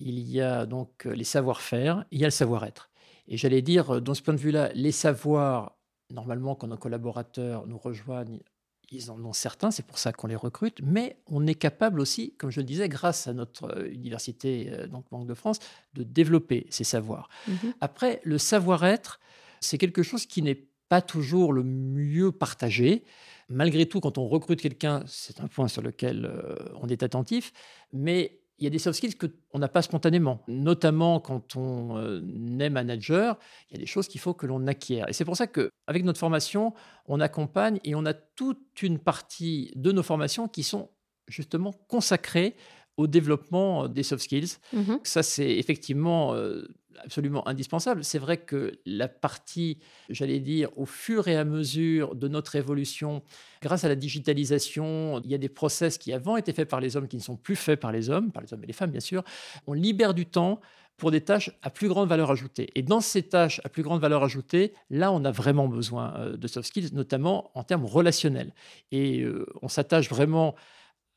il 0.00 0.20
y 0.20 0.40
a 0.40 0.66
donc 0.66 1.04
les 1.04 1.24
savoir-faire, 1.24 2.04
il 2.10 2.20
y 2.20 2.24
a 2.24 2.28
le 2.28 2.32
savoir-être. 2.32 2.90
Et 3.26 3.36
j'allais 3.36 3.62
dire, 3.62 4.00
dans 4.00 4.14
ce 4.14 4.22
point 4.22 4.34
de 4.34 4.38
vue-là, 4.38 4.70
les 4.74 4.92
savoirs, 4.92 5.76
normalement, 6.10 6.54
quand 6.54 6.66
nos 6.66 6.78
collaborateurs 6.78 7.66
nous 7.66 7.78
rejoignent 7.78 8.40
ils 8.90 9.10
en 9.10 9.22
ont 9.24 9.32
certains, 9.32 9.70
c'est 9.70 9.86
pour 9.86 9.98
ça 9.98 10.12
qu'on 10.12 10.26
les 10.26 10.36
recrute, 10.36 10.80
mais 10.82 11.16
on 11.26 11.46
est 11.46 11.54
capable 11.54 12.00
aussi, 12.00 12.34
comme 12.38 12.50
je 12.50 12.60
le 12.60 12.66
disais, 12.66 12.88
grâce 12.88 13.26
à 13.26 13.32
notre 13.32 13.76
euh, 13.76 13.90
université, 13.90 14.70
euh, 14.72 14.86
donc 14.86 15.04
Banque 15.10 15.26
de 15.26 15.34
France, 15.34 15.58
de 15.94 16.02
développer 16.02 16.66
ces 16.70 16.84
savoirs. 16.84 17.28
Mmh 17.46 17.52
Après, 17.80 18.20
le 18.24 18.38
savoir-être, 18.38 19.20
c'est 19.60 19.78
quelque 19.78 20.02
chose 20.02 20.26
qui 20.26 20.42
n'est 20.42 20.66
pas 20.88 21.02
toujours 21.02 21.52
le 21.52 21.62
mieux 21.62 22.32
partagé. 22.32 23.04
Malgré 23.48 23.86
tout, 23.86 24.00
quand 24.00 24.18
on 24.18 24.26
recrute 24.28 24.60
quelqu'un, 24.60 25.02
c'est 25.06 25.40
un 25.40 25.48
point 25.48 25.68
sur 25.68 25.82
lequel 25.82 26.24
euh, 26.24 26.56
on 26.80 26.88
est 26.88 27.02
attentif, 27.02 27.52
mais 27.92 28.40
il 28.58 28.64
y 28.64 28.66
a 28.66 28.70
des 28.70 28.78
soft 28.78 28.96
skills 28.96 29.16
qu'on 29.16 29.58
n'a 29.58 29.68
pas 29.68 29.82
spontanément, 29.82 30.42
notamment 30.48 31.20
quand 31.20 31.56
on 31.56 31.96
euh, 31.96 32.20
est 32.58 32.70
manager, 32.70 33.38
il 33.70 33.76
y 33.76 33.76
a 33.76 33.80
des 33.80 33.86
choses 33.86 34.08
qu'il 34.08 34.20
faut 34.20 34.34
que 34.34 34.46
l'on 34.46 34.66
acquiert. 34.66 35.08
Et 35.08 35.12
c'est 35.12 35.24
pour 35.24 35.36
ça 35.36 35.46
qu'avec 35.46 36.04
notre 36.04 36.18
formation, 36.18 36.74
on 37.06 37.20
accompagne 37.20 37.78
et 37.84 37.94
on 37.94 38.04
a 38.04 38.14
toute 38.14 38.82
une 38.82 38.98
partie 38.98 39.72
de 39.76 39.92
nos 39.92 40.02
formations 40.02 40.48
qui 40.48 40.62
sont 40.62 40.90
justement 41.28 41.72
consacrées 41.88 42.56
au 42.96 43.06
développement 43.06 43.86
des 43.88 44.02
soft 44.02 44.24
skills. 44.24 44.56
Mmh 44.72 44.96
Ça, 45.04 45.22
c'est 45.22 45.56
effectivement 45.56 46.34
euh, 46.34 46.66
absolument 47.04 47.46
indispensable. 47.48 48.04
C'est 48.04 48.18
vrai 48.18 48.38
que 48.38 48.78
la 48.86 49.08
partie, 49.08 49.78
j'allais 50.08 50.40
dire, 50.40 50.70
au 50.76 50.86
fur 50.86 51.28
et 51.28 51.36
à 51.36 51.44
mesure 51.44 52.14
de 52.14 52.28
notre 52.28 52.56
évolution, 52.56 53.22
grâce 53.62 53.84
à 53.84 53.88
la 53.88 53.96
digitalisation, 53.96 55.20
il 55.24 55.30
y 55.30 55.34
a 55.34 55.38
des 55.38 55.48
process 55.48 55.98
qui 55.98 56.12
avant 56.12 56.36
étaient 56.36 56.52
faits 56.52 56.68
par 56.68 56.80
les 56.80 56.96
hommes 56.96 57.08
qui 57.08 57.16
ne 57.16 57.22
sont 57.22 57.36
plus 57.36 57.56
faits 57.56 57.80
par 57.80 57.92
les 57.92 58.10
hommes, 58.10 58.32
par 58.32 58.42
les 58.42 58.52
hommes 58.52 58.64
et 58.64 58.66
les 58.66 58.72
femmes 58.72 58.90
bien 58.90 59.00
sûr. 59.00 59.22
On 59.66 59.72
libère 59.72 60.14
du 60.14 60.26
temps 60.26 60.60
pour 60.98 61.12
des 61.12 61.20
tâches 61.20 61.50
à 61.62 61.70
plus 61.70 61.88
grande 61.88 62.08
valeur 62.08 62.30
ajoutée. 62.30 62.70
Et 62.74 62.82
dans 62.82 63.00
ces 63.00 63.22
tâches 63.22 63.60
à 63.64 63.68
plus 63.68 63.82
grande 63.82 64.00
valeur 64.00 64.24
ajoutée, 64.24 64.74
là, 64.90 65.12
on 65.12 65.24
a 65.24 65.30
vraiment 65.30 65.68
besoin 65.68 66.12
euh, 66.16 66.36
de 66.36 66.48
soft 66.48 66.68
skills, 66.68 66.90
notamment 66.92 67.50
en 67.54 67.62
termes 67.62 67.84
relationnels. 67.86 68.52
Et 68.90 69.22
euh, 69.22 69.46
on 69.62 69.68
s'attache 69.68 70.10
vraiment 70.10 70.56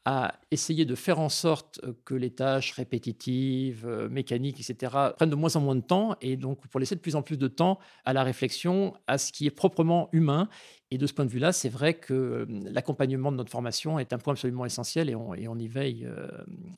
à 0.06 0.40
essayer 0.50 0.86
de 0.86 0.96
faire 0.96 1.20
en 1.20 1.30
sorte 1.30 1.80
euh, 1.84 1.94
que 2.06 2.16
les 2.16 2.32
tâches 2.32 2.72
répétitives, 2.72 3.88
mécaniques, 4.10 4.60
etc., 4.60 4.96
prennent 5.16 5.30
de 5.30 5.36
moins 5.36 5.56
en 5.56 5.62
moins 5.62 5.76
de 5.76 5.82
temps, 5.82 6.16
et 6.22 6.38
donc 6.38 6.68
pour 6.68 6.80
laisser 6.80 6.96
de 6.96 7.02
plus 7.02 7.16
en 7.16 7.22
plus 7.22 7.38
de 7.38 7.48
temps 7.48 7.80
à 8.06 8.14
la 8.14 8.24
réflexion, 8.24 8.94
à 9.08 9.18
ce 9.18 9.32
qui 9.32 9.46
est 9.46 9.52
proprement 9.52 10.10
humain. 10.12 10.50
Et 10.90 10.98
de 10.98 11.08
ce 11.08 11.14
point 11.14 11.26
de 11.26 11.30
vue-là, 11.30 11.54
c'est 11.54 11.70
vrai 11.70 11.94
que 11.94 12.46
l'accompagnement 12.66 13.32
de 13.32 13.38
notre 13.38 13.52
formation 13.52 14.00
est 14.00 14.12
un 14.12 14.18
point 14.18 14.34
absolument 14.34 14.66
essentiel, 14.66 15.10
et 15.10 15.16
on 15.16 15.58
y 15.58 15.68
veille 15.68 16.10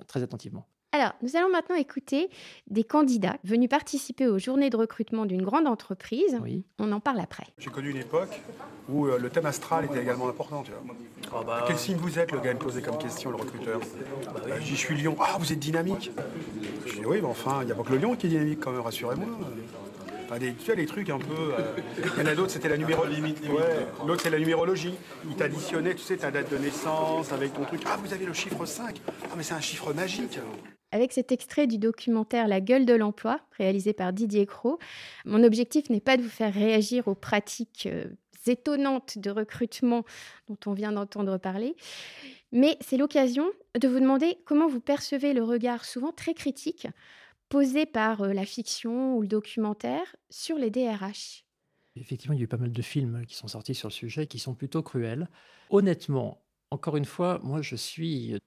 très 0.08 0.22
attentivement. 0.22 0.68
Alors, 0.96 1.14
nous 1.24 1.36
allons 1.36 1.50
maintenant 1.50 1.76
écouter 1.76 2.30
des 2.68 2.84
candidats 2.84 3.38
venus 3.44 3.68
participer 3.68 4.28
aux 4.28 4.38
journées 4.38 4.70
de 4.70 4.78
recrutement 4.78 5.26
d'une 5.26 5.42
grande 5.42 5.66
entreprise. 5.66 6.38
Oui. 6.44 6.64
On 6.78 6.92
en 6.92 7.00
parle 7.00 7.20
après. 7.20 7.46
J'ai 7.58 7.72
connu 7.72 7.90
une 7.90 7.98
époque 7.98 8.30
où 8.90 9.08
euh, 9.08 9.18
le 9.18 9.30
thème 9.32 9.48
astral 9.48 9.86
était 9.86 10.00
également 10.04 10.30
important. 10.30 10.62
Tu 10.62 10.70
vois. 10.72 10.96
Ah 11.34 11.44
bah, 11.44 11.64
Quel 11.68 11.80
signe 11.80 11.98
vous 11.98 12.20
êtes, 12.20 12.32
le 12.32 12.40
gars 12.40 12.54
me 12.54 12.60
posait 12.60 12.84
comme 12.84 13.00
question, 13.00 13.32
le 13.32 13.38
recruteur 13.38 13.80
Euh, 13.82 14.56
Je 14.60 14.64
dis, 14.66 14.70
je 14.70 14.76
suis 14.76 14.96
lion. 15.02 15.16
Ah, 15.20 15.38
vous 15.40 15.52
êtes 15.52 15.58
dynamique 15.58 16.12
Je 16.86 16.94
dis, 16.94 17.06
oui, 17.06 17.18
mais 17.22 17.28
enfin, 17.28 17.62
il 17.62 17.66
n'y 17.66 17.72
a 17.72 17.76
pas 17.76 17.82
que 17.84 17.92
le 17.94 17.98
lion 17.98 18.16
qui 18.16 18.28
est 18.28 18.30
dynamique, 18.30 18.60
quand 18.60 18.72
même, 18.72 18.82
rassurez-moi. 18.82 19.26
Enfin, 20.26 20.38
des, 20.38 20.54
tu 20.54 20.66
vois, 20.68 20.76
les 20.76 20.86
trucs 20.86 21.10
un 21.10 21.18
peu. 21.18 21.34
euh, 21.58 21.74
Il 22.16 22.22
y 22.22 22.24
en 22.24 22.28
a 22.32 22.36
d'autres, 22.36 22.52
c'était 22.52 22.70
la 22.70 22.78
numérologie. 22.78 23.20
Ouais, 23.50 23.88
l'autre, 24.06 24.22
c'est 24.22 24.30
la 24.30 24.38
numérologie. 24.40 24.94
Il 25.28 25.36
t'additionnait, 25.36 25.96
tu 25.96 26.04
sais, 26.04 26.18
ta 26.18 26.30
date 26.30 26.52
de 26.52 26.58
naissance 26.60 27.32
avec 27.32 27.52
ton 27.54 27.64
truc. 27.66 27.82
Ah, 27.88 27.98
vous 28.04 28.14
avez 28.14 28.26
le 28.28 28.34
chiffre 28.34 28.64
5. 28.64 29.02
Ah, 29.08 29.28
mais 29.36 29.42
c'est 29.42 29.56
un 29.56 29.60
chiffre 29.60 29.92
magique. 29.92 30.38
Avec 30.94 31.12
cet 31.12 31.32
extrait 31.32 31.66
du 31.66 31.80
documentaire 31.80 32.48
La 32.48 32.62
gueule 32.62 32.86
de 32.86 32.94
l'emploi, 32.94 33.40
réalisé 33.58 33.94
par 33.94 34.14
Didier 34.14 34.46
Cros, 34.46 34.78
mon 35.26 35.44
objectif 35.44 35.90
n'est 35.90 36.00
pas 36.00 36.18
de 36.18 36.22
vous 36.22 36.30
faire 36.30 36.54
réagir 36.54 37.08
aux 37.08 37.16
pratiques 37.16 37.88
euh, 37.88 38.06
étonnantes 38.46 39.18
de 39.18 39.32
recrutement 39.32 40.06
dont 40.48 40.58
on 40.68 40.74
vient 40.74 40.92
d'entendre 40.92 41.40
parler, 41.40 41.76
mais 42.52 42.78
c'est 42.80 42.98
l'occasion 42.98 43.50
de 43.74 43.88
vous 43.88 44.00
demander 44.00 44.38
comment 44.46 44.68
vous 44.68 44.82
percevez 44.82 45.34
le 45.34 45.42
regard 45.42 45.84
souvent 45.84 46.12
très 46.12 46.36
critique 46.36 46.86
posé 47.50 47.88
par 47.88 48.22
euh, 48.22 48.32
la 48.32 48.46
fiction 48.46 49.18
ou 49.18 49.24
le 49.24 49.28
documentaire 49.28 50.16
sur 50.30 50.60
les 50.60 50.70
DRH. 50.70 51.44
Effectivement, 51.96 52.36
il 52.36 52.38
y 52.38 52.42
a 52.42 52.46
eu 52.46 52.48
pas 52.48 52.58
mal 52.58 52.72
de 52.72 52.82
films 52.84 53.26
qui 53.26 53.34
sont 53.34 53.48
sortis 53.48 53.74
sur 53.74 53.88
le 53.88 53.94
sujet 53.94 54.28
qui 54.28 54.38
sont 54.38 54.54
plutôt 54.54 54.84
cruels. 54.84 55.28
Honnêtement, 55.72 56.46
encore 56.70 56.98
une 56.98 57.06
fois, 57.06 57.40
moi 57.42 57.64
je 57.64 57.76
suis 57.76 58.38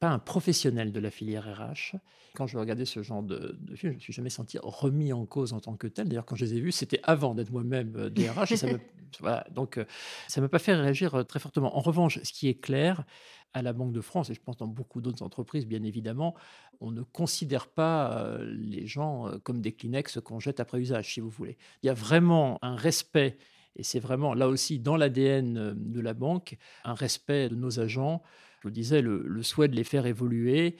pas 0.00 0.08
un 0.08 0.18
professionnel 0.18 0.92
de 0.92 1.00
la 1.00 1.10
filière 1.10 1.44
RH. 1.44 1.96
Quand 2.34 2.46
je 2.46 2.58
regardais 2.58 2.84
ce 2.84 3.02
genre 3.02 3.22
de, 3.22 3.56
de 3.60 3.76
film, 3.76 3.92
je 3.92 3.94
ne 3.94 3.94
me 3.94 4.00
suis 4.00 4.12
jamais 4.12 4.30
senti 4.30 4.58
remis 4.62 5.12
en 5.12 5.26
cause 5.26 5.52
en 5.52 5.60
tant 5.60 5.76
que 5.76 5.86
tel. 5.86 6.08
D'ailleurs, 6.08 6.26
quand 6.26 6.36
je 6.36 6.44
les 6.44 6.54
ai 6.54 6.60
vus, 6.60 6.72
c'était 6.72 7.00
avant 7.02 7.34
d'être 7.34 7.50
moi-même 7.50 7.94
euh, 7.96 8.10
DRH. 8.10 8.52
et 8.52 8.56
ça 8.56 8.66
me, 8.66 8.78
voilà, 9.20 9.46
donc, 9.52 9.78
euh, 9.78 9.84
ça 10.26 10.40
ne 10.40 10.46
m'a 10.46 10.48
pas 10.48 10.58
fait 10.58 10.74
réagir 10.74 11.14
euh, 11.14 11.22
très 11.22 11.38
fortement. 11.38 11.76
En 11.76 11.80
revanche, 11.80 12.20
ce 12.22 12.32
qui 12.32 12.48
est 12.48 12.54
clair, 12.54 13.04
à 13.52 13.62
la 13.62 13.72
Banque 13.72 13.92
de 13.92 14.00
France, 14.00 14.30
et 14.30 14.34
je 14.34 14.40
pense 14.40 14.56
dans 14.56 14.66
beaucoup 14.66 15.00
d'autres 15.00 15.22
entreprises, 15.22 15.66
bien 15.66 15.82
évidemment, 15.82 16.34
on 16.80 16.90
ne 16.90 17.02
considère 17.02 17.68
pas 17.68 18.12
euh, 18.18 18.44
les 18.56 18.86
gens 18.86 19.28
euh, 19.28 19.38
comme 19.38 19.60
des 19.60 19.72
Kleenex 19.72 20.20
qu'on 20.20 20.40
jette 20.40 20.60
après 20.60 20.78
usage, 20.78 21.14
si 21.14 21.20
vous 21.20 21.30
voulez. 21.30 21.56
Il 21.82 21.86
y 21.86 21.90
a 21.90 21.94
vraiment 21.94 22.58
un 22.62 22.76
respect, 22.76 23.38
et 23.76 23.82
c'est 23.82 24.00
vraiment 24.00 24.34
là 24.34 24.48
aussi 24.48 24.78
dans 24.78 24.96
l'ADN 24.96 25.58
euh, 25.58 25.72
de 25.74 26.00
la 26.00 26.14
banque, 26.14 26.56
un 26.84 26.94
respect 26.94 27.48
de 27.48 27.56
nos 27.56 27.80
agents. 27.80 28.22
Je 28.60 28.68
vous 28.68 28.72
disais, 28.72 29.02
le, 29.02 29.22
le 29.26 29.42
souhait 29.42 29.68
de 29.68 29.76
les 29.76 29.84
faire 29.84 30.06
évoluer. 30.06 30.76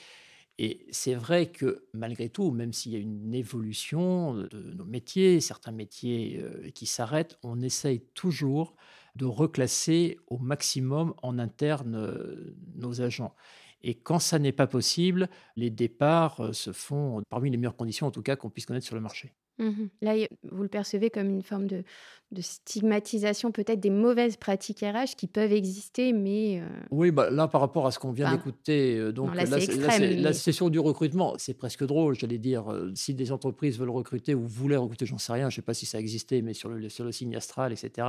Et 0.62 0.86
c'est 0.90 1.14
vrai 1.14 1.50
que 1.50 1.86
malgré 1.94 2.28
tout, 2.28 2.50
même 2.50 2.74
s'il 2.74 2.92
y 2.92 2.96
a 2.96 2.98
une 2.98 3.34
évolution 3.34 4.34
de 4.34 4.74
nos 4.74 4.84
métiers, 4.84 5.40
certains 5.40 5.72
métiers 5.72 6.38
euh, 6.42 6.70
qui 6.72 6.84
s'arrêtent, 6.84 7.38
on 7.42 7.62
essaye 7.62 8.02
toujours 8.12 8.76
de 9.16 9.24
reclasser 9.24 10.18
au 10.26 10.36
maximum 10.36 11.14
en 11.22 11.38
interne 11.38 11.94
euh, 11.94 12.54
nos 12.74 13.00
agents. 13.00 13.34
Et 13.82 13.94
quand 13.94 14.18
ça 14.18 14.38
n'est 14.38 14.52
pas 14.52 14.66
possible, 14.66 15.30
les 15.56 15.70
départs 15.70 16.40
euh, 16.40 16.52
se 16.52 16.72
font 16.72 17.22
parmi 17.30 17.50
les 17.50 17.56
meilleures 17.56 17.76
conditions, 17.76 18.06
en 18.06 18.10
tout 18.10 18.22
cas, 18.22 18.36
qu'on 18.36 18.50
puisse 18.50 18.66
connaître 18.66 18.86
sur 18.86 18.96
le 18.96 19.00
marché. 19.00 19.32
Mhm. 19.60 19.88
Là, 20.00 20.14
vous 20.50 20.62
le 20.62 20.68
percevez 20.68 21.10
comme 21.10 21.28
une 21.28 21.42
forme 21.42 21.66
de, 21.66 21.84
de 22.32 22.40
stigmatisation 22.40 23.52
peut-être 23.52 23.78
des 23.78 23.90
mauvaises 23.90 24.36
pratiques 24.36 24.80
RH 24.80 25.16
qui 25.16 25.26
peuvent 25.26 25.52
exister, 25.52 26.12
mais 26.12 26.60
euh, 26.60 26.66
Oui, 26.90 27.10
bah, 27.10 27.30
là, 27.30 27.46
par 27.46 27.60
rapport 27.60 27.86
à 27.86 27.90
ce 27.90 27.98
qu'on 27.98 28.10
vient 28.12 28.26
Enfin, 28.26 28.36
d'écouter, 28.36 29.12
donc 29.12 29.28
non, 29.28 29.34
là, 29.34 29.44
là, 29.44 29.58
là, 29.58 29.98
la 29.98 30.32
session 30.32 30.70
du 30.70 30.78
recrutement, 30.78 31.34
c'est 31.38 31.54
presque 31.54 31.84
drôle, 31.84 32.14
j'allais 32.14 32.38
dire. 32.38 32.72
euh, 32.72 32.90
Si 32.94 33.14
des 33.14 33.32
entreprises 33.32 33.78
veulent 33.78 33.90
recruter 33.90 34.34
ou 34.34 34.46
voulaient 34.46 34.76
recruter, 34.76 35.06
j'en 35.06 35.18
sais 35.18 35.32
rien, 35.32 35.50
je 35.50 35.54
ne 35.54 35.56
sais 35.56 35.62
pas 35.62 35.74
si 35.74 35.86
ça 35.86 36.00
existait, 36.00 36.42
mais 36.42 36.54
sur 36.54 36.68
le, 36.70 36.88
sur 36.88 37.04
le 37.04 37.12
signe 37.12 37.36
astral, 37.36 37.72
etc., 37.72 38.06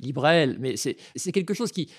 libre 0.00 0.24
à 0.24 0.34
elle. 0.34 0.58
Mais 0.60 0.76
c'est 0.76 0.96
c'est 1.16 1.32
quelque 1.32 1.52
chose 1.54 1.72
qui, 1.72 1.90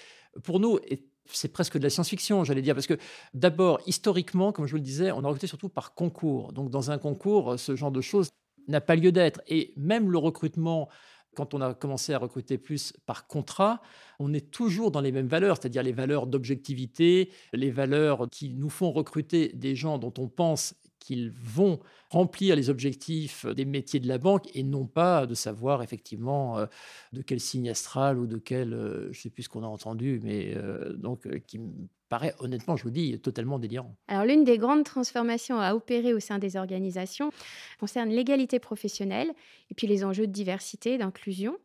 pour 0.43 0.59
nous, 0.59 0.79
est 0.89 1.03
c'est 1.25 1.53
presque 1.53 1.77
de 1.77 1.83
la 1.83 1.89
science-fiction, 1.89 2.43
j'allais 2.43 2.61
dire, 2.61 2.75
parce 2.75 2.85
que 2.85 2.97
d'abord, 3.33 3.79
historiquement, 3.87 4.51
comme 4.51 4.65
je 4.65 4.71
vous 4.71 4.77
le 4.77 4.83
disais, 4.83 5.09
on 5.13 5.23
a 5.23 5.27
recruté 5.27 5.47
surtout 5.47 5.69
par 5.69 5.93
concours. 5.93 6.51
Donc, 6.51 6.69
dans 6.69 6.91
un 6.91 6.97
concours, 6.97 7.57
ce 7.57 7.77
genre 7.77 7.91
de 7.91 8.01
choses 8.01 8.29
n'a 8.67 8.81
pas 8.81 8.95
lieu 8.95 9.11
d'être. 9.11 9.41
Et 9.47 9.73
même 9.77 10.11
le 10.11 10.17
recrutement, 10.17 10.89
quand 11.35 11.53
on 11.53 11.61
a 11.61 11.73
commencé 11.73 12.13
à 12.13 12.17
recruter 12.17 12.57
plus 12.57 12.93
par 13.05 13.27
contrat, 13.27 13.81
on 14.19 14.33
est 14.33 14.51
toujours 14.51 14.91
dans 14.91 15.01
les 15.01 15.11
mêmes 15.11 15.27
valeurs, 15.27 15.57
c'est-à-dire 15.59 15.83
les 15.83 15.91
valeurs 15.91 16.27
d'objectivité, 16.27 17.31
les 17.53 17.71
valeurs 17.71 18.27
qui 18.31 18.53
nous 18.53 18.69
font 18.69 18.91
recruter 18.91 19.49
des 19.53 19.75
gens 19.75 19.97
dont 19.97 20.13
on 20.17 20.27
pense 20.27 20.75
qu'ils 21.03 21.31
vont 21.31 21.79
remplir 22.09 22.55
les 22.55 22.69
objectifs 22.69 23.45
des 23.45 23.65
métiers 23.65 23.99
de 23.99 24.07
la 24.07 24.17
banque 24.17 24.49
et 24.55 24.63
non 24.63 24.85
pas 24.85 25.25
de 25.25 25.35
savoir 25.35 25.83
effectivement 25.83 26.57
euh, 26.57 26.65
de 27.11 27.21
quel 27.21 27.39
signe 27.39 27.69
astral 27.69 28.17
ou 28.17 28.25
de 28.25 28.37
quel, 28.37 28.73
euh, 28.73 29.11
je 29.11 29.19
ne 29.19 29.21
sais 29.23 29.29
plus 29.29 29.43
ce 29.43 29.49
qu'on 29.49 29.63
a 29.63 29.67
entendu, 29.67 30.21
mais 30.23 30.53
euh, 30.55 30.93
donc 30.93 31.27
qui 31.45 31.59
me 31.59 31.71
paraît 32.07 32.35
honnêtement, 32.39 32.77
je 32.77 32.83
vous 32.83 32.91
dis, 32.91 33.19
totalement 33.19 33.59
délirant. 33.59 33.95
Alors, 34.07 34.25
l'une 34.25 34.43
des 34.43 34.57
grandes 34.57 34.85
transformations 34.85 35.59
à 35.59 35.73
opérer 35.73 36.13
au 36.13 36.19
sein 36.19 36.39
des 36.39 36.55
organisations 36.55 37.31
concerne 37.79 38.09
l'égalité 38.09 38.59
professionnelle 38.59 39.33
et 39.71 39.73
puis 39.73 39.87
les 39.87 40.03
enjeux 40.05 40.27
de 40.27 40.31
diversité 40.31 40.97
d'inclusion. 40.97 41.57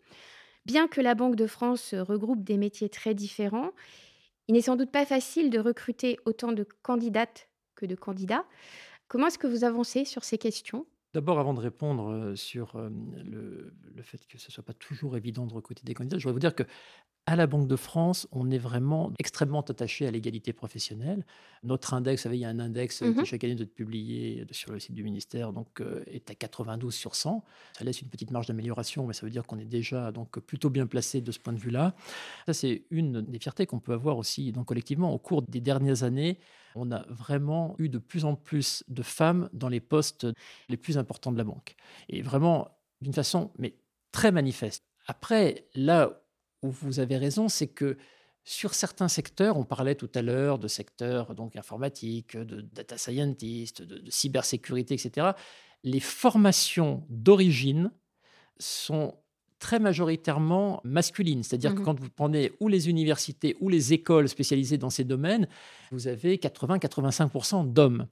Bien 0.65 0.89
que 0.89 1.01
la 1.01 1.15
Banque 1.15 1.37
de 1.37 1.47
France 1.47 1.95
regroupe 1.95 2.43
des 2.43 2.57
métiers 2.57 2.89
très 2.89 3.15
différents, 3.15 3.71
il 4.49 4.55
n'est 4.55 4.63
sans 4.63 4.77
doute 4.77 4.91
pas 4.91 5.05
facile 5.05 5.51
de 5.51 5.59
recruter 5.59 6.19
autant 6.25 6.53
de 6.53 6.67
candidates 6.83 7.49
que 7.75 7.87
de 7.87 7.95
candidats. 7.95 8.45
Comment 9.09 9.29
est-ce 9.29 9.39
que 9.39 9.47
vous 9.47 9.65
avancez 9.65 10.05
sur 10.05 10.25
ces 10.25 10.39
questions? 10.39 10.87
D'abord, 11.15 11.39
avant 11.39 11.55
de 11.55 11.61
répondre 11.61 12.11
euh, 12.11 12.37
sur 12.37 12.77
euh, 12.77 12.91
le, 13.25 14.03
fait 14.03 14.27
que 14.27 14.39
ce 14.39 14.49
ne 14.49 14.53
soit 14.53 14.65
pas 14.65 14.75
toujours 14.75 15.17
évident 15.17 15.47
de 15.47 15.55
recruter 15.55 15.83
des 15.85 15.95
candidats, 15.95 16.19
je 16.19 16.25
voudrais 16.25 16.35
vous 16.35 16.39
dire 16.39 16.55
que 16.55 16.65
à 17.29 17.37
la 17.37 17.47
Banque 17.47 17.69
de 17.69 17.77
France, 17.77 18.27
on 18.33 18.51
est 18.51 18.57
vraiment 18.59 19.13
extrêmement 19.19 19.61
attaché 19.61 20.07
à 20.07 20.11
l'égalité 20.11 20.55
professionnelle. 20.55 21.27
Notre 21.63 21.93
index, 21.93 22.23
vous 22.23 22.23
savez, 22.23 22.39
il 22.39 22.41
y 22.41 22.47
a 22.47 22.49
un 22.49 22.59
index 22.59 23.01
qui 23.01 23.27
chaque 23.27 23.45
année 23.45 23.55
doit 23.55 23.65
être 23.65 23.75
publié 23.75 24.47
sur 24.51 24.73
le 24.73 24.81
site 24.81 24.95
du 24.95 25.05
ministère, 25.05 25.53
donc 25.53 25.83
euh, 25.83 26.03
est 26.07 26.31
à 26.31 26.35
92 26.35 26.95
sur 26.95 27.15
100. 27.15 27.45
Ça 27.77 27.85
laisse 27.85 28.01
une 28.01 28.09
petite 28.09 28.31
marge 28.31 28.47
d'amélioration, 28.47 29.07
mais 29.07 29.13
ça 29.13 29.27
veut 29.27 29.31
dire 29.31 29.47
qu'on 29.47 29.59
est 29.59 29.67
déjà 29.67 30.11
donc 30.11 30.39
plutôt 30.39 30.71
bien 30.71 30.87
placé 30.87 31.21
de 31.21 31.31
ce 31.31 31.39
point 31.39 31.53
de 31.53 31.59
vue-là. 31.59 31.95
Ça, 32.47 32.55
c'est 32.55 32.85
une 32.91 33.21
des 33.21 33.39
fiertés 33.39 33.67
qu'on 33.67 33.79
peut 33.79 33.93
avoir 33.93 34.17
aussi 34.17 34.51
donc, 34.51 34.65
collectivement. 34.65 35.13
Au 35.13 35.19
cours 35.19 35.43
des 35.43 35.61
dernières 35.61 36.05
années, 36.05 36.39
on 36.77 36.91
a 36.93 37.05
vraiment 37.11 37.75
eu 37.79 37.91
de 37.91 37.99
plus 37.99 38.25
en 38.25 38.37
plus 38.37 38.85
de 38.89 39.03
femmes 39.03 39.51
dans 39.53 39.69
les 39.69 39.81
postes 39.81 40.27
les 40.71 40.79
plus 40.79 40.97
importants 40.97 41.33
de 41.33 41.37
la 41.37 41.45
banque. 41.45 41.77
Et 42.09 42.23
vraiment, 42.23 42.71
d'une 43.03 43.13
façon 43.13 43.51
mais 43.59 43.75
très 44.13 44.33
manifeste. 44.33 44.83
Après, 45.07 45.67
là 45.75 46.23
où 46.63 46.71
vous 46.71 47.01
avez 47.01 47.17
raison, 47.17 47.49
c'est 47.49 47.67
que 47.69 47.97
sur 48.45 48.73
certains 48.75 49.09
secteurs, 49.09 49.57
on 49.59 49.65
parlait 49.65 49.95
tout 49.95 50.11
à 50.15 50.23
l'heure 50.23 50.59
de 50.59 50.69
secteurs 50.69 51.35
donc 51.35 51.57
informatiques, 51.57 52.37
de 52.37 52.63
data 52.73 52.97
scientist, 52.97 53.83
de, 53.83 53.99
de 53.99 54.11
cybersécurité, 54.11 54.95
etc. 54.95 55.29
Les 55.85 56.01
formations 56.01 57.05
d'origine 57.11 57.91
sont 58.59 59.15
très 59.59 59.81
majoritairement 59.81 60.81
masculines. 60.85 61.43
C'est-à-dire 61.43 61.75
que 61.75 61.81
Mhm. 61.81 61.85
quand 61.85 62.01
vous 62.01 62.09
prenez 62.11 62.53
ou 62.61 62.69
les 62.69 62.89
universités 62.89 63.57
ou 63.61 63.69
les 63.69 63.93
écoles 63.93 64.29
spécialisées 64.29 64.79
dans 64.79 64.89
ces 64.91 65.05
domaines, 65.05 65.49
vous 65.91 66.07
avez 66.07 66.39
80-85% 66.39 67.65
d'hommes. 67.65 68.07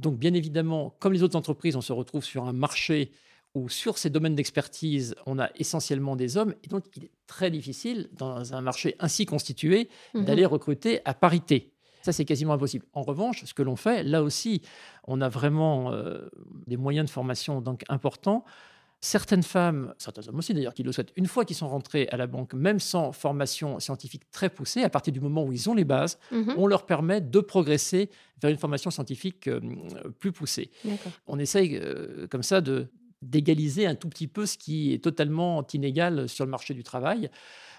Donc 0.00 0.18
bien 0.18 0.34
évidemment, 0.34 0.96
comme 0.98 1.12
les 1.12 1.22
autres 1.22 1.36
entreprises, 1.36 1.76
on 1.76 1.80
se 1.80 1.92
retrouve 1.92 2.24
sur 2.24 2.44
un 2.44 2.52
marché 2.52 3.12
où 3.54 3.68
sur 3.68 3.98
ces 3.98 4.10
domaines 4.10 4.34
d'expertise, 4.34 5.14
on 5.26 5.38
a 5.38 5.50
essentiellement 5.56 6.16
des 6.16 6.36
hommes. 6.36 6.54
Et 6.64 6.68
donc 6.68 6.84
il 6.96 7.04
est 7.04 7.10
très 7.26 7.50
difficile, 7.50 8.08
dans 8.12 8.54
un 8.54 8.60
marché 8.60 8.94
ainsi 9.00 9.26
constitué, 9.26 9.88
Mhm. 10.14 10.24
d'aller 10.24 10.46
recruter 10.46 11.00
à 11.04 11.14
parité. 11.14 11.72
Ça, 12.02 12.12
c'est 12.12 12.24
quasiment 12.24 12.52
impossible. 12.52 12.86
En 12.92 13.02
revanche, 13.02 13.44
ce 13.44 13.52
que 13.54 13.62
l'on 13.62 13.74
fait, 13.76 14.02
là 14.04 14.22
aussi, 14.22 14.62
on 15.06 15.20
a 15.20 15.28
vraiment 15.28 15.92
euh, 15.92 16.28
des 16.66 16.76
moyens 16.76 17.06
de 17.06 17.10
formation 17.10 17.60
donc 17.60 17.82
importants. 17.88 18.44
Certaines 19.00 19.42
femmes, 19.44 19.94
certains 19.98 20.26
hommes 20.28 20.38
aussi 20.38 20.54
d'ailleurs, 20.54 20.74
qui 20.74 20.82
le 20.82 20.90
souhaitent, 20.90 21.12
une 21.16 21.26
fois 21.26 21.44
qu'ils 21.44 21.54
sont 21.56 21.68
rentrés 21.68 22.08
à 22.10 22.16
la 22.16 22.26
banque, 22.26 22.52
même 22.54 22.80
sans 22.80 23.12
formation 23.12 23.78
scientifique 23.78 24.28
très 24.32 24.48
poussée, 24.50 24.82
à 24.82 24.90
partir 24.90 25.12
du 25.12 25.20
moment 25.20 25.44
où 25.44 25.52
ils 25.52 25.68
ont 25.70 25.74
les 25.74 25.84
bases, 25.84 26.18
Mhm. 26.32 26.54
on 26.56 26.66
leur 26.66 26.84
permet 26.86 27.20
de 27.20 27.40
progresser 27.40 28.10
vers 28.42 28.50
une 28.50 28.56
formation 28.58 28.90
scientifique 28.90 29.46
euh, 29.48 29.60
plus 30.18 30.32
poussée. 30.32 30.70
On 31.26 31.38
essaye 31.38 31.76
euh, 31.76 32.26
comme 32.28 32.42
ça 32.42 32.60
de 32.60 32.88
d'égaliser 33.22 33.86
un 33.86 33.94
tout 33.94 34.08
petit 34.08 34.28
peu 34.28 34.46
ce 34.46 34.56
qui 34.58 34.92
est 34.92 35.02
totalement 35.02 35.66
inégal 35.72 36.28
sur 36.28 36.44
le 36.44 36.50
marché 36.50 36.74
du 36.74 36.82
travail. 36.82 37.30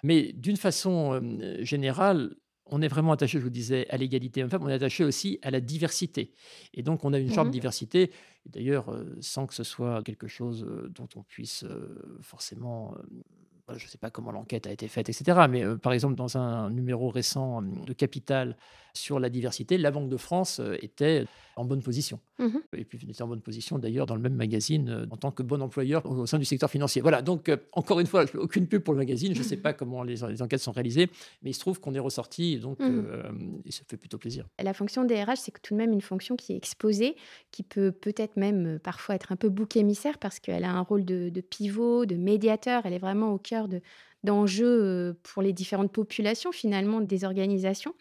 Mais 0.04 0.34
d'une 0.34 0.58
façon 0.58 1.14
euh, 1.14 1.64
générale, 1.64 2.36
on 2.72 2.82
est 2.82 2.88
vraiment 2.88 3.14
attaché, 3.14 3.40
je 3.40 3.44
vous 3.44 3.50
disais, 3.50 3.88
à 3.90 3.98
l'égalité 3.98 4.44
homme-femme, 4.44 4.64
on 4.64 4.70
est 4.70 4.74
attaché 4.74 5.04
aussi 5.04 5.40
à 5.42 5.50
la 5.50 5.60
diversité. 5.60 6.34
Et 6.76 6.84
donc, 6.84 7.04
on 7.04 7.14
a 7.14 7.18
une 7.20 7.30
charte 7.34 7.48
Mhm. 7.48 7.52
de 7.52 7.54
diversité, 7.54 8.12
d'ailleurs, 8.46 8.90
euh, 8.92 9.18
sans 9.22 9.48
que 9.48 9.56
ce 9.56 9.64
soit 9.64 10.04
quelque 10.04 10.28
chose 10.28 10.64
euh, 10.68 10.88
dont 10.94 11.08
on 11.16 11.24
puisse 11.24 11.66
forcément... 12.22 12.94
euh, 12.96 13.04
je 13.78 13.86
ne 13.86 13.90
sais 13.90 14.00
pas 14.00 14.10
comment 14.10 14.32
l'enquête 14.32 14.66
a 14.66 14.72
été 14.72 14.88
faite, 14.88 15.10
etc. 15.10 15.46
Mais 15.48 15.64
euh, 15.64 15.78
par 15.78 15.94
exemple, 15.94 16.16
dans 16.16 16.38
un 16.38 16.72
numéro 16.72 17.10
récent 17.10 17.62
de 17.62 17.94
Capital 17.94 18.58
sur 19.00 19.20
la 19.20 19.30
diversité, 19.30 19.78
la 19.78 19.92
Banque 19.92 20.10
de 20.10 20.18
France 20.18 20.60
euh, 20.60 20.76
était 20.82 21.26
en 21.56 21.66
bonne 21.66 21.82
position. 21.82 22.20
Mhm. 22.38 22.62
Et 22.78 22.86
puis, 22.86 22.98
il 23.04 23.10
était 23.10 23.22
en 23.22 23.28
bonne 23.28 23.42
position 23.42 23.80
d'ailleurs 23.80 24.06
dans 24.06 24.16
le 24.16 24.22
même 24.22 24.36
magazine 24.36 24.90
euh, 24.90 25.06
en 25.12 25.18
tant 25.18 25.32
que 25.32 25.44
bon 25.44 25.62
employeur 25.62 26.06
au, 26.06 26.26
sein 26.26 26.38
du 26.40 26.46
secteur 26.46 26.70
financier. 26.70 27.02
Voilà, 27.02 27.22
donc 27.22 27.50
euh, 27.50 27.58
encore 27.74 28.00
une 28.00 28.08
fois, 28.08 28.26
je 28.26 28.32
fais 28.32 28.38
aucune 28.48 28.68
pub 28.68 28.82
pour 28.84 28.94
le 28.94 28.98
magazine, 29.00 29.34
je 29.34 29.40
ne 29.40 29.44
sais 29.44 29.58
pas 29.58 29.74
comment 29.74 30.04
les, 30.04 30.16
les 30.30 30.42
enquêtes 30.42 30.62
sont 30.62 30.72
réalisées, 30.72 31.10
mais 31.42 31.50
il 31.50 31.54
se 31.54 31.60
trouve 31.60 31.80
qu'on 31.82 31.94
est 31.96 32.00
ressorti, 32.00 32.58
donc 32.60 32.80
Mhm. 32.80 33.06
euh, 33.10 33.24
et 33.66 33.72
ça 33.72 33.82
fait 33.90 33.98
plutôt 33.98 34.18
plaisir. 34.18 34.46
La 34.64 34.74
fonction 34.74 35.04
DRH, 35.04 35.38
c'est 35.40 35.62
tout 35.62 35.74
de 35.74 35.78
même 35.80 35.92
une 35.92 36.02
fonction 36.02 36.36
qui 36.38 36.54
est 36.54 36.58
exposée, 36.58 37.16
qui 37.52 37.64
peut 37.64 37.92
peut-être 37.92 38.38
même 38.38 38.80
parfois 38.82 39.16
être 39.16 39.32
un 39.32 39.36
peu 39.36 39.50
bouc 39.50 39.76
émissaire 39.76 40.18
parce 40.18 40.40
qu'elle 40.40 40.64
a 40.64 40.72
un 40.72 40.82
rôle 40.82 41.04
de, 41.04 41.30
de 41.30 41.42
pivot, 41.42 42.06
de 42.06 42.16
médiateur. 42.16 42.84
Elle 42.86 42.94
est 42.94 43.00
vraiment 43.00 43.34
au 43.34 43.38
cœur 43.38 43.68
de- 43.68 43.82
d'enjeux 44.24 45.18
pour 45.24 45.42
les 45.42 45.54
différentes 45.54 45.92
populations 45.92 46.52
finalement 46.52 47.02
des 47.02 47.24
organisations. 47.26 47.94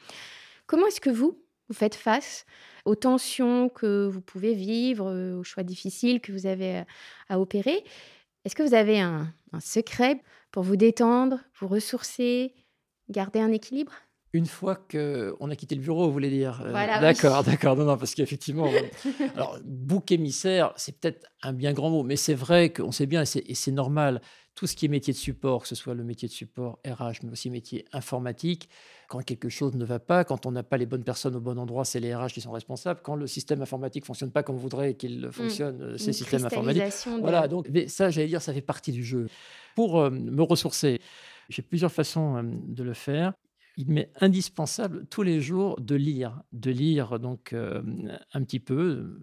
Comment 0.69 0.87
est-ce 0.87 1.01
que 1.01 1.11
vous, 1.11 1.43
vous 1.69 1.75
faites 1.75 1.95
face 1.97 2.45
aux 2.85 2.95
tensions 2.95 3.71
que 3.71 4.07
vous 4.07 4.21
pouvez 4.21 4.55
vivre, 4.55 5.09
euh, 5.09 5.39
aux 5.39 5.43
choix 5.43 5.63
difficiles 5.65 6.21
que 6.21 6.31
vous 6.31 6.47
avez 6.47 6.77
euh, 6.77 6.85
à 7.31 7.41
opérer? 7.41 7.85
Est-ce 8.45 8.55
que 8.55 8.63
vous 8.63 8.75
avez 8.75 9.01
un, 9.01 9.33
un 9.53 9.61
secret 9.61 10.23
pour 10.53 10.63
vous 10.63 10.77
détendre, 10.77 11.41
vous 11.59 11.69
ressourcer, 11.69 12.55
garder 13.09 13.41
un 13.41 13.51
équilibre? 13.51 13.95
Une 14.39 14.47
fois 14.47 14.77
qu'on 14.77 15.51
a 15.51 15.57
quitté 15.57 15.75
le 15.75 15.81
bureau, 15.81 16.07
vous 16.07 16.13
voulez 16.13 16.31
dire 16.31 16.61
Euh, 16.65 16.73
oui. 16.97 17.01
D'accord, 17.01 17.43
d'accord. 17.43 17.75
Non, 17.77 17.85
non, 17.85 17.97
parce 17.97 18.15
qu'effectivement, 18.15 18.71
alors, 19.35 19.59
bouc 19.65 20.13
émissaire, 20.13 20.73
c'est 20.77 20.97
peut-être 21.01 21.27
un 21.43 21.53
bien 21.53 21.73
grand 21.73 21.91
mot, 21.91 22.05
mais 22.05 22.15
c'est 22.15 22.35
vrai 22.35 22.73
qu'on 22.73 22.93
sait 22.93 23.07
bien, 23.07 23.23
et 23.23 23.27
c'est- 23.27 23.73
normal, 23.73 24.21
tout 24.55 24.67
ce 24.69 24.77
qui 24.77 24.87
est 24.87 24.89
métier 24.89 25.13
de 25.13 25.19
support, 25.19 25.63
que 25.63 25.69
ce 25.69 25.75
soit 25.75 25.95
le 25.95 26.05
métier 26.05 26.29
de 26.29 26.33
support 26.33 26.79
RH, 26.87 27.25
mais 27.25 27.33
aussi 27.33 27.51
métier 27.51 27.85
informatique, 27.93 28.69
quand 29.09 29.21
quelque 29.25 29.49
chose 29.49 29.75
ne 29.75 29.85
va 29.85 29.99
pas, 29.99 30.23
quand 30.25 30.47
on 30.47 30.53
n'a 30.53 30.63
pas 30.63 30.77
les 30.77 30.87
bonnes 30.87 31.05
personnes 31.05 31.35
au 31.37 31.41
bon 31.41 31.59
endroit, 31.59 31.85
c'est 31.85 31.99
les 32.01 32.15
RH 32.15 32.29
qui 32.35 32.41
sont 32.41 32.53
responsables. 32.53 33.01
Quand 33.03 33.17
le 33.17 33.27
système 33.27 33.61
informatique 33.63 34.05
fonctionne 34.05 34.31
pas 34.31 34.43
comme 34.45 34.55
on 34.57 34.59
voudrait 34.61 34.95
qu'il 34.95 35.29
fonctionne, 35.33 35.83
euh, 35.83 35.97
ces 35.99 36.13
systèmes 36.13 36.41
informatiques, 36.47 36.83
de- 37.17 37.21
voilà, 37.23 37.49
donc 37.49 37.69
mais 37.73 37.89
ça, 37.89 38.11
j'allais 38.11 38.29
dire, 38.29 38.43
ça 38.43 38.53
fait 38.53 38.61
partie 38.61 38.93
du 38.93 39.03
jeu. 39.05 39.27
Pour 39.75 40.01
euh, 40.01 40.11
me 40.11 40.43
ressourcer, 40.43 41.01
j'ai 41.49 41.63
plusieurs 41.63 41.93
façons 41.93 42.43
de 42.43 42.83
le 42.83 42.95
faire. 42.95 43.33
Il 43.79 43.91
m'est 43.93 44.11
indispensable 44.21 45.07
tous 45.07 45.23
les 45.23 45.41
jours 45.41 45.81
de 45.81 45.95
lire, 45.95 46.43
de 46.53 46.71
lire 46.73 47.21
donc 47.21 47.53
euh, 47.53 47.81
un 48.33 48.43
petit 48.43 48.59
peu 48.59 49.19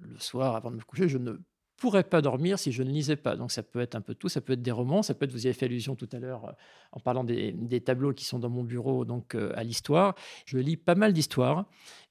le 0.00 0.18
soir 0.18 0.54
avant 0.54 0.70
de 0.70 0.76
me 0.76 0.82
coucher. 0.82 1.08
Je 1.08 1.18
ne 1.18 1.36
pourrais 1.78 2.04
pas 2.04 2.20
dormir 2.20 2.60
si 2.60 2.70
je 2.70 2.82
ne 2.82 2.90
lisais 2.90 3.16
pas. 3.16 3.36
Donc 3.36 3.50
ça 3.50 3.62
peut 3.62 3.80
être 3.80 3.94
un 3.94 4.00
peu 4.00 4.14
tout, 4.14 4.28
ça 4.28 4.40
peut 4.40 4.52
être 4.52 4.62
des 4.62 4.70
romans, 4.70 5.02
ça 5.02 5.14
peut 5.14 5.24
être, 5.24 5.32
vous 5.32 5.44
y 5.44 5.46
avez 5.46 5.54
fait 5.54 5.66
allusion 5.66 5.96
tout 5.96 6.08
à 6.12 6.18
l'heure 6.18 6.44
euh, 6.46 6.52
en 6.92 7.00
parlant 7.00 7.24
des, 7.24 7.52
des 7.52 7.80
tableaux 7.80 8.12
qui 8.12 8.24
sont 8.24 8.38
dans 8.38 8.50
mon 8.50 8.64
bureau 8.64 9.04
donc 9.04 9.34
euh, 9.34 9.52
à 9.54 9.64
l'histoire. 9.64 10.14
Je 10.44 10.58
lis 10.58 10.76
pas 10.76 10.94
mal 10.94 11.12
d'histoires, 11.12 11.66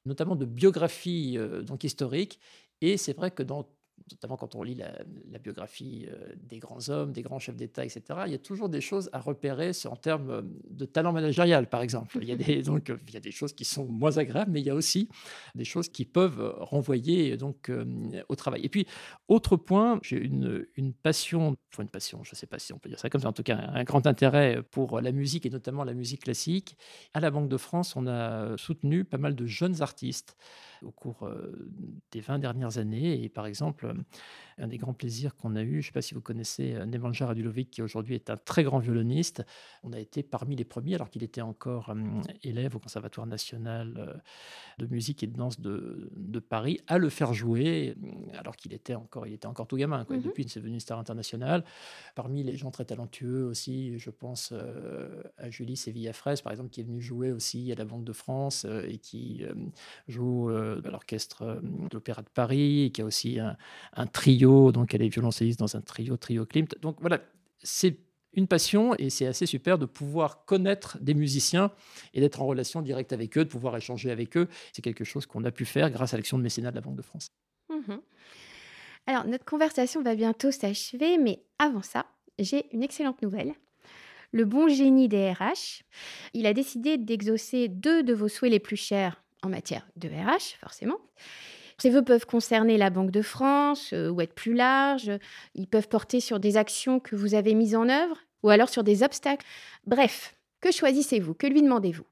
notamment 0.06 0.36
de 0.36 0.46
biographies 0.46 1.38
euh, 1.38 1.62
donc 1.62 1.86
historiques. 1.86 2.40
Et 2.82 2.98
c'est 2.98 3.16
vrai 3.16 3.32
que 3.32 3.44
dans 3.44 3.68
notamment 4.12 4.38
quand 4.38 4.56
on 4.56 4.64
lit 4.64 4.76
la, 4.76 5.40
biographie 5.40 6.08
euh, 6.10 6.34
des 6.44 6.60
grands 6.60 6.90
hommes, 6.90 7.12
des 7.12 7.22
grands 7.22 7.40
chefs 7.40 7.56
d'État, 7.56 7.86
etc., 7.86 8.02
il 8.26 8.32
y 8.32 8.36
a 8.36 8.40
toujours 8.40 8.70
des 8.70 8.82
choses 8.82 9.10
à 9.14 9.20
repérer 9.20 9.72
en 9.86 9.96
termes 9.96 10.30
euh, 10.30 10.42
de 10.70 10.86
talent 10.86 11.12
managérial, 11.12 11.70
par 11.70 11.82
exemple. 11.82 12.18
Il 12.22 12.28
y, 12.28 12.32
a 12.32 12.36
des, 12.36 12.62
donc, 12.64 12.92
il 13.08 13.14
y 13.14 13.18
a 13.18 13.20
des 13.20 13.32
choses 13.32 13.54
qui 13.54 13.66
sont 13.66 13.86
moins 13.86 14.18
agréables, 14.18 14.52
mais 14.52 14.62
il 14.62 14.66
y 14.66 14.70
a 14.70 14.76
aussi 14.76 15.10
des 15.56 15.66
choses 15.66 15.90
qui 15.90 16.06
peuvent 16.06 16.56
renvoyer 16.60 17.38
donc, 17.38 17.70
euh, 17.70 17.86
au 18.30 18.36
travail. 18.36 18.62
Et 18.64 18.70
puis, 18.70 18.88
autre 19.28 19.58
point, 19.58 20.00
j'ai 20.04 20.18
une, 20.18 20.66
une 20.76 20.94
passion, 20.94 21.56
enfin 21.74 21.84
une 21.84 21.90
passion, 21.90 22.24
je 22.24 22.32
ne 22.32 22.36
sais 22.36 22.48
pas 22.48 22.60
si 22.60 22.74
on 22.74 22.80
peut 22.80 22.90
dire 22.90 23.00
ça 23.00 23.10
comme 23.10 23.22
ça, 23.22 23.30
en 23.30 23.34
tout 23.34 23.44
cas 23.44 23.58
un 23.58 23.84
grand 23.84 24.08
intérêt 24.08 24.64
pour 24.72 25.02
la 25.02 25.12
musique 25.12 25.46
et 25.46 25.50
notamment 25.50 25.84
la 25.84 25.94
musique 25.94 26.24
classique. 26.24 26.78
À 27.14 27.20
la 27.20 27.30
Banque 27.30 27.50
de 27.50 27.58
France, 27.58 27.96
on 27.96 28.08
a 28.08 28.58
soutenu 28.58 29.04
pas 29.04 29.18
mal 29.18 29.36
de 29.36 29.46
jeunes 29.46 29.82
artistes 29.82 30.38
au 30.84 30.92
cours 30.92 31.30
des 32.12 32.22
20 32.22 32.40
dernières 32.40 32.78
années. 32.78 33.24
Et 33.24 33.30
par 33.30 33.46
exemple, 33.46 33.87
euh, 33.88 33.94
un 34.60 34.68
des 34.68 34.78
grands 34.78 34.94
plaisirs 34.94 35.36
qu'on 35.36 35.56
a 35.56 35.62
eu, 35.62 35.74
je 35.74 35.78
ne 35.78 35.82
sais 35.84 35.92
pas 35.92 36.02
si 36.02 36.14
vous 36.14 36.22
connaissez 36.22 36.74
euh, 36.74 36.86
Nemanja 36.86 37.28
Radulovic, 37.28 37.70
qui 37.70 37.82
aujourd'hui 37.82 38.16
est 38.16 38.30
un 38.30 38.38
très 38.38 38.64
grand 38.64 38.80
violoniste. 38.80 39.46
On 39.84 39.94
a 39.94 40.00
été 40.00 40.24
parmi 40.24 40.56
les 40.56 40.66
premiers, 40.66 40.96
alors 40.96 41.10
qu'il 41.10 41.24
était 41.24 41.42
encore 41.42 41.90
euh, 41.90 41.96
élève 42.44 42.76
au 42.76 42.80
Conservatoire 42.80 43.28
national 43.28 43.94
euh, 43.98 44.14
de 44.80 44.88
musique 44.88 45.22
et 45.24 45.28
de 45.28 45.38
danse 45.38 45.60
de, 45.60 46.10
de 46.16 46.40
Paris, 46.40 46.80
à 46.88 46.98
le 46.98 47.10
faire 47.10 47.34
jouer, 47.34 47.96
alors 48.38 48.56
qu'il 48.56 48.74
était 48.74 48.96
encore, 48.96 49.28
il 49.28 49.34
était 49.34 49.48
encore 49.48 49.68
tout 49.68 49.78
gamin. 49.78 50.06
Quoi. 50.06 50.16
Et 50.16 50.20
Mhm. 50.20 50.26
Depuis, 50.26 50.50
c'est 50.50 50.60
devenu 50.60 50.74
une 50.76 50.80
star 50.80 51.00
internationale. 51.00 51.64
Parmi 52.16 52.44
les 52.44 52.56
gens 52.56 52.72
très 52.72 52.86
talentueux 52.86 53.46
aussi, 53.46 53.98
je 54.00 54.10
pense 54.10 54.54
à 55.38 55.50
Julie 55.50 55.78
Sévilla-Fraise, 55.78 56.42
par 56.42 56.52
exemple, 56.52 56.70
qui 56.70 56.82
est 56.82 56.84
venue 56.84 57.02
jouer 57.02 57.32
aussi 57.32 57.72
à 57.72 57.76
la 57.76 57.86
Banque 57.86 58.04
de 58.04 58.14
France 58.14 58.66
et 58.88 58.98
qui 58.98 59.44
joue 60.08 60.50
à 60.50 60.90
l'orchestre 60.90 61.62
de 61.62 61.90
l'Opéra 61.94 62.22
de 62.22 62.30
Paris, 62.30 62.84
et 62.84 62.92
qui 62.92 63.02
a 63.02 63.06
aussi 63.06 63.40
un, 63.40 63.56
un 63.94 64.08
trio, 64.08 64.72
donc 64.72 64.94
elle 64.94 65.02
est 65.02 65.10
violoncelliste 65.10 65.60
dans 65.60 65.76
un 65.76 65.82
trio, 65.82 66.18
trio 66.18 66.46
Klimt. 66.46 66.76
Donc 66.82 66.98
voilà, 67.00 67.20
c'est 67.64 67.98
une 68.34 68.48
passion 68.48 68.94
et 68.98 69.10
c'est 69.10 69.26
assez 69.26 69.46
super 69.46 69.78
de 69.78 69.86
pouvoir 69.86 70.46
connaître 70.46 70.98
des 71.02 71.14
musiciens 71.14 71.72
et 72.14 72.20
d'être 72.20 72.42
en 72.42 72.46
relation 72.46 72.82
directe 72.82 73.12
avec 73.14 73.38
eux, 73.38 73.44
de 73.44 73.50
pouvoir 73.50 73.76
échanger 73.76 74.12
avec 74.12 74.38
eux. 74.38 74.48
C'est 74.74 74.82
quelque 74.82 75.04
chose 75.04 75.26
qu'on 75.26 75.44
a 75.44 75.52
pu 75.52 75.66
faire 75.66 75.90
grâce 75.90 76.14
à 76.14 76.18
l'action 76.18 76.38
de 76.38 76.44
mécénat 76.44 76.70
de 76.70 76.76
la 76.76 76.82
Banque 76.82 76.96
de 76.96 77.02
France. 77.02 77.28
Mhm. 77.70 78.00
Alors, 79.08 79.26
notre 79.26 79.46
conversation 79.46 80.04
va 80.04 80.16
bientôt 80.16 80.52
s'achever, 80.52 81.18
mais 81.18 81.42
avant 81.60 81.82
ça, 81.82 82.06
j'ai 82.38 82.66
une 82.74 82.84
excellente 82.84 83.22
nouvelle. 83.22 83.54
Le 84.32 84.44
bon 84.44 84.68
génie 84.68 85.08
des 85.08 85.32
RH, 85.32 85.84
il 86.34 86.46
a 86.46 86.54
décidé 86.54 86.98
d'exaucer 86.98 87.70
deux 87.70 88.04
de 88.04 88.14
vos 88.14 88.28
souhaits 88.28 88.52
les 88.52 88.60
plus 88.60 88.76
chers 88.76 89.24
en 89.42 89.50
matière 89.50 89.88
de 89.96 90.10
RH, 90.10 90.58
forcément. 90.60 90.98
Ces 91.80 91.92
vœux 91.92 92.04
peuvent 92.04 92.26
concerner 92.26 92.76
la 92.78 92.90
Banque 92.90 93.12
de 93.12 93.22
France 93.22 93.92
euh, 93.94 94.10
ou 94.10 94.20
être 94.22 94.34
plus 94.34 94.56
larges. 94.56 95.12
Ils 95.54 95.68
peuvent 95.68 95.88
porter 95.88 96.20
sur 96.20 96.40
des 96.40 96.58
actions 96.58 97.00
que 97.00 97.16
vous 97.16 97.36
avez 97.36 97.54
mises 97.54 97.76
en 97.76 97.88
œuvre 97.88 98.18
ou 98.42 98.50
alors 98.50 98.70
sur 98.70 98.84
des 98.84 99.04
obstacles. 99.04 99.46
Bref, 99.86 100.36
que 100.60 100.72
choisissez-vous? 100.72 101.36
Que 101.36 101.46
lui 101.46 101.62
demandez-vous? 101.62 102.06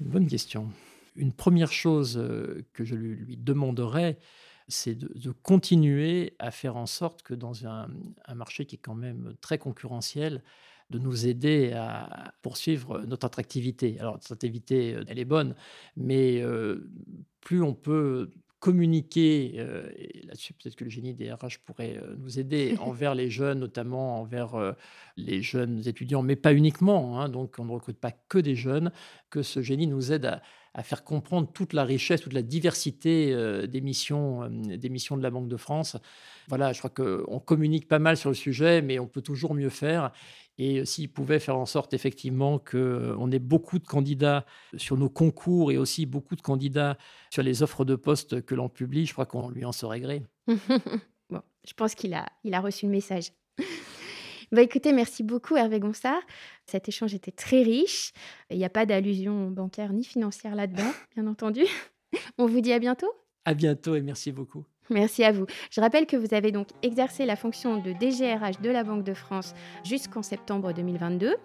Bonne 0.00 0.26
question. 0.26 0.70
Une 1.14 1.32
première 1.32 1.70
chose 1.70 2.18
euh, 2.18 2.64
que 2.72 2.84
je 2.84 2.96
lui, 2.96 3.36
demanderais, 3.36 4.18
c'est 4.66 4.96
de, 4.96 5.30
continuer 5.30 6.34
à 6.40 6.50
faire 6.50 6.76
en 6.76 6.86
sorte 6.86 7.22
que 7.22 7.34
dans 7.34 7.66
un, 7.66 7.88
marché 8.34 8.66
qui 8.66 8.76
est 8.76 8.80
quand 8.82 8.94
même 8.94 9.34
très 9.40 9.58
concurrentiel, 9.58 10.42
de 10.90 10.98
nous 10.98 11.26
aider 11.26 11.72
à 11.72 12.34
poursuivre 12.42 13.00
notre 13.06 13.24
attractivité. 13.24 13.98
Alors, 14.00 14.14
notre 14.14 14.32
attractivité, 14.32 14.94
euh, 14.94 15.04
elle 15.06 15.18
est 15.20 15.24
bonne, 15.24 15.54
mais 15.96 16.42
plus 17.40 17.62
on 17.62 17.72
peut 17.72 18.30
communiquer, 18.62 19.54
euh, 19.56 19.90
et 19.96 20.24
là-dessus 20.24 20.52
peut-être 20.52 20.76
que 20.76 20.84
le 20.84 20.90
génie 20.90 21.14
des 21.14 21.32
RH 21.32 21.58
pourrait 21.66 21.98
euh, 22.00 22.14
nous 22.16 22.38
aider 22.38 22.76
envers 22.80 23.16
les 23.16 23.28
jeunes, 23.28 23.58
notamment 23.58 24.20
envers 24.20 24.54
euh, 24.54 24.70
les 25.16 25.42
jeunes 25.42 25.82
étudiants, 25.88 26.22
mais 26.22 26.36
pas 26.36 26.54
uniquement, 26.54 27.20
hein, 27.20 27.28
donc 27.28 27.56
on 27.58 27.64
ne 27.64 27.72
recrute 27.72 27.98
pas 27.98 28.12
que 28.12 28.38
des 28.38 28.54
jeunes, 28.54 28.92
que 29.30 29.42
ce 29.42 29.62
génie 29.62 29.88
nous 29.88 30.12
aide 30.12 30.26
à, 30.26 30.42
à 30.74 30.84
faire 30.84 31.02
comprendre 31.02 31.50
toute 31.52 31.72
la 31.72 31.82
richesse, 31.82 32.20
toute 32.20 32.34
la 32.34 32.42
diversité 32.42 33.34
des, 33.66 33.80
missions, 33.80 34.48
des 34.48 34.88
missions 34.88 35.16
de 35.16 35.22
la 35.24 35.30
Banque 35.30 35.48
de 35.48 35.56
France. 35.56 35.96
Voilà, 36.48 36.72
je 36.72 36.78
crois 36.78 36.90
qu'on 36.90 37.40
communique 37.40 37.88
pas 37.88 37.98
mal 37.98 38.16
sur 38.16 38.30
le 38.30 38.34
sujet, 38.34 38.82
mais 38.82 38.98
on 38.98 39.06
peut 39.06 39.22
toujours 39.22 39.54
mieux 39.54 39.68
faire. 39.68 40.12
Et 40.58 40.84
s'il 40.84 41.10
pouvait 41.10 41.38
faire 41.38 41.56
en 41.56 41.66
sorte 41.66 41.94
effectivement 41.94 42.58
qu'on 42.58 43.30
ait 43.30 43.38
beaucoup 43.38 43.78
de 43.78 43.86
candidats 43.86 44.44
sur 44.76 44.96
nos 44.96 45.08
concours 45.08 45.72
et 45.72 45.78
aussi 45.78 46.04
beaucoup 46.04 46.36
de 46.36 46.42
candidats 46.42 46.98
sur 47.30 47.42
les 47.42 47.62
offres 47.62 47.84
de 47.84 47.96
poste 47.96 48.42
que 48.42 48.54
l'on 48.54 48.68
publie, 48.68 49.06
je 49.06 49.12
crois 49.12 49.26
qu'on 49.26 49.48
lui 49.48 49.64
en 49.64 49.72
serait 49.72 50.00
gré. 50.00 50.22
bon, 50.46 51.40
je 51.66 51.72
pense 51.74 51.94
qu'il 51.94 52.12
a, 52.14 52.26
il 52.44 52.54
a 52.54 52.60
reçu 52.60 52.86
le 52.86 52.92
message. 52.92 53.30
Bah 54.52 54.60
écoutez, 54.60 54.92
merci 54.92 55.22
beaucoup 55.22 55.56
Hervé 55.56 55.80
Gonsard. 55.80 56.20
Cet 56.66 56.86
échange 56.86 57.14
était 57.14 57.32
très 57.32 57.62
riche. 57.62 58.12
Il 58.50 58.58
n'y 58.58 58.66
a 58.66 58.70
pas 58.70 58.84
d'allusion 58.84 59.50
bancaire 59.50 59.94
ni 59.94 60.04
financière 60.04 60.54
là-dedans, 60.54 60.92
bien 61.14 61.26
entendu. 61.26 61.62
On 62.38 62.44
vous 62.44 62.60
dit 62.60 62.74
à 62.74 62.78
bientôt. 62.78 63.10
À 63.46 63.54
bientôt 63.54 63.94
et 63.94 64.02
merci 64.02 64.30
beaucoup. 64.30 64.66
Merci 64.92 65.24
à 65.24 65.32
vous. 65.32 65.46
Je 65.70 65.80
rappelle 65.80 66.06
que 66.06 66.16
vous 66.16 66.34
avez 66.34 66.52
donc 66.52 66.68
exercé 66.82 67.26
la 67.26 67.36
fonction 67.36 67.78
de 67.78 67.92
DGRH 67.92 68.60
de 68.60 68.70
la 68.70 68.84
Banque 68.84 69.04
de 69.04 69.14
France 69.14 69.54
jusqu'en 69.84 70.22
septembre 70.22 70.72
2022, 70.72 71.36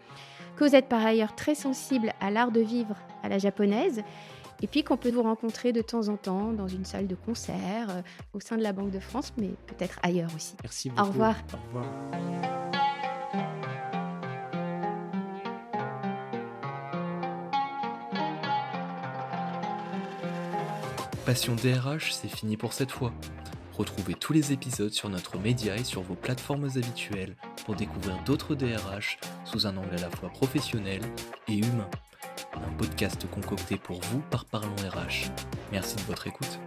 que 0.56 0.64
vous 0.64 0.76
êtes 0.76 0.88
par 0.88 1.06
ailleurs 1.06 1.36
très 1.36 1.56
sensible 1.56 2.14
à 2.20 2.32
l'art 2.32 2.52
de 2.52 2.62
vivre 2.62 2.96
à 3.24 3.30
la 3.30 3.38
japonaise, 3.38 4.04
et 4.62 4.68
puis 4.68 4.84
qu'on 4.84 4.98
peut 4.98 5.12
vous 5.12 5.24
rencontrer 5.24 5.72
de 5.72 5.82
temps 5.82 6.08
en 6.08 6.18
temps 6.18 6.52
dans 6.52 6.68
une 6.68 6.86
salle 6.86 7.08
de 7.08 7.16
concert, 7.16 7.90
euh, 7.90 8.02
au 8.34 8.40
sein 8.40 8.58
de 8.58 8.64
la 8.64 8.74
Banque 8.74 8.92
de 8.92 9.00
France, 9.00 9.34
mais 9.38 9.50
peut-être 9.68 10.00
ailleurs 10.02 10.32
aussi. 10.36 10.56
Merci 10.64 10.90
beaucoup. 10.90 11.02
Au 11.02 11.06
revoir. 11.06 11.36
Au 11.54 11.80
revoir. 11.80 12.77
Passion 21.28 21.56
DRH, 21.56 22.14
c'est 22.14 22.30
fini 22.30 22.56
pour 22.56 22.72
cette 22.72 22.90
fois. 22.90 23.12
Retrouvez 23.74 24.14
tous 24.14 24.32
les 24.32 24.54
épisodes 24.54 24.94
sur 24.94 25.10
notre 25.10 25.38
média 25.38 25.76
et 25.76 25.84
sur 25.84 26.02
vos 26.02 26.16
plateformes 26.16 26.70
habituelles 26.78 27.36
pour 27.66 27.76
découvrir 27.76 28.18
d'autres 28.24 28.56
DRH 28.56 29.20
sous 29.44 29.68
un 29.68 29.76
angle 29.76 29.98
à 29.98 30.02
la 30.04 30.10
fois 30.10 30.30
professionnel 30.30 31.02
et 31.50 31.58
humain. 31.58 31.90
Un 32.54 32.72
podcast 32.78 33.30
concocté 33.30 33.76
pour 33.76 34.00
vous 34.04 34.22
par 34.32 34.46
Parlons 34.46 34.74
RH. 34.78 35.30
Merci 35.74 35.98
de 35.98 36.02
votre 36.04 36.28
écoute. 36.28 36.62